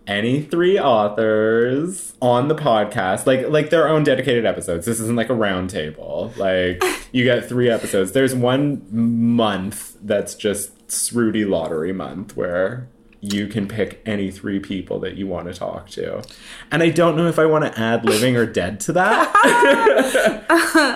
any 0.08 0.42
three 0.42 0.80
authors 0.80 2.14
on 2.22 2.48
the 2.48 2.56
podcast, 2.56 3.26
like 3.26 3.48
like 3.50 3.70
their 3.70 3.88
own 3.88 4.04
dedicated 4.04 4.46
episodes. 4.46 4.86
This 4.86 5.00
isn't 5.00 5.16
like 5.16 5.30
a 5.30 5.34
roundtable. 5.34 6.36
Like 6.38 6.84
you 7.12 7.24
get 7.24 7.48
three 7.48 7.70
episodes. 7.70 8.12
There's 8.12 8.36
one 8.36 8.86
month 8.92 9.98
that's 10.02 10.36
just 10.36 11.12
Rudy 11.14 11.46
Lottery 11.46 11.94
month 11.94 12.36
where 12.36 12.90
you 13.22 13.48
can 13.48 13.68
pick 13.68 14.02
any 14.06 14.32
three 14.32 14.60
people 14.60 15.00
that 15.00 15.16
you 15.16 15.28
want 15.28 15.48
to 15.48 15.54
talk 15.54 15.90
to. 15.92 16.24
And 16.72 16.82
I 16.82 16.90
don't 16.90 17.16
know 17.16 17.28
if 17.28 17.38
I 17.38 17.46
want 17.46 17.66
to 17.66 17.80
add 17.80 18.04
living 18.04 18.36
or 18.36 18.48
dead 18.48 18.80
to 18.82 18.94
that. 18.94 19.32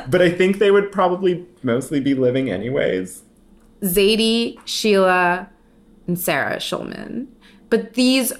but 0.09 0.21
I 0.21 0.31
think 0.31 0.57
they 0.57 0.71
would 0.71 0.91
probably 0.91 1.45
mostly 1.61 1.99
be 1.99 2.15
living 2.15 2.49
anyways. 2.49 3.21
Zadie, 3.81 4.59
Sheila, 4.65 5.49
and 6.07 6.19
Sarah 6.19 6.57
Schulman. 6.57 7.27
But 7.69 7.93
these 7.93 8.33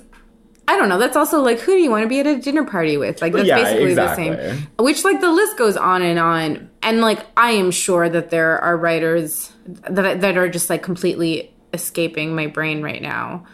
I 0.68 0.78
don't 0.78 0.90
know. 0.90 0.98
That's 0.98 1.16
also 1.16 1.42
like 1.42 1.60
who 1.60 1.74
do 1.74 1.78
you 1.78 1.92
want 1.92 2.04
to 2.04 2.10
be 2.10 2.20
at 2.20 2.26
a 2.26 2.40
dinner 2.40 2.64
party 2.64 2.98
with? 2.98 3.22
Like 3.22 3.34
that's 3.34 3.48
yeah, 3.48 3.58
basically 3.58 3.92
exactly. 3.92 4.30
the 4.30 4.56
same. 4.56 4.68
Which 4.80 5.04
like 5.04 5.22
the 5.22 5.30
list 5.30 5.58
goes 5.58 5.78
on 5.78 6.02
and 6.02 6.18
on. 6.18 6.72
And 6.82 7.02
like 7.02 7.24
I 7.38 7.52
am 7.52 7.70
sure 7.70 8.10
that 8.10 8.32
there 8.32 8.58
are 8.60 8.76
writers 8.76 9.52
that 9.68 10.22
that 10.22 10.38
are 10.38 10.50
just 10.50 10.70
like 10.72 10.82
completely 10.82 11.54
escaping 11.74 12.36
my 12.36 12.48
brain 12.48 12.82
right 12.82 13.02
now. 13.02 13.46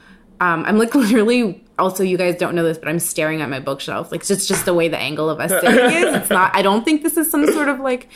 Um, 0.42 0.66
I'm 0.66 0.78
like 0.78 0.94
literally. 0.96 1.64
Also, 1.80 2.04
you 2.04 2.18
guys 2.18 2.36
don't 2.36 2.54
know 2.54 2.64
this, 2.64 2.78
but 2.78 2.90
I'm 2.90 3.00
staring 3.00 3.42
at 3.42 3.50
my 3.50 3.60
bookshelf. 3.60 4.12
Like 4.12 4.30
it's 4.30 4.46
just 4.46 4.66
the 4.66 4.74
way 4.74 4.88
the 4.88 5.00
angle 5.00 5.30
of 5.30 5.40
us 5.40 5.50
sitting 5.50 5.96
is. 5.96 6.16
It's 6.16 6.30
not. 6.30 6.56
I 6.56 6.62
don't 6.62 6.84
think 6.84 7.02
this 7.02 7.18
is 7.18 7.32
some 7.32 7.48
sort 7.48 7.70
of 7.70 7.80
like 7.80 8.10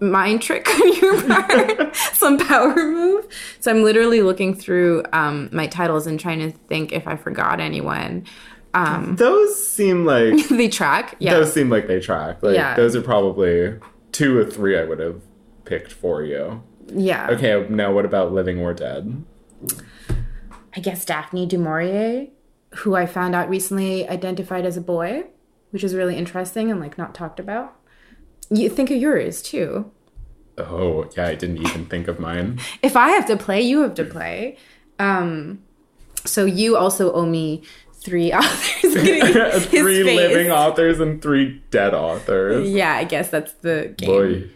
mind 0.00 0.42
trick 0.42 0.68
on 0.68 0.94
your 0.94 1.22
part, 1.22 1.96
some 2.12 2.38
power 2.38 2.74
move. 2.74 3.26
So 3.60 3.70
I'm 3.70 3.82
literally 3.82 4.22
looking 4.22 4.54
through 4.54 5.04
um, 5.12 5.48
my 5.52 5.66
titles 5.66 6.06
and 6.06 6.20
trying 6.20 6.38
to 6.40 6.52
think 6.68 6.92
if 6.92 7.08
I 7.08 7.16
forgot 7.16 7.58
anyone. 7.58 8.24
Um, 8.74 9.16
those 9.16 9.68
seem 9.68 10.04
like 10.04 10.46
they 10.48 10.68
track. 10.68 11.16
Yeah, 11.18 11.34
those 11.34 11.52
seem 11.52 11.70
like 11.70 11.86
they 11.88 12.00
track. 12.00 12.42
Like, 12.42 12.54
yeah, 12.54 12.76
those 12.76 12.94
are 12.94 13.02
probably 13.02 13.78
two 14.12 14.36
or 14.38 14.44
three 14.44 14.78
I 14.78 14.84
would 14.84 15.00
have 15.00 15.20
picked 15.64 15.92
for 15.92 16.22
you. 16.22 16.62
Yeah. 16.86 17.28
Okay. 17.30 17.66
Now, 17.68 17.92
what 17.92 18.04
about 18.04 18.32
Living 18.32 18.60
or 18.60 18.72
Dead? 18.74 19.24
I 20.78 20.80
guess 20.80 21.04
Daphne 21.04 21.44
du 21.44 21.58
Maurier, 21.58 22.28
who 22.76 22.94
I 22.94 23.04
found 23.04 23.34
out 23.34 23.48
recently 23.48 24.08
identified 24.08 24.64
as 24.64 24.76
a 24.76 24.80
boy, 24.80 25.24
which 25.70 25.82
is 25.82 25.92
really 25.92 26.14
interesting 26.14 26.70
and 26.70 26.78
like 26.78 26.96
not 26.96 27.16
talked 27.16 27.40
about. 27.40 27.74
You 28.48 28.68
think 28.68 28.92
of 28.92 28.96
yours 28.98 29.42
too. 29.42 29.90
Oh, 30.56 31.10
yeah, 31.16 31.26
I 31.26 31.34
didn't 31.34 31.56
even 31.66 31.86
think 31.86 32.06
of 32.06 32.20
mine. 32.20 32.60
if 32.82 32.96
I 32.96 33.08
have 33.08 33.26
to 33.26 33.36
play, 33.36 33.60
you 33.60 33.80
have 33.80 33.96
to 33.96 34.04
play. 34.04 34.56
Um, 35.00 35.64
so 36.24 36.44
you 36.44 36.76
also 36.76 37.12
owe 37.12 37.26
me 37.26 37.64
three 37.94 38.32
authors. 38.32 38.94
three 39.66 40.04
living 40.04 40.52
authors 40.52 41.00
and 41.00 41.20
three 41.20 41.60
dead 41.72 41.92
authors. 41.92 42.70
Yeah, 42.70 42.94
I 42.94 43.02
guess 43.02 43.30
that's 43.30 43.52
the 43.54 43.96
game. 43.98 44.08
Boy. 44.08 44.50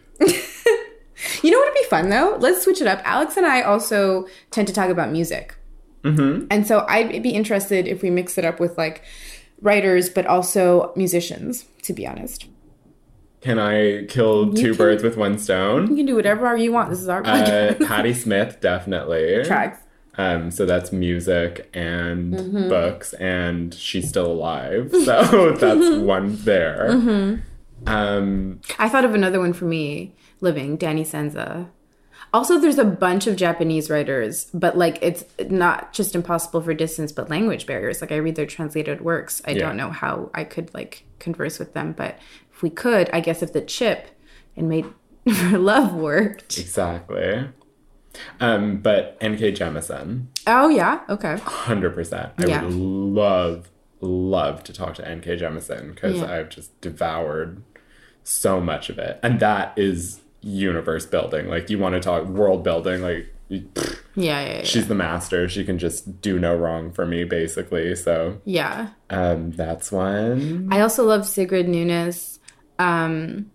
you 1.42 1.50
know 1.50 1.58
what 1.58 1.72
would 1.72 1.80
be 1.82 1.88
fun 1.90 2.10
though? 2.10 2.36
Let's 2.38 2.62
switch 2.62 2.80
it 2.80 2.86
up. 2.86 3.00
Alex 3.02 3.36
and 3.36 3.44
I 3.44 3.62
also 3.62 4.28
tend 4.52 4.68
to 4.68 4.72
talk 4.72 4.88
about 4.88 5.10
music. 5.10 5.56
Mm-hmm. 6.02 6.46
And 6.50 6.66
so 6.66 6.84
I'd 6.88 7.22
be 7.22 7.30
interested 7.30 7.86
if 7.86 8.02
we 8.02 8.10
mix 8.10 8.36
it 8.38 8.44
up 8.44 8.58
with 8.60 8.76
like 8.78 9.02
writers, 9.60 10.08
but 10.10 10.26
also 10.26 10.92
musicians, 10.96 11.66
to 11.82 11.92
be 11.92 12.06
honest. 12.06 12.46
Can 13.40 13.58
I 13.58 14.04
kill 14.06 14.52
two 14.54 14.70
can- 14.70 14.76
birds 14.78 15.02
with 15.02 15.16
one 15.16 15.38
stone? 15.38 15.88
You 15.90 15.96
can 15.96 16.06
do 16.06 16.14
whatever 16.14 16.56
you 16.56 16.72
want. 16.72 16.90
This 16.90 17.00
is 17.00 17.08
our 17.08 17.22
Uh, 17.24 17.74
podcast. 17.74 17.86
Patti 17.88 18.14
Smith, 18.14 18.60
definitely. 18.60 19.42
Tracks. 19.44 19.78
Um, 20.18 20.50
so 20.50 20.66
that's 20.66 20.92
music 20.92 21.68
and 21.74 22.34
Mm-hmm. 22.34 22.68
books, 22.68 23.14
and 23.14 23.72
she's 23.74 24.08
still 24.08 24.30
alive. 24.30 24.90
So 25.04 25.52
that's 25.52 25.96
one 25.96 26.36
there. 26.44 26.88
Mm-hmm. 26.90 27.88
Um, 27.88 28.60
I 28.78 28.88
thought 28.88 29.04
of 29.04 29.14
another 29.14 29.40
one 29.40 29.52
for 29.54 29.64
me, 29.64 30.14
living, 30.40 30.78
Danzy 30.78 31.04
Senna. 31.06 31.70
Also, 32.34 32.58
there's 32.58 32.78
a 32.78 32.84
bunch 32.84 33.26
of 33.26 33.36
Japanese 33.36 33.90
writers, 33.90 34.46
but 34.54 34.76
like 34.78 34.98
it's 35.02 35.22
not 35.50 35.92
just 35.92 36.14
impossible 36.14 36.62
for 36.62 36.72
distance, 36.72 37.12
but 37.12 37.28
language 37.28 37.66
barriers. 37.66 38.00
Like 38.00 38.10
I 38.12 38.16
read 38.16 38.36
their 38.36 38.46
translated 38.46 39.02
works. 39.02 39.42
I 39.46 39.50
Yeah. 39.50 39.66
don't 39.66 39.76
know 39.76 39.90
how 39.90 40.30
I 40.32 40.44
could 40.44 40.72
like 40.72 41.04
converse 41.18 41.58
with 41.58 41.74
them, 41.74 41.92
but 41.92 42.18
if 42.50 42.62
we 42.62 42.70
could, 42.70 43.10
I 43.12 43.20
guess 43.20 43.42
if 43.42 43.52
the 43.52 43.60
chip 43.60 44.06
and 44.56 44.66
made 44.68 44.86
for 45.30 45.58
love 45.58 45.92
worked. 45.94 46.58
exactly. 46.58 47.48
Um, 48.40 48.78
but 48.78 49.16
N.K. 49.20 49.52
Jemisin, 49.52 50.26
Oh 50.46 50.68
yeah, 50.68 51.00
okay. 51.10 51.34
100%. 51.36 52.30
I 52.38 52.46
Yeah. 52.46 52.62
would 52.64 52.74
love, 52.74 53.70
love 54.00 54.62
to 54.64 54.72
talk 54.72 54.94
to 54.94 55.06
N.K. 55.08 55.36
Jemisin 55.36 55.94
because 55.94 56.16
Yeah. 56.20 56.32
I've 56.32 56.48
just 56.48 56.78
devoured 56.80 57.62
so 58.24 58.58
much 58.60 58.88
of 58.88 58.98
it. 58.98 59.18
And 59.22 59.38
that 59.40 59.72
is 59.76 60.20
universe 60.42 61.06
building. 61.06 61.48
Like, 61.48 61.70
you 61.70 61.78
want 61.78 61.94
to 61.94 62.00
talk 62.00 62.24
world 62.26 62.62
building, 62.64 63.02
like, 63.02 63.32
pfft, 63.50 63.98
Yeah, 64.14 64.40
yeah, 64.40 64.56
yeah. 64.56 64.62
she's 64.64 64.88
the 64.88 64.94
master. 64.94 65.48
She 65.48 65.64
can 65.64 65.78
just 65.78 66.20
do 66.20 66.38
no 66.38 66.54
wrong 66.56 66.92
for 66.92 67.06
me, 67.06 67.24
basically. 67.24 67.94
So, 67.96 68.40
yeah. 68.44 68.90
um, 69.10 69.52
that's 69.52 69.92
one. 69.92 70.68
I 70.70 70.80
also 70.80 71.04
love 71.04 71.26
Sigrid 71.26 71.68
Nunez 71.68 72.38
um, 72.78 73.50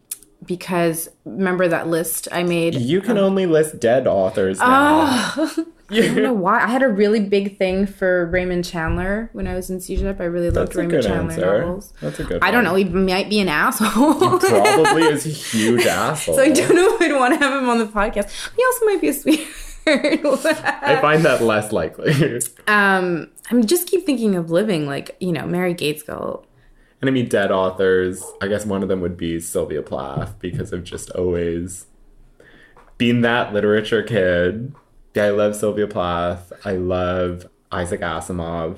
because 0.45 1.09
remember 1.25 1.67
that 1.67 1.87
list 1.87 2.27
I 2.31 2.43
made? 2.43 2.75
You 2.75 3.01
can 3.01 3.17
only 3.17 3.45
list 3.45 3.79
dead 3.79 4.07
authors 4.07 4.59
now. 4.59 5.51
I 5.89 6.01
don't 6.01 6.23
know 6.23 6.33
why. 6.45 6.61
I 6.63 6.67
had 6.67 6.83
a 6.83 6.87
really 6.89 7.19
big 7.21 7.57
thing 7.57 7.85
for 7.87 8.25
Raymond 8.27 8.65
Chandler 8.65 9.29
when 9.33 9.47
I 9.47 9.55
was 9.55 9.69
in 9.69 9.77
CEGEP. 9.77 10.19
I 10.19 10.25
really 10.25 10.49
loved 10.49 10.67
That's 10.69 10.75
Raymond 10.75 11.03
Chandler 11.03 11.31
answer. 11.33 11.59
novels. 11.61 11.93
That's 12.01 12.19
a 12.19 12.23
good. 12.23 12.43
I 12.43 12.51
don't 12.51 12.65
one. 12.65 12.73
know. 12.73 12.75
He 12.75 12.83
might 12.85 13.29
be 13.29 13.39
an 13.39 13.49
asshole. 13.49 14.13
he 14.39 14.47
Probably 14.47 15.03
is 15.03 15.25
a 15.25 15.29
huge 15.29 15.85
asshole. 15.85 16.35
so 16.35 16.41
I 16.41 16.49
don't 16.51 16.75
know 16.75 16.95
if 16.95 17.01
I'd 17.01 17.15
want 17.17 17.33
to 17.33 17.39
have 17.39 17.61
him 17.61 17.69
on 17.69 17.77
the 17.79 17.85
podcast. 17.85 18.29
He 18.55 18.63
also 18.65 18.85
might 18.85 19.01
be 19.01 19.07
a 19.09 19.13
sweetheart. 19.13 19.53
I 19.87 20.97
find 21.01 21.23
that 21.23 21.41
less 21.41 21.71
likely. 21.71 22.41
um, 22.67 23.29
I 23.49 23.61
just 23.61 23.87
keep 23.87 24.05
thinking 24.05 24.35
of 24.35 24.51
living 24.51 24.85
like 24.85 25.15
you 25.21 25.31
know 25.31 25.45
Mary 25.47 25.73
Gaitskill. 25.73 26.43
and 26.99 27.09
I 27.09 27.13
mean, 27.13 27.29
dead 27.29 27.51
authors. 27.51 28.21
I 28.41 28.47
guess 28.49 28.65
one 28.65 28.83
of 28.83 28.89
them 28.89 28.99
would 28.99 29.15
be 29.15 29.39
Sylvia 29.39 29.81
Plath 29.81 30.37
because 30.39 30.73
I've 30.73 30.83
just 30.83 31.09
always 31.11 31.85
been 32.97 33.21
that 33.21 33.53
literature 33.53 34.03
kid. 34.03 34.73
Yeah, 35.13 35.25
I 35.25 35.29
love 35.29 35.55
Sylvia 35.55 35.87
Plath. 35.87 36.53
I 36.65 36.73
love 36.73 37.47
Isaac 37.71 38.01
Asimov. 38.01 38.77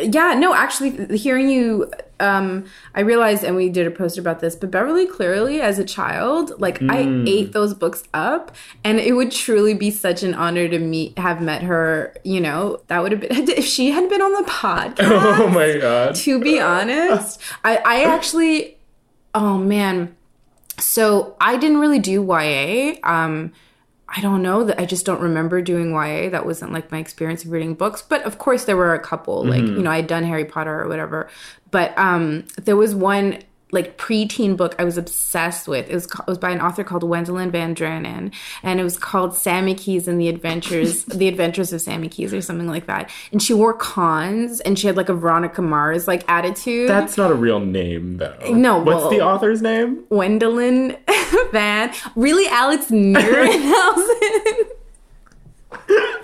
Yeah, 0.00 0.34
no, 0.34 0.54
actually, 0.54 1.18
hearing 1.18 1.48
you, 1.48 1.90
um, 2.20 2.66
I 2.94 3.00
realized, 3.00 3.42
and 3.42 3.56
we 3.56 3.68
did 3.68 3.84
a 3.84 3.90
post 3.90 4.16
about 4.16 4.38
this, 4.38 4.54
but 4.54 4.70
Beverly 4.70 5.08
Cleary, 5.08 5.60
as 5.60 5.80
a 5.80 5.84
child, 5.84 6.52
like 6.60 6.80
I 6.82 7.00
ate 7.26 7.52
those 7.52 7.74
books 7.74 8.04
up, 8.14 8.54
and 8.84 9.00
it 9.00 9.14
would 9.14 9.32
truly 9.32 9.74
be 9.74 9.90
such 9.90 10.22
an 10.22 10.34
honor 10.34 10.68
to 10.68 10.78
meet, 10.78 11.18
have 11.18 11.42
met 11.42 11.62
her. 11.62 12.14
You 12.22 12.40
know, 12.40 12.80
that 12.86 13.02
would 13.02 13.10
have 13.10 13.20
been 13.22 13.32
if 13.48 13.64
she 13.64 13.90
had 13.90 14.08
been 14.08 14.22
on 14.22 14.32
the 14.34 14.48
podcast. 14.48 14.98
Oh 15.40 15.48
my 15.48 15.78
god. 15.78 16.14
to 16.14 16.40
be 16.40 16.60
honest, 16.60 17.40
I, 17.64 17.78
I 17.78 18.04
actually, 18.04 18.76
oh 19.34 19.58
man, 19.58 20.14
so 20.78 21.36
I 21.40 21.56
didn't 21.56 21.78
really 21.78 21.98
do 21.98 22.22
YA. 22.24 22.94
Um, 23.02 23.52
I 24.08 24.20
don't 24.22 24.42
know 24.42 24.64
that 24.64 24.80
I 24.80 24.86
just 24.86 25.04
don't 25.04 25.20
remember 25.20 25.60
doing 25.60 25.90
YA. 25.92 26.30
That 26.30 26.46
wasn't 26.46 26.72
like 26.72 26.90
my 26.90 26.98
experience 26.98 27.44
of 27.44 27.50
reading 27.50 27.74
books. 27.74 28.00
But 28.00 28.22
of 28.22 28.38
course, 28.38 28.64
there 28.64 28.76
were 28.76 28.94
a 28.94 28.98
couple. 28.98 29.44
Like 29.44 29.60
you 29.60 29.82
know, 29.82 29.90
I'd 29.90 30.06
done 30.06 30.24
Harry 30.24 30.46
Potter 30.46 30.80
or 30.80 30.88
whatever. 30.88 31.28
But 31.70 31.96
um, 31.98 32.46
there 32.56 32.76
was 32.76 32.94
one 32.94 33.42
like 33.70 33.98
preteen 33.98 34.56
book 34.56 34.74
I 34.78 34.84
was 34.84 34.96
obsessed 34.96 35.68
with. 35.68 35.90
It 35.90 35.94
was 35.94 36.06
it 36.06 36.26
was 36.26 36.38
by 36.38 36.50
an 36.50 36.60
author 36.60 36.82
called 36.84 37.02
Wendelin 37.02 37.50
Van 37.50 37.74
Draanen, 37.74 38.32
and 38.62 38.80
it 38.80 38.82
was 38.82 38.96
called 38.96 39.34
Sammy 39.34 39.74
Keyes 39.74 40.08
and 40.08 40.20
the 40.20 40.28
Adventures 40.28 41.04
the 41.06 41.28
Adventures 41.28 41.72
of 41.72 41.80
Sammy 41.82 42.08
Keyes 42.08 42.32
or 42.32 42.40
something 42.40 42.66
like 42.68 42.86
that. 42.86 43.10
And 43.32 43.42
she 43.42 43.52
wore 43.54 43.74
cons, 43.74 44.60
and 44.60 44.78
she 44.78 44.86
had 44.86 44.96
like 44.96 45.08
a 45.08 45.14
Veronica 45.14 45.60
Mars 45.62 46.08
like 46.08 46.24
attitude. 46.30 46.88
That's 46.88 47.16
not 47.16 47.30
a 47.30 47.34
real 47.34 47.60
name, 47.60 48.16
though. 48.16 48.36
No, 48.50 48.78
What's 48.78 49.02
well- 49.02 49.10
the 49.10 49.20
author's 49.20 49.60
name? 49.62 50.04
Gwendolyn 50.08 50.96
Van. 51.52 51.92
Really, 52.16 52.46
Alex 52.48 52.86
Nierenhausen. 52.86 54.64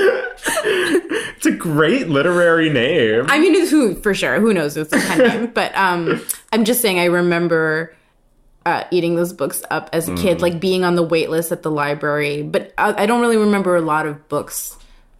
It's 1.36 1.46
a 1.46 1.52
great 1.52 2.08
literary 2.10 2.68
name. 2.68 3.24
I 3.28 3.38
mean, 3.38 3.54
who 3.66 3.94
for 3.94 4.12
sure? 4.12 4.38
Who 4.40 4.52
knows? 4.52 4.76
It's 4.76 4.92
a 4.92 4.98
pen 4.98 5.18
name, 5.18 5.46
but 5.54 5.74
um, 5.74 6.20
I'm 6.52 6.66
just 6.66 6.82
saying. 6.82 6.98
I 6.98 7.06
remember 7.06 7.94
uh, 8.66 8.84
eating 8.90 9.16
those 9.16 9.32
books 9.32 9.62
up 9.70 9.88
as 9.94 10.06
a 10.06 10.14
kid, 10.16 10.42
like 10.42 10.60
being 10.60 10.84
on 10.84 10.96
the 10.96 11.02
wait 11.02 11.30
list 11.30 11.50
at 11.50 11.62
the 11.62 11.70
library. 11.70 12.42
But 12.42 12.74
I, 12.76 13.04
I 13.04 13.06
don't 13.06 13.22
really 13.22 13.38
remember 13.38 13.74
a 13.74 13.80
lot 13.80 14.04
of 14.04 14.28
books. 14.28 14.76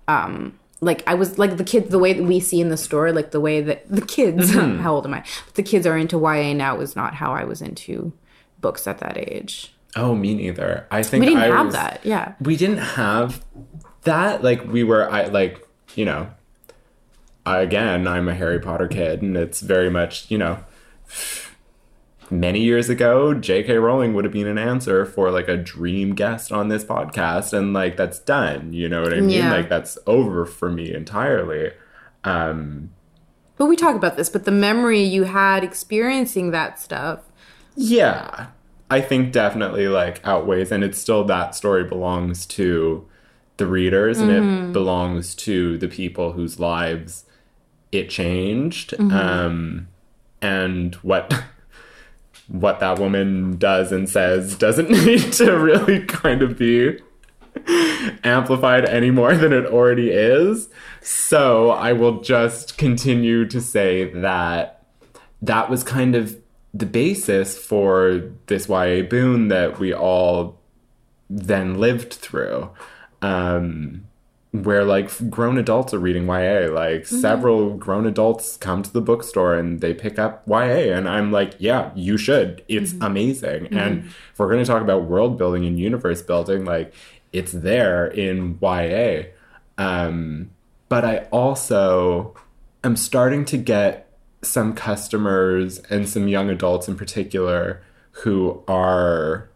Um, 0.08 0.58
like 0.82 1.02
I 1.08 1.14
was 1.14 1.38
like 1.38 1.56
the 1.56 1.64
kids, 1.64 1.88
the 1.88 1.98
way 1.98 2.12
that 2.12 2.22
we 2.24 2.38
see 2.38 2.60
in 2.60 2.68
the 2.68 2.76
store, 2.76 3.12
like 3.12 3.30
the 3.30 3.40
way 3.40 3.62
that 3.62 3.88
the 3.90 4.02
kids. 4.02 4.52
how 4.54 4.94
old 4.94 5.06
am 5.06 5.14
I? 5.14 5.24
But 5.46 5.54
the 5.54 5.62
kids 5.62 5.86
are 5.86 5.96
into 5.96 6.18
YA 6.18 6.52
now. 6.52 6.76
Was 6.76 6.94
not 6.94 7.14
how 7.14 7.32
I 7.32 7.44
was 7.44 7.62
into 7.62 8.12
books 8.60 8.86
at 8.86 8.98
that 8.98 9.16
age. 9.16 9.72
oh, 9.96 10.14
me 10.14 10.34
neither. 10.34 10.86
I 10.90 11.02
think 11.02 11.22
We 11.22 11.26
didn't 11.28 11.42
I 11.44 11.46
have 11.56 11.66
was- 11.66 11.74
that. 11.74 12.00
Yeah. 12.04 12.34
we 12.42 12.56
didn't 12.56 12.78
have 12.78 13.42
that 14.04 14.42
like 14.42 14.64
we 14.66 14.82
were 14.84 15.10
i 15.10 15.24
like 15.26 15.66
you 15.94 16.04
know 16.04 16.30
again 17.46 18.06
i'm 18.06 18.28
a 18.28 18.34
harry 18.34 18.58
potter 18.60 18.88
kid 18.88 19.22
and 19.22 19.36
it's 19.36 19.60
very 19.60 19.90
much 19.90 20.30
you 20.30 20.38
know 20.38 20.58
many 22.30 22.60
years 22.60 22.88
ago 22.88 23.34
j.k 23.34 23.76
rowling 23.78 24.14
would 24.14 24.24
have 24.24 24.32
been 24.32 24.46
an 24.46 24.58
answer 24.58 25.04
for 25.04 25.30
like 25.30 25.48
a 25.48 25.56
dream 25.56 26.14
guest 26.14 26.52
on 26.52 26.68
this 26.68 26.84
podcast 26.84 27.52
and 27.52 27.72
like 27.72 27.96
that's 27.96 28.20
done 28.20 28.72
you 28.72 28.88
know 28.88 29.02
what 29.02 29.12
i 29.12 29.20
mean 29.20 29.30
Yeah. 29.30 29.52
like 29.52 29.68
that's 29.68 29.98
over 30.06 30.46
for 30.46 30.70
me 30.70 30.94
entirely 30.94 31.72
um 32.24 32.90
But 33.56 33.66
we 33.66 33.76
talk 33.76 33.96
about 33.96 34.16
this, 34.16 34.28
but 34.30 34.44
the 34.44 34.50
memory 34.52 35.02
you 35.02 35.24
had 35.24 35.62
experiencing 35.64 36.50
that 36.52 36.78
stuff. 36.80 37.20
Yeah, 37.76 38.46
I 38.90 39.00
think 39.02 39.32
definitely 39.32 39.86
like 39.88 40.20
outweighs, 40.24 40.70
and 40.72 40.82
it's 40.84 40.98
still 40.98 41.24
that 41.24 41.54
story 41.54 41.84
belongs 41.84 42.46
to 42.56 43.06
the 43.60 43.66
readers, 43.66 44.18
and 44.18 44.30
it 44.30 44.72
belongs 44.72 45.36
to 45.36 45.78
the 45.78 45.86
people 45.86 46.32
whose 46.32 46.58
lives 46.58 47.24
it 47.92 48.10
changed, 48.10 48.98
um, 48.98 49.86
and 50.42 50.96
what 50.96 51.32
what 52.48 52.80
that 52.80 52.98
woman 52.98 53.56
does 53.58 53.92
and 53.92 54.08
says 54.08 54.56
doesn't 54.56 54.90
need 55.06 55.32
to 55.34 55.56
really 55.56 56.00
kind 56.00 56.42
of 56.42 56.58
be 56.58 56.98
amplified 58.24 58.84
any 58.86 59.10
more 59.10 59.36
than 59.36 59.52
it 59.52 59.66
already 59.66 60.10
is. 60.10 60.68
So 61.00 61.70
I 61.70 61.92
will 61.92 62.20
just 62.20 62.76
continue 62.76 63.46
to 63.46 63.60
say 63.60 64.12
that 64.12 64.82
that 65.42 65.70
was 65.70 65.84
kind 65.84 66.14
of 66.14 66.36
the 66.72 66.86
basis 66.86 67.58
for 67.58 68.30
this 68.46 68.68
YA 68.68 69.02
boon 69.02 69.48
that 69.48 69.78
we 69.78 69.92
all 69.92 70.58
then 71.28 71.78
lived 71.78 72.12
through. 72.12 72.70
Um, 73.22 74.06
where 74.52 74.84
like 74.84 75.30
grown 75.30 75.58
adults 75.58 75.94
are 75.94 75.98
reading 75.98 76.26
YA, 76.26 76.68
like 76.72 77.06
several 77.06 77.74
grown 77.76 78.04
adults 78.04 78.56
come 78.56 78.82
to 78.82 78.92
the 78.92 79.00
bookstore 79.00 79.54
and 79.54 79.80
they 79.80 79.94
pick 79.94 80.18
up 80.18 80.42
YA, 80.48 80.92
and 80.92 81.08
I'm 81.08 81.30
like, 81.30 81.54
yeah, 81.58 81.92
you 81.94 82.18
should. 82.18 82.64
It's 82.66 82.94
amazing. 83.00 83.68
And 83.72 84.06
if 84.06 84.38
we're 84.38 84.48
going 84.48 84.64
to 84.64 84.66
talk 84.66 84.82
about 84.82 85.04
world 85.04 85.38
building 85.38 85.64
and 85.66 85.78
universe 85.78 86.20
building, 86.20 86.64
like 86.64 86.92
it's 87.32 87.52
there 87.52 88.06
in 88.06 88.58
YA. 88.60 89.22
Um, 89.78 90.50
but 90.88 91.04
I 91.04 91.18
also 91.30 92.34
am 92.82 92.96
starting 92.96 93.44
to 93.46 93.56
get 93.56 94.08
some 94.42 94.74
customers 94.74 95.78
and 95.90 96.08
some 96.08 96.26
young 96.26 96.50
adults 96.50 96.88
in 96.88 96.96
particular 96.96 97.82
who 98.24 98.64
are 98.66 99.49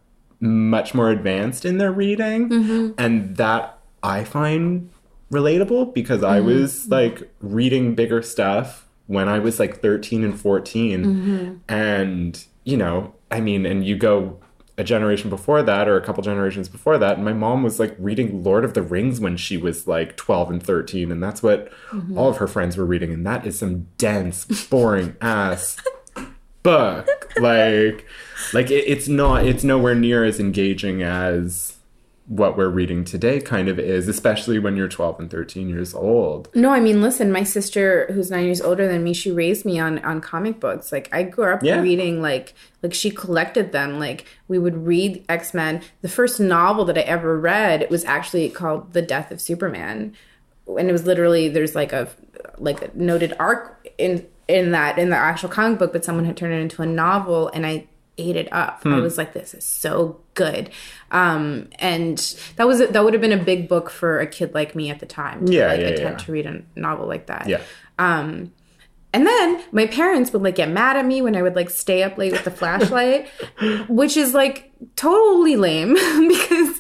much 0.44 0.94
more 0.94 1.10
advanced 1.10 1.64
in 1.64 1.78
their 1.78 1.92
reading. 1.92 2.48
Mm-hmm. 2.48 2.92
And 2.98 3.36
that 3.36 3.78
i 4.02 4.22
find 4.22 4.90
relatable 5.32 5.94
because 5.94 6.22
i 6.22 6.38
mm-hmm. 6.38 6.46
was 6.46 6.88
like 6.88 7.32
reading 7.40 7.94
bigger 7.94 8.22
stuff 8.22 8.86
when 9.06 9.28
i 9.28 9.38
was 9.38 9.58
like 9.58 9.80
13 9.80 10.22
and 10.22 10.38
14 10.38 11.04
mm-hmm. 11.04 11.54
and 11.66 12.44
you 12.62 12.76
know 12.76 13.14
i 13.30 13.40
mean 13.40 13.64
and 13.66 13.84
you 13.84 13.96
go 13.96 14.38
a 14.76 14.84
generation 14.84 15.30
before 15.30 15.62
that 15.62 15.88
or 15.88 15.96
a 15.96 16.04
couple 16.04 16.22
generations 16.22 16.68
before 16.68 16.98
that 16.98 17.16
and 17.16 17.24
my 17.24 17.32
mom 17.32 17.62
was 17.62 17.80
like 17.80 17.96
reading 17.98 18.44
lord 18.44 18.64
of 18.64 18.74
the 18.74 18.82
rings 18.82 19.18
when 19.18 19.36
she 19.36 19.56
was 19.56 19.88
like 19.88 20.16
12 20.16 20.50
and 20.50 20.62
13 20.62 21.10
and 21.10 21.22
that's 21.22 21.42
what 21.42 21.72
all 22.16 22.28
of 22.28 22.38
her 22.38 22.46
friends 22.46 22.76
were 22.76 22.84
reading. 22.84 23.12
And 23.12 23.26
that 23.26 23.46
is 23.46 23.58
some 23.58 23.86
dense 23.98 24.44
boring 24.66 25.16
ass 25.20 25.76
book. 26.62 27.32
Like 27.38 28.06
like 28.52 28.70
it, 28.70 28.84
it's 28.86 29.08
not 29.08 29.46
it's 29.46 29.64
nowhere 29.64 29.94
near 29.94 30.24
as 30.24 30.38
engaging 30.40 31.02
as 31.02 31.70
what 32.26 32.56
we're 32.56 32.70
reading 32.70 33.04
today 33.04 33.38
kind 33.38 33.68
of 33.68 33.78
is 33.78 34.08
especially 34.08 34.58
when 34.58 34.76
you're 34.76 34.88
12 34.88 35.20
and 35.20 35.30
13 35.30 35.68
years 35.68 35.94
old 35.94 36.48
No, 36.54 36.70
I 36.72 36.80
mean, 36.80 37.02
listen, 37.02 37.30
my 37.30 37.42
sister, 37.42 38.10
who's 38.14 38.30
nine 38.30 38.46
years 38.46 38.62
older 38.62 38.88
than 38.88 39.04
me, 39.04 39.12
she 39.12 39.30
raised 39.30 39.66
me 39.66 39.78
on 39.78 39.98
on 39.98 40.22
comic 40.22 40.58
books. 40.58 40.90
Like 40.90 41.10
I 41.12 41.22
grew 41.22 41.52
up 41.52 41.62
Yeah. 41.62 41.80
reading, 41.80 42.22
like 42.22 42.54
like 42.82 42.94
she 42.94 43.10
collected 43.10 43.72
them. 43.72 43.98
Like 43.98 44.24
we 44.48 44.58
would 44.58 44.86
read 44.86 45.22
X 45.28 45.52
Men. 45.52 45.82
The 46.00 46.08
first 46.08 46.40
novel 46.40 46.86
that 46.86 46.96
I 46.96 47.02
ever 47.02 47.38
read 47.38 47.82
it 47.82 47.90
was 47.90 48.04
actually 48.06 48.48
called 48.48 48.94
The 48.94 49.02
Death 49.02 49.30
of 49.30 49.38
Superman, 49.40 50.14
and 50.66 50.88
it 50.88 50.92
was 50.92 51.04
literally 51.04 51.48
there's 51.50 51.74
like 51.74 51.92
a 51.92 52.08
like 52.56 52.80
a 52.80 52.90
noted 52.94 53.34
arc 53.38 53.86
in 53.98 54.26
in 54.48 54.70
that 54.72 54.98
in 54.98 55.10
the 55.10 55.16
actual 55.16 55.50
comic 55.50 55.78
book, 55.78 55.92
but 55.92 56.06
someone 56.06 56.24
had 56.24 56.38
turned 56.38 56.54
it 56.54 56.60
into 56.62 56.80
a 56.80 56.86
novel, 56.86 57.48
and 57.52 57.66
I 57.66 57.86
ate 58.18 58.36
it 58.36 58.48
up. 58.52 58.82
Hmm. 58.82 58.94
I 58.94 59.00
was 59.00 59.18
like, 59.18 59.32
this 59.32 59.54
is 59.54 59.64
so 59.64 60.20
good. 60.34 60.70
Um, 61.10 61.68
and 61.78 62.18
that 62.56 62.66
was 62.66 62.78
that 62.78 63.04
would 63.04 63.12
have 63.14 63.20
been 63.22 63.32
a 63.32 63.42
big 63.42 63.68
book 63.68 63.90
for 63.90 64.20
a 64.20 64.26
kid 64.26 64.54
like 64.54 64.74
me 64.74 64.90
at 64.90 65.00
the 65.00 65.06
time. 65.06 65.46
To, 65.46 65.52
Yeah, 65.52 65.66
like 65.68 65.80
yeah, 65.80 65.86
attempt 65.88 66.20
yeah. 66.22 66.26
to 66.26 66.32
read 66.32 66.46
a 66.46 66.62
novel 66.76 67.06
like 67.06 67.26
that. 67.26 67.48
yeah 67.48 67.60
Um, 67.98 68.52
and 69.12 69.26
then 69.26 69.62
my 69.70 69.86
parents 69.86 70.32
would 70.32 70.42
like 70.42 70.56
get 70.56 70.68
mad 70.68 70.96
at 70.96 71.06
me 71.06 71.22
when 71.22 71.36
I 71.36 71.42
would 71.42 71.54
like 71.54 71.70
stay 71.70 72.02
up 72.02 72.18
late 72.18 72.32
with 72.32 72.42
the 72.44 72.50
flashlight, 72.60 73.28
which 73.88 74.16
is 74.16 74.34
like 74.34 74.72
totally 74.96 75.54
lame 75.56 75.94
because 76.28 76.73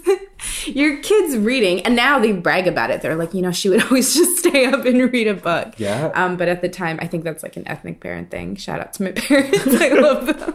your 0.66 0.98
kid's 1.02 1.36
reading, 1.36 1.80
and 1.86 1.94
now 1.96 2.18
they 2.18 2.32
brag 2.32 2.66
about 2.66 2.90
it. 2.90 3.02
They're 3.02 3.16
like, 3.16 3.34
you 3.34 3.42
know, 3.42 3.52
she 3.52 3.68
would 3.68 3.82
always 3.84 4.14
just 4.14 4.38
stay 4.38 4.66
up 4.66 4.84
and 4.84 5.12
read 5.12 5.26
a 5.28 5.34
book. 5.34 5.74
Yeah. 5.78 6.10
Um, 6.14 6.36
but 6.36 6.48
at 6.48 6.62
the 6.62 6.68
time, 6.68 6.98
I 7.02 7.06
think 7.06 7.24
that's 7.24 7.42
like 7.42 7.56
an 7.56 7.66
ethnic 7.68 8.00
parent 8.00 8.30
thing. 8.30 8.56
Shout 8.56 8.80
out 8.80 8.92
to 8.94 9.02
my 9.04 9.12
parents. 9.12 9.58
I 9.66 9.88
love 9.88 10.26
them. 10.26 10.54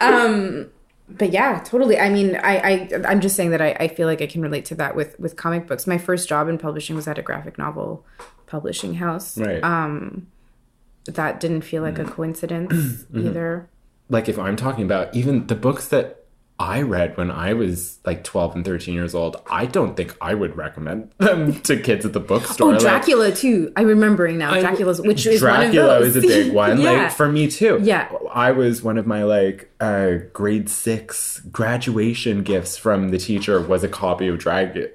Um, 0.00 0.70
but 1.08 1.32
yeah, 1.32 1.60
totally. 1.64 1.98
I 1.98 2.08
mean, 2.08 2.36
I, 2.36 2.56
I 2.58 2.88
I'm 3.08 3.20
just 3.20 3.34
saying 3.36 3.50
that 3.50 3.60
I, 3.60 3.76
I 3.80 3.88
feel 3.88 4.06
like 4.06 4.22
I 4.22 4.26
can 4.26 4.42
relate 4.42 4.64
to 4.66 4.74
that 4.76 4.94
with 4.94 5.18
with 5.18 5.36
comic 5.36 5.66
books. 5.66 5.86
My 5.86 5.98
first 5.98 6.28
job 6.28 6.48
in 6.48 6.56
publishing 6.58 6.94
was 6.96 7.08
at 7.08 7.18
a 7.18 7.22
graphic 7.22 7.58
novel 7.58 8.04
publishing 8.46 8.94
house. 8.94 9.36
right 9.38 9.62
Um, 9.62 10.28
that 11.06 11.40
didn't 11.40 11.62
feel 11.62 11.82
like 11.82 11.98
a 11.98 12.04
coincidence 12.04 12.72
Mm-hmm. 13.10 13.26
either. 13.28 13.68
like 14.10 14.28
if 14.28 14.38
i'm 14.38 14.54
talking 14.54 14.84
about 14.84 15.12
even 15.14 15.46
the 15.46 15.54
books 15.54 15.88
that 15.88 16.19
i 16.60 16.82
read 16.82 17.16
when 17.16 17.30
i 17.30 17.52
was 17.54 17.98
like 18.04 18.22
12 18.22 18.56
and 18.56 18.64
13 18.66 18.94
years 18.94 19.14
old 19.14 19.40
i 19.50 19.64
don't 19.64 19.96
think 19.96 20.14
i 20.20 20.34
would 20.34 20.54
recommend 20.56 21.10
them 21.18 21.58
to 21.62 21.76
kids 21.80 22.04
at 22.04 22.12
the 22.12 22.20
bookstore 22.20 22.68
Oh, 22.68 22.70
Like, 22.72 22.80
Dracula 22.80 23.32
too. 23.32 23.72
I'm 23.76 23.86
remembering 23.86 24.36
now. 24.38 24.52
I- 24.52 24.60
Dracula's, 24.60 25.00
which 25.00 25.24
is 25.26 25.40
Dracula 25.40 25.86
one 25.88 25.96
of 25.96 26.02
those. 26.02 26.16
is 26.16 26.24
a 26.24 26.26
big 26.28 26.52
one. 26.64 26.80
yeah. 26.80 26.90
Like 26.90 27.12
for 27.12 27.28
me 27.32 27.48
too. 27.48 27.80
Yeah. 27.82 28.12
I 28.32 28.50
was 28.52 28.82
one 28.82 28.98
of 28.98 29.06
my 29.06 29.22
like 29.24 29.70
uh, 29.80 30.16
grade 30.34 30.68
six 30.68 31.40
graduation 31.50 32.42
gifts 32.42 32.76
from 32.76 33.08
the 33.08 33.18
teacher 33.18 33.60
was 33.60 33.82
a 33.82 33.88
copy 33.88 34.28
of 34.28 34.38
Drag- 34.38 34.90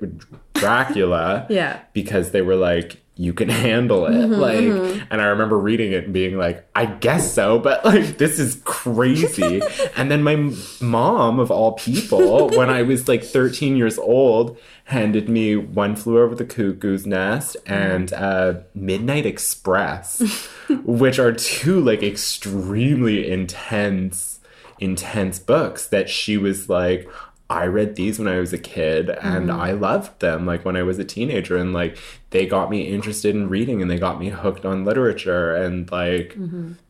Dracula. 0.54 1.46
Yeah. 1.50 1.80
Because 1.94 2.32
they 2.32 2.42
were 2.42 2.56
like, 2.56 3.02
you 3.16 3.34
can 3.34 3.50
handle 3.66 4.06
it. 4.06 4.12
Mm-hmm, 4.12 4.34
like, 4.34 5.06
and 5.10 5.22
I 5.22 5.26
remember 5.26 5.58
reading 5.58 5.94
it 5.94 6.06
and 6.06 6.14
being 6.14 6.38
like, 6.38 6.68
I 6.76 6.86
guess 6.86 7.34
so, 7.34 7.60
but 7.60 7.84
like, 7.86 8.18
this 8.18 8.40
is 8.40 8.62
crazy. 8.66 9.62
and 9.96 10.12
then 10.12 10.24
my 10.24 10.54
mom, 10.82 11.40
of 11.40 11.52
all 11.52 11.74
people, 11.74 12.50
when 12.50 12.70
I 12.70 12.82
was 12.82 13.08
like 13.08 13.24
13 13.24 13.78
years 13.78 13.98
old, 13.98 14.58
handed 14.86 15.30
me 15.30 15.56
One 15.56 15.96
Flew 15.96 16.20
Over 16.20 16.36
the 16.36 16.46
Cuckoo's 16.46 17.08
Nest 17.08 17.58
and 17.66 18.14
uh, 18.14 18.56
Midnight 18.74 19.26
Express, 19.26 20.22
which 20.84 21.18
are 21.18 21.32
two 21.32 21.80
like 21.80 22.04
extremely 22.04 23.30
intense, 23.30 24.40
intense 24.80 25.40
books 25.40 25.88
that 25.88 26.10
she 26.10 26.38
was 26.38 26.70
like, 26.70 27.10
I 27.50 27.66
read 27.66 27.96
these 27.96 28.18
when 28.18 28.28
I 28.28 28.40
was 28.40 28.54
a 28.54 28.58
kid 28.58 29.10
and 29.10 29.52
I 29.52 29.72
loved 29.72 30.20
them 30.20 30.48
like 30.48 30.66
when 30.66 30.76
I 30.76 30.82
was 30.82 30.98
a 30.98 31.04
teenager 31.04 31.56
and 31.56 31.74
like 31.74 31.98
they 32.32 32.48
got 32.48 32.72
me 32.72 32.82
interested 32.82 33.36
in 33.36 33.50
reading 33.50 33.84
and 33.84 33.92
they 33.92 34.00
got 34.00 34.20
me 34.20 34.30
hooked 34.30 34.66
on 34.66 34.84
literature 34.84 35.56
and 35.56 35.90
like 35.92 36.36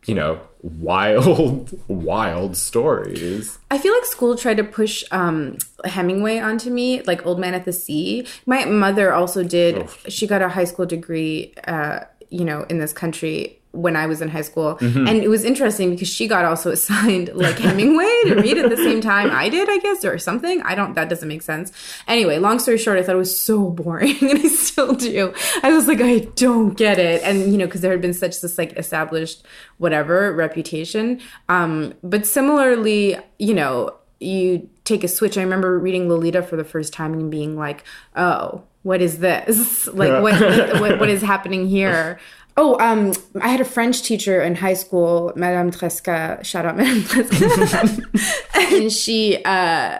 you 0.05 0.15
know 0.15 0.39
wild 0.63 1.77
wild 1.89 2.55
stories. 2.55 3.59
I 3.69 3.77
feel 3.77 3.93
like 3.93 4.05
school 4.05 4.37
tried 4.37 4.57
to 4.57 4.63
push 4.63 5.03
um, 5.11 5.57
Hemingway 5.83 6.39
onto 6.39 6.69
me, 6.69 7.01
like 7.01 7.25
Old 7.25 7.39
Man 7.39 7.53
at 7.53 7.65
the 7.65 7.73
Sea. 7.73 8.25
My 8.45 8.63
mother 8.63 9.13
also 9.13 9.43
did. 9.43 9.89
She 10.07 10.25
got 10.25 10.41
a 10.41 10.49
high 10.49 10.63
school 10.63 10.85
degree, 10.85 11.53
uh, 11.67 12.01
you 12.29 12.45
know, 12.45 12.65
in 12.69 12.79
this 12.79 12.93
country 12.93 13.59
when 13.76 13.95
I 13.95 14.05
was 14.07 14.21
in 14.21 14.30
high 14.30 14.41
school, 14.41 14.76
Mm-hmm. 14.76 15.07
and 15.07 15.17
it 15.23 15.28
was 15.30 15.43
interesting 15.43 15.91
because 15.91 16.07
she 16.07 16.28
got 16.28 16.45
also 16.45 16.71
assigned 16.78 17.30
like 17.36 17.57
Hemingway 17.59 18.21
to 18.26 18.36
read 18.36 18.57
at 18.57 18.69
the 18.69 18.78
same 18.78 19.01
time 19.01 19.30
I 19.32 19.49
did, 19.49 19.69
I 19.69 19.78
guess, 19.80 20.03
or 20.05 20.17
something. 20.17 20.61
I 20.63 20.76
don't. 20.76 20.93
That 20.95 21.09
doesn't 21.09 21.28
make 21.28 21.41
sense. 21.41 21.71
Anyway, 22.07 22.38
long 22.39 22.59
story 22.59 22.78
short, 22.78 22.97
I 22.97 23.03
thought 23.03 23.15
it 23.15 23.19
was 23.19 23.39
so 23.39 23.69
boring, 23.69 24.15
and 24.21 24.39
I 24.39 24.47
still 24.47 24.93
do. 24.93 25.34
I 25.63 25.71
was 25.73 25.88
like, 25.88 26.01
I 26.01 26.19
don't 26.36 26.76
get 26.78 26.99
it, 26.99 27.21
and 27.23 27.51
you 27.51 27.57
know, 27.57 27.65
because 27.65 27.82
there 27.82 27.91
had 27.91 28.01
been 28.01 28.13
such 28.13 28.41
this 28.41 28.57
like 28.57 28.73
established 28.78 29.45
whatever 29.78 30.32
reputation. 30.34 31.19
Um, 31.49 31.93
but 32.03 32.26
similarly, 32.26 33.17
you 33.39 33.53
know, 33.53 33.93
you 34.19 34.69
take 34.86 35.03
a 35.03 35.07
switch. 35.07 35.38
I 35.38 35.41
remember 35.41 35.78
reading 35.78 36.07
Lolita 36.09 36.41
for 36.41 36.55
the 36.55 36.63
first 36.63 36.93
time 36.93 37.13
and 37.13 37.30
being 37.30 37.57
like, 37.57 37.84
oh, 38.15 38.63
what 38.84 39.01
is 39.01 39.19
this? 39.19 39.88
Like, 39.93 40.09
Yeah. 40.09 40.21
what, 40.21 40.80
what 40.80 40.99
what 40.99 41.09
is 41.09 41.21
happening 41.21 41.67
here? 41.67 42.19
Oh, 42.57 42.79
um, 42.79 43.13
I 43.41 43.49
had 43.49 43.59
a 43.59 43.65
French 43.65 44.01
teacher 44.01 44.41
in 44.41 44.55
high 44.55 44.75
school, 44.75 45.33
Madame 45.35 45.71
Tresca. 45.71 46.43
Shout 46.43 46.65
out, 46.65 46.77
Madame 46.77 47.01
Tresca. 47.01 48.01
and 48.73 48.91
she, 48.91 49.43
uh, 49.43 49.99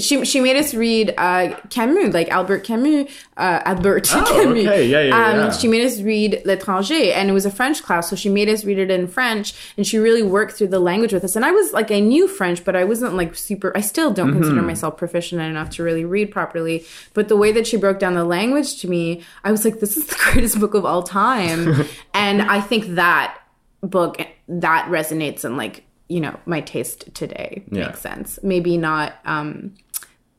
she 0.00 0.24
she 0.24 0.40
made 0.40 0.56
us 0.56 0.74
read 0.74 1.14
uh, 1.18 1.56
Camus, 1.70 2.12
like 2.14 2.28
Albert 2.30 2.64
Camus, 2.64 3.10
uh, 3.36 3.60
Albert 3.64 4.08
Oh, 4.14 4.24
Camus. 4.42 4.66
okay. 4.66 4.86
Yeah, 4.86 5.00
yeah, 5.02 5.26
Um, 5.28 5.36
yeah. 5.36 5.50
She 5.52 5.68
made 5.68 5.84
us 5.84 6.00
read 6.00 6.42
L'étranger, 6.44 7.12
and 7.14 7.28
it 7.28 7.32
was 7.32 7.46
a 7.46 7.50
French 7.50 7.82
class, 7.82 8.10
so 8.10 8.16
she 8.16 8.28
made 8.28 8.48
us 8.48 8.64
read 8.64 8.78
it 8.78 8.90
in 8.90 9.06
French, 9.08 9.54
and 9.76 9.86
she 9.86 9.98
really 9.98 10.22
worked 10.22 10.52
through 10.54 10.68
the 10.68 10.80
language 10.80 11.12
with 11.12 11.24
us. 11.24 11.36
And 11.36 11.44
I 11.44 11.50
was 11.50 11.72
like, 11.72 11.90
I 11.90 12.00
knew 12.00 12.28
French, 12.28 12.64
but 12.64 12.74
I 12.76 12.84
wasn't 12.84 13.14
like 13.14 13.34
super. 13.36 13.72
I 13.76 13.80
still 13.80 14.12
don't 14.12 14.28
Mm-hmm. 14.30 14.40
consider 14.40 14.62
myself 14.62 14.96
proficient 14.96 15.40
enough 15.40 15.70
to 15.70 15.82
really 15.82 16.04
read 16.04 16.30
properly. 16.30 16.84
But 17.14 17.28
the 17.28 17.36
way 17.36 17.52
that 17.52 17.66
she 17.66 17.76
broke 17.76 17.98
down 17.98 18.14
the 18.14 18.24
language 18.24 18.80
to 18.82 18.88
me, 18.88 19.22
I 19.44 19.50
was 19.50 19.64
like, 19.64 19.80
this 19.80 19.96
is 19.96 20.06
the 20.12 20.16
greatest 20.32 20.58
book 20.60 20.74
of 20.74 20.84
all 20.84 21.02
time, 21.02 21.84
and 22.14 22.42
I 22.42 22.60
think 22.60 22.94
that 22.96 23.38
book 23.80 24.20
that 24.48 24.88
resonates 24.88 25.44
in 25.44 25.56
like 25.56 25.84
you 26.08 26.20
know 26.20 26.34
my 26.46 26.60
taste 26.60 27.14
today 27.14 27.62
Yeah. 27.70 27.86
makes 27.88 28.00
sense. 28.00 28.38
Maybe 28.42 28.76
not. 28.76 29.14
um 29.24 29.74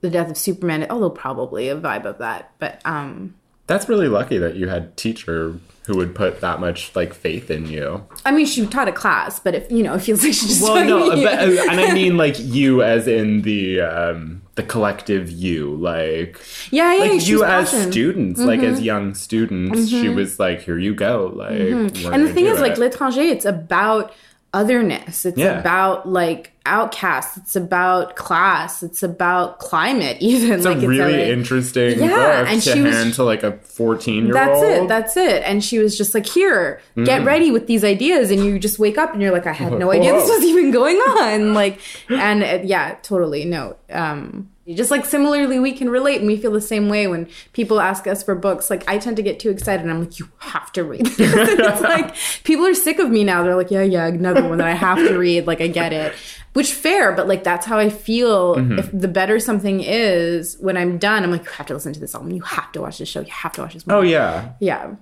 the 0.02 0.10
death 0.10 0.30
of 0.30 0.38
Superman, 0.38 0.88
although 0.90 1.10
probably 1.10 1.70
a 1.70 1.76
vibe 1.76 2.06
of 2.06 2.18
that, 2.20 2.52
but 2.60 2.82
um 2.86 3.36
That's 3.68 3.88
really 3.90 4.08
lucky 4.08 4.38
that 4.38 4.56
you 4.56 4.68
had 4.68 4.96
teacher 4.98 5.60
who 5.90 5.98
would 5.98 6.14
put 6.14 6.40
that 6.42 6.60
much 6.60 6.96
like 6.96 7.16
faith 7.16 7.50
in 7.50 7.66
you. 7.66 8.06
I 8.24 8.32
mean, 8.32 8.46
she 8.46 8.64
taught 8.68 8.88
a 8.88 8.92
class, 8.92 9.40
but 9.40 9.56
if 9.56 9.72
you 9.72 9.82
know, 9.82 9.96
it 9.96 10.02
feels 10.02 10.24
like 10.24 10.34
she 10.34 10.46
just. 10.46 10.62
Well, 10.62 10.86
no, 10.86 11.10
but, 11.24 11.40
uh, 11.40 11.66
and 11.68 11.80
I 11.80 11.94
mean 11.94 12.16
like 12.26 12.36
you 12.38 12.84
as 12.84 13.08
in 13.08 13.42
the 13.42 13.82
um 13.82 14.44
the 14.54 14.62
collective 14.62 15.32
you, 15.32 15.76
like 15.76 16.40
yeah, 16.70 16.94
yeah, 16.94 17.12
like 17.12 17.28
you 17.28 17.44
as 17.44 17.74
awesome. 17.74 17.92
students, 17.92 18.40
like 18.40 18.60
as 18.60 18.82
young 18.82 19.16
students, 19.16 19.90
she 19.90 20.10
was 20.10 20.38
like, 20.38 20.62
"Here 20.62 20.78
you 20.78 20.94
go." 20.94 21.32
Like, 21.34 21.50
we're 21.58 22.14
And 22.14 22.28
the 22.28 22.34
thing 22.34 22.46
is, 22.46 22.60
like 22.60 22.74
it. 22.74 22.80
l'étranger, 22.80 23.24
it's 23.24 23.46
about 23.46 24.14
otherness. 24.54 25.26
It's 25.26 25.38
Yeah. 25.38 25.60
about 25.60 26.08
like 26.10 26.52
outcasts. 26.66 27.38
It's 27.38 27.56
about 27.56 28.16
class. 28.16 28.84
It's 28.84 29.04
about 29.04 29.60
climate. 29.60 30.18
Even 30.22 30.52
it's 30.54 30.66
like 30.66 30.82
a 30.82 30.88
really 30.88 31.14
like- 31.18 31.28
interesting 31.28 32.00
Yeah, 32.00 32.08
book 32.42 32.50
and 32.52 32.62
to 32.62 32.72
she 32.74 32.82
was- 32.82 32.94
hand 32.96 33.14
to 33.16 33.24
like 33.24 33.44
a 33.44 33.54
fourteen-year-old. 33.64 34.34
That's 34.36 34.62
it. 34.64 34.88
That's 34.88 35.18
it. 35.18 35.44
And 35.46 35.64
she 35.64 35.80
was 35.80 35.98
just 35.98 36.14
like, 36.14 36.26
"Here, 36.26 36.82
Mm-hmm. 36.92 37.04
get 37.06 37.24
ready 37.26 37.52
with 37.52 37.68
these 37.68 37.84
ideas." 37.84 38.32
And 38.32 38.44
you 38.44 38.60
just 38.60 38.80
wake 38.80 38.98
up 38.98 39.14
and 39.14 39.22
you're 39.22 39.32
like, 39.32 39.48
"I 39.48 39.54
had 39.54 39.74
no 39.74 39.92
idea 39.92 40.14
this 40.14 40.30
was 40.30 40.44
even 40.52 40.72
going 40.72 40.98
on." 40.98 41.54
Like, 41.54 41.80
and 42.10 42.44
uh, 42.44 42.60
yeah, 42.64 42.96
totally. 43.04 43.46
No, 43.46 43.76
um, 43.92 44.50
just 44.76 44.92
like 44.92 45.06
similarly, 45.06 45.60
we 45.60 45.72
can 45.72 45.90
relate 45.90 46.20
and 46.20 46.28
we 46.28 46.38
feel 46.38 46.52
the 46.52 46.62
same 46.62 46.90
way 46.90 47.08
when 47.08 47.28
people 47.54 47.80
ask 47.80 48.08
us 48.08 48.24
for 48.24 48.36
books. 48.36 48.70
Like, 48.70 48.88
I 48.88 48.98
tend 48.98 49.18
to 49.18 49.24
get 49.24 49.40
too 49.40 49.50
excited. 49.50 49.82
and 49.82 49.92
I'm 49.92 50.02
like, 50.02 50.20
"You 50.20 50.30
have 50.40 50.72
to 50.74 50.84
read 50.84 51.06
this." 51.06 51.20
It's 51.60 51.82
like 51.82 52.16
people 52.44 52.66
are 52.66 52.74
sick 52.74 53.00
of 53.00 53.10
me 53.10 53.24
now. 53.24 53.44
They're 53.44 53.56
like, 53.56 53.72
"Yeah, 53.72 53.84
yeah, 53.84 54.08
another 54.08 54.48
one 54.48 54.58
that 54.60 54.68
I 54.68 54.74
have 54.74 54.98
to 54.98 55.18
read." 55.18 55.48
Like, 55.48 55.62
I 55.62 55.68
get 55.68 55.94
it. 55.94 56.14
Which 56.54 56.74
fair, 56.74 57.12
but 57.12 57.28
like 57.28 57.44
that's 57.44 57.66
how 57.66 57.78
I 57.78 57.90
feel. 57.90 58.56
Mm-hmm. 58.56 58.80
If 58.80 58.92
the 58.92 59.08
better 59.08 59.40
something 59.40 59.82
is, 59.82 60.58
when 60.60 60.78
I'm 60.78 60.98
done, 60.98 61.24
I'm 61.24 61.32
like, 61.32 61.46
you 61.46 61.52
have 61.52 61.68
to 61.68 61.74
listen 61.74 61.94
to 61.94 62.00
this 62.00 62.16
album. 62.16 62.32
You 62.32 62.42
have 62.42 62.72
to 62.74 62.82
watch 62.82 62.98
this 62.98 63.10
show. 63.10 63.22
You 63.22 63.32
have 63.32 63.54
to 63.54 63.62
watch 63.62 63.74
this 63.74 63.88
movie. 63.88 63.98
Oh 63.98 64.02
yeah. 64.02 64.54
Yeah. 64.60 64.96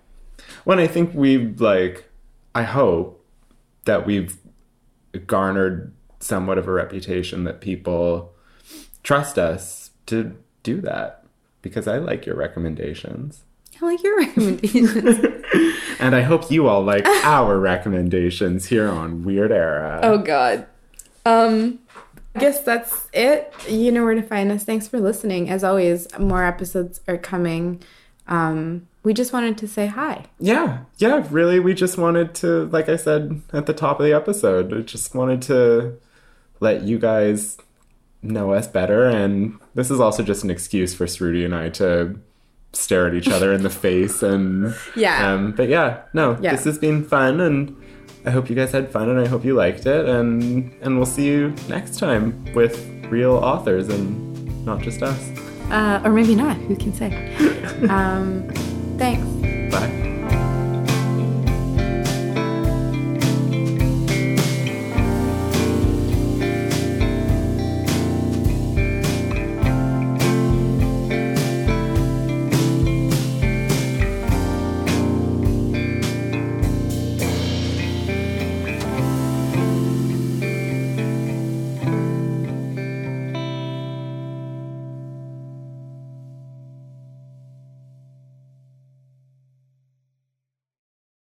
When 0.66 0.80
I 0.80 0.88
think 0.88 1.14
we've 1.14 1.60
like, 1.60 2.10
I 2.54 2.64
hope 2.64 3.26
that 3.86 4.06
we've 4.06 4.38
garnered 5.26 5.94
somewhat 6.20 6.58
of 6.58 6.68
a 6.68 6.72
reputation 6.72 7.44
that 7.46 7.62
people 7.62 8.34
trust 9.08 9.40
us 9.40 9.92
to 10.06 10.36
do 10.64 10.82
that 10.82 11.24
because 11.62 11.88
I 11.88 11.98
like 11.98 12.26
your 12.26 12.36
recommendations. 12.36 13.46
I 13.82 13.86
like 13.86 14.04
your 14.04 14.18
recommendations. 14.26 15.26
And 16.00 16.14
I 16.14 16.22
hope 16.22 16.52
you 16.52 16.68
all 16.68 16.84
like 16.84 17.08
our 17.24 17.58
recommendations 17.58 18.68
here 18.68 18.88
on 18.88 19.24
Weird 19.24 19.52
Era. 19.52 20.00
oh 20.04 20.20
God. 20.20 20.68
Um, 21.26 21.80
I 22.36 22.40
guess 22.40 22.62
that's 22.62 23.08
it. 23.14 23.52
You 23.68 23.92
know 23.92 24.04
where 24.04 24.14
to 24.14 24.22
find 24.22 24.52
us. 24.52 24.64
Thanks 24.64 24.88
for 24.88 25.00
listening. 25.00 25.50
As 25.50 25.64
always, 25.64 26.08
more 26.20 26.44
episodes 26.44 27.02
are 27.08 27.18
coming. 27.18 27.82
Um, 28.28 28.88
we 29.02 29.16
just 29.16 29.34
wanted 29.34 29.58
to 29.58 29.68
say 29.68 29.88
hi. 29.88 30.26
Yeah, 30.38 30.82
yeah, 31.00 31.26
really. 31.32 31.60
We 31.60 31.74
just 31.74 31.98
wanted 31.98 32.36
to, 32.36 32.66
like 32.66 32.90
I 32.90 32.96
said 32.96 33.42
at 33.52 33.66
the 33.66 33.74
top 33.74 34.00
of 34.00 34.06
the 34.06 34.14
episode, 34.14 34.72
we 34.72 34.84
just 34.84 35.16
wanted 35.16 35.42
to 35.44 35.98
let 36.60 36.84
you 36.84 37.00
guys 37.00 37.58
know 38.22 38.54
us 38.54 38.68
better. 38.68 39.06
And 39.06 39.58
this 39.76 39.90
is 39.92 40.00
also 40.00 40.24
just 40.24 40.44
an 40.44 40.50
excuse 40.50 40.94
for 40.94 41.08
Rudy 41.24 41.46
and 41.46 41.54
I 41.56 41.70
to 41.70 42.20
stare 42.74 43.08
at 43.08 43.14
each 43.14 43.30
other 43.30 43.54
in 43.54 43.64
the 43.64 43.70
face. 43.86 44.22
And 44.24 44.74
Yeah. 44.96 45.34
um, 45.34 45.52
but 45.54 45.70
yeah, 45.70 46.02
no, 46.14 46.38
Yeah. 46.42 46.52
this 46.52 46.64
has 46.66 46.78
been 46.78 47.04
fun, 47.04 47.40
and 47.40 47.76
I 48.26 48.32
hope 48.32 48.50
you 48.50 48.56
guys 48.56 48.72
had 48.72 48.92
fun, 48.92 49.10
and 49.10 49.20
I 49.20 49.28
hope 49.28 49.46
you 49.46 49.54
liked 49.56 49.86
it. 49.86 50.06
And 50.08 50.74
and 50.82 50.98
we'll 50.98 51.06
see 51.06 51.26
you 51.28 51.54
next 51.70 51.98
time 52.00 52.44
with 52.54 52.76
real 53.10 53.34
authors 53.34 53.88
and 53.90 54.66
not 54.66 54.82
just 54.82 55.02
us. 55.02 55.30
Uh, 55.72 56.02
or 56.04 56.12
maybe 56.12 56.36
not. 56.36 56.58
Who 56.58 56.76
can 56.76 56.94
say? 56.94 57.10
um, 57.90 58.48
thanks. 58.98 59.26
Bye. 59.74 60.17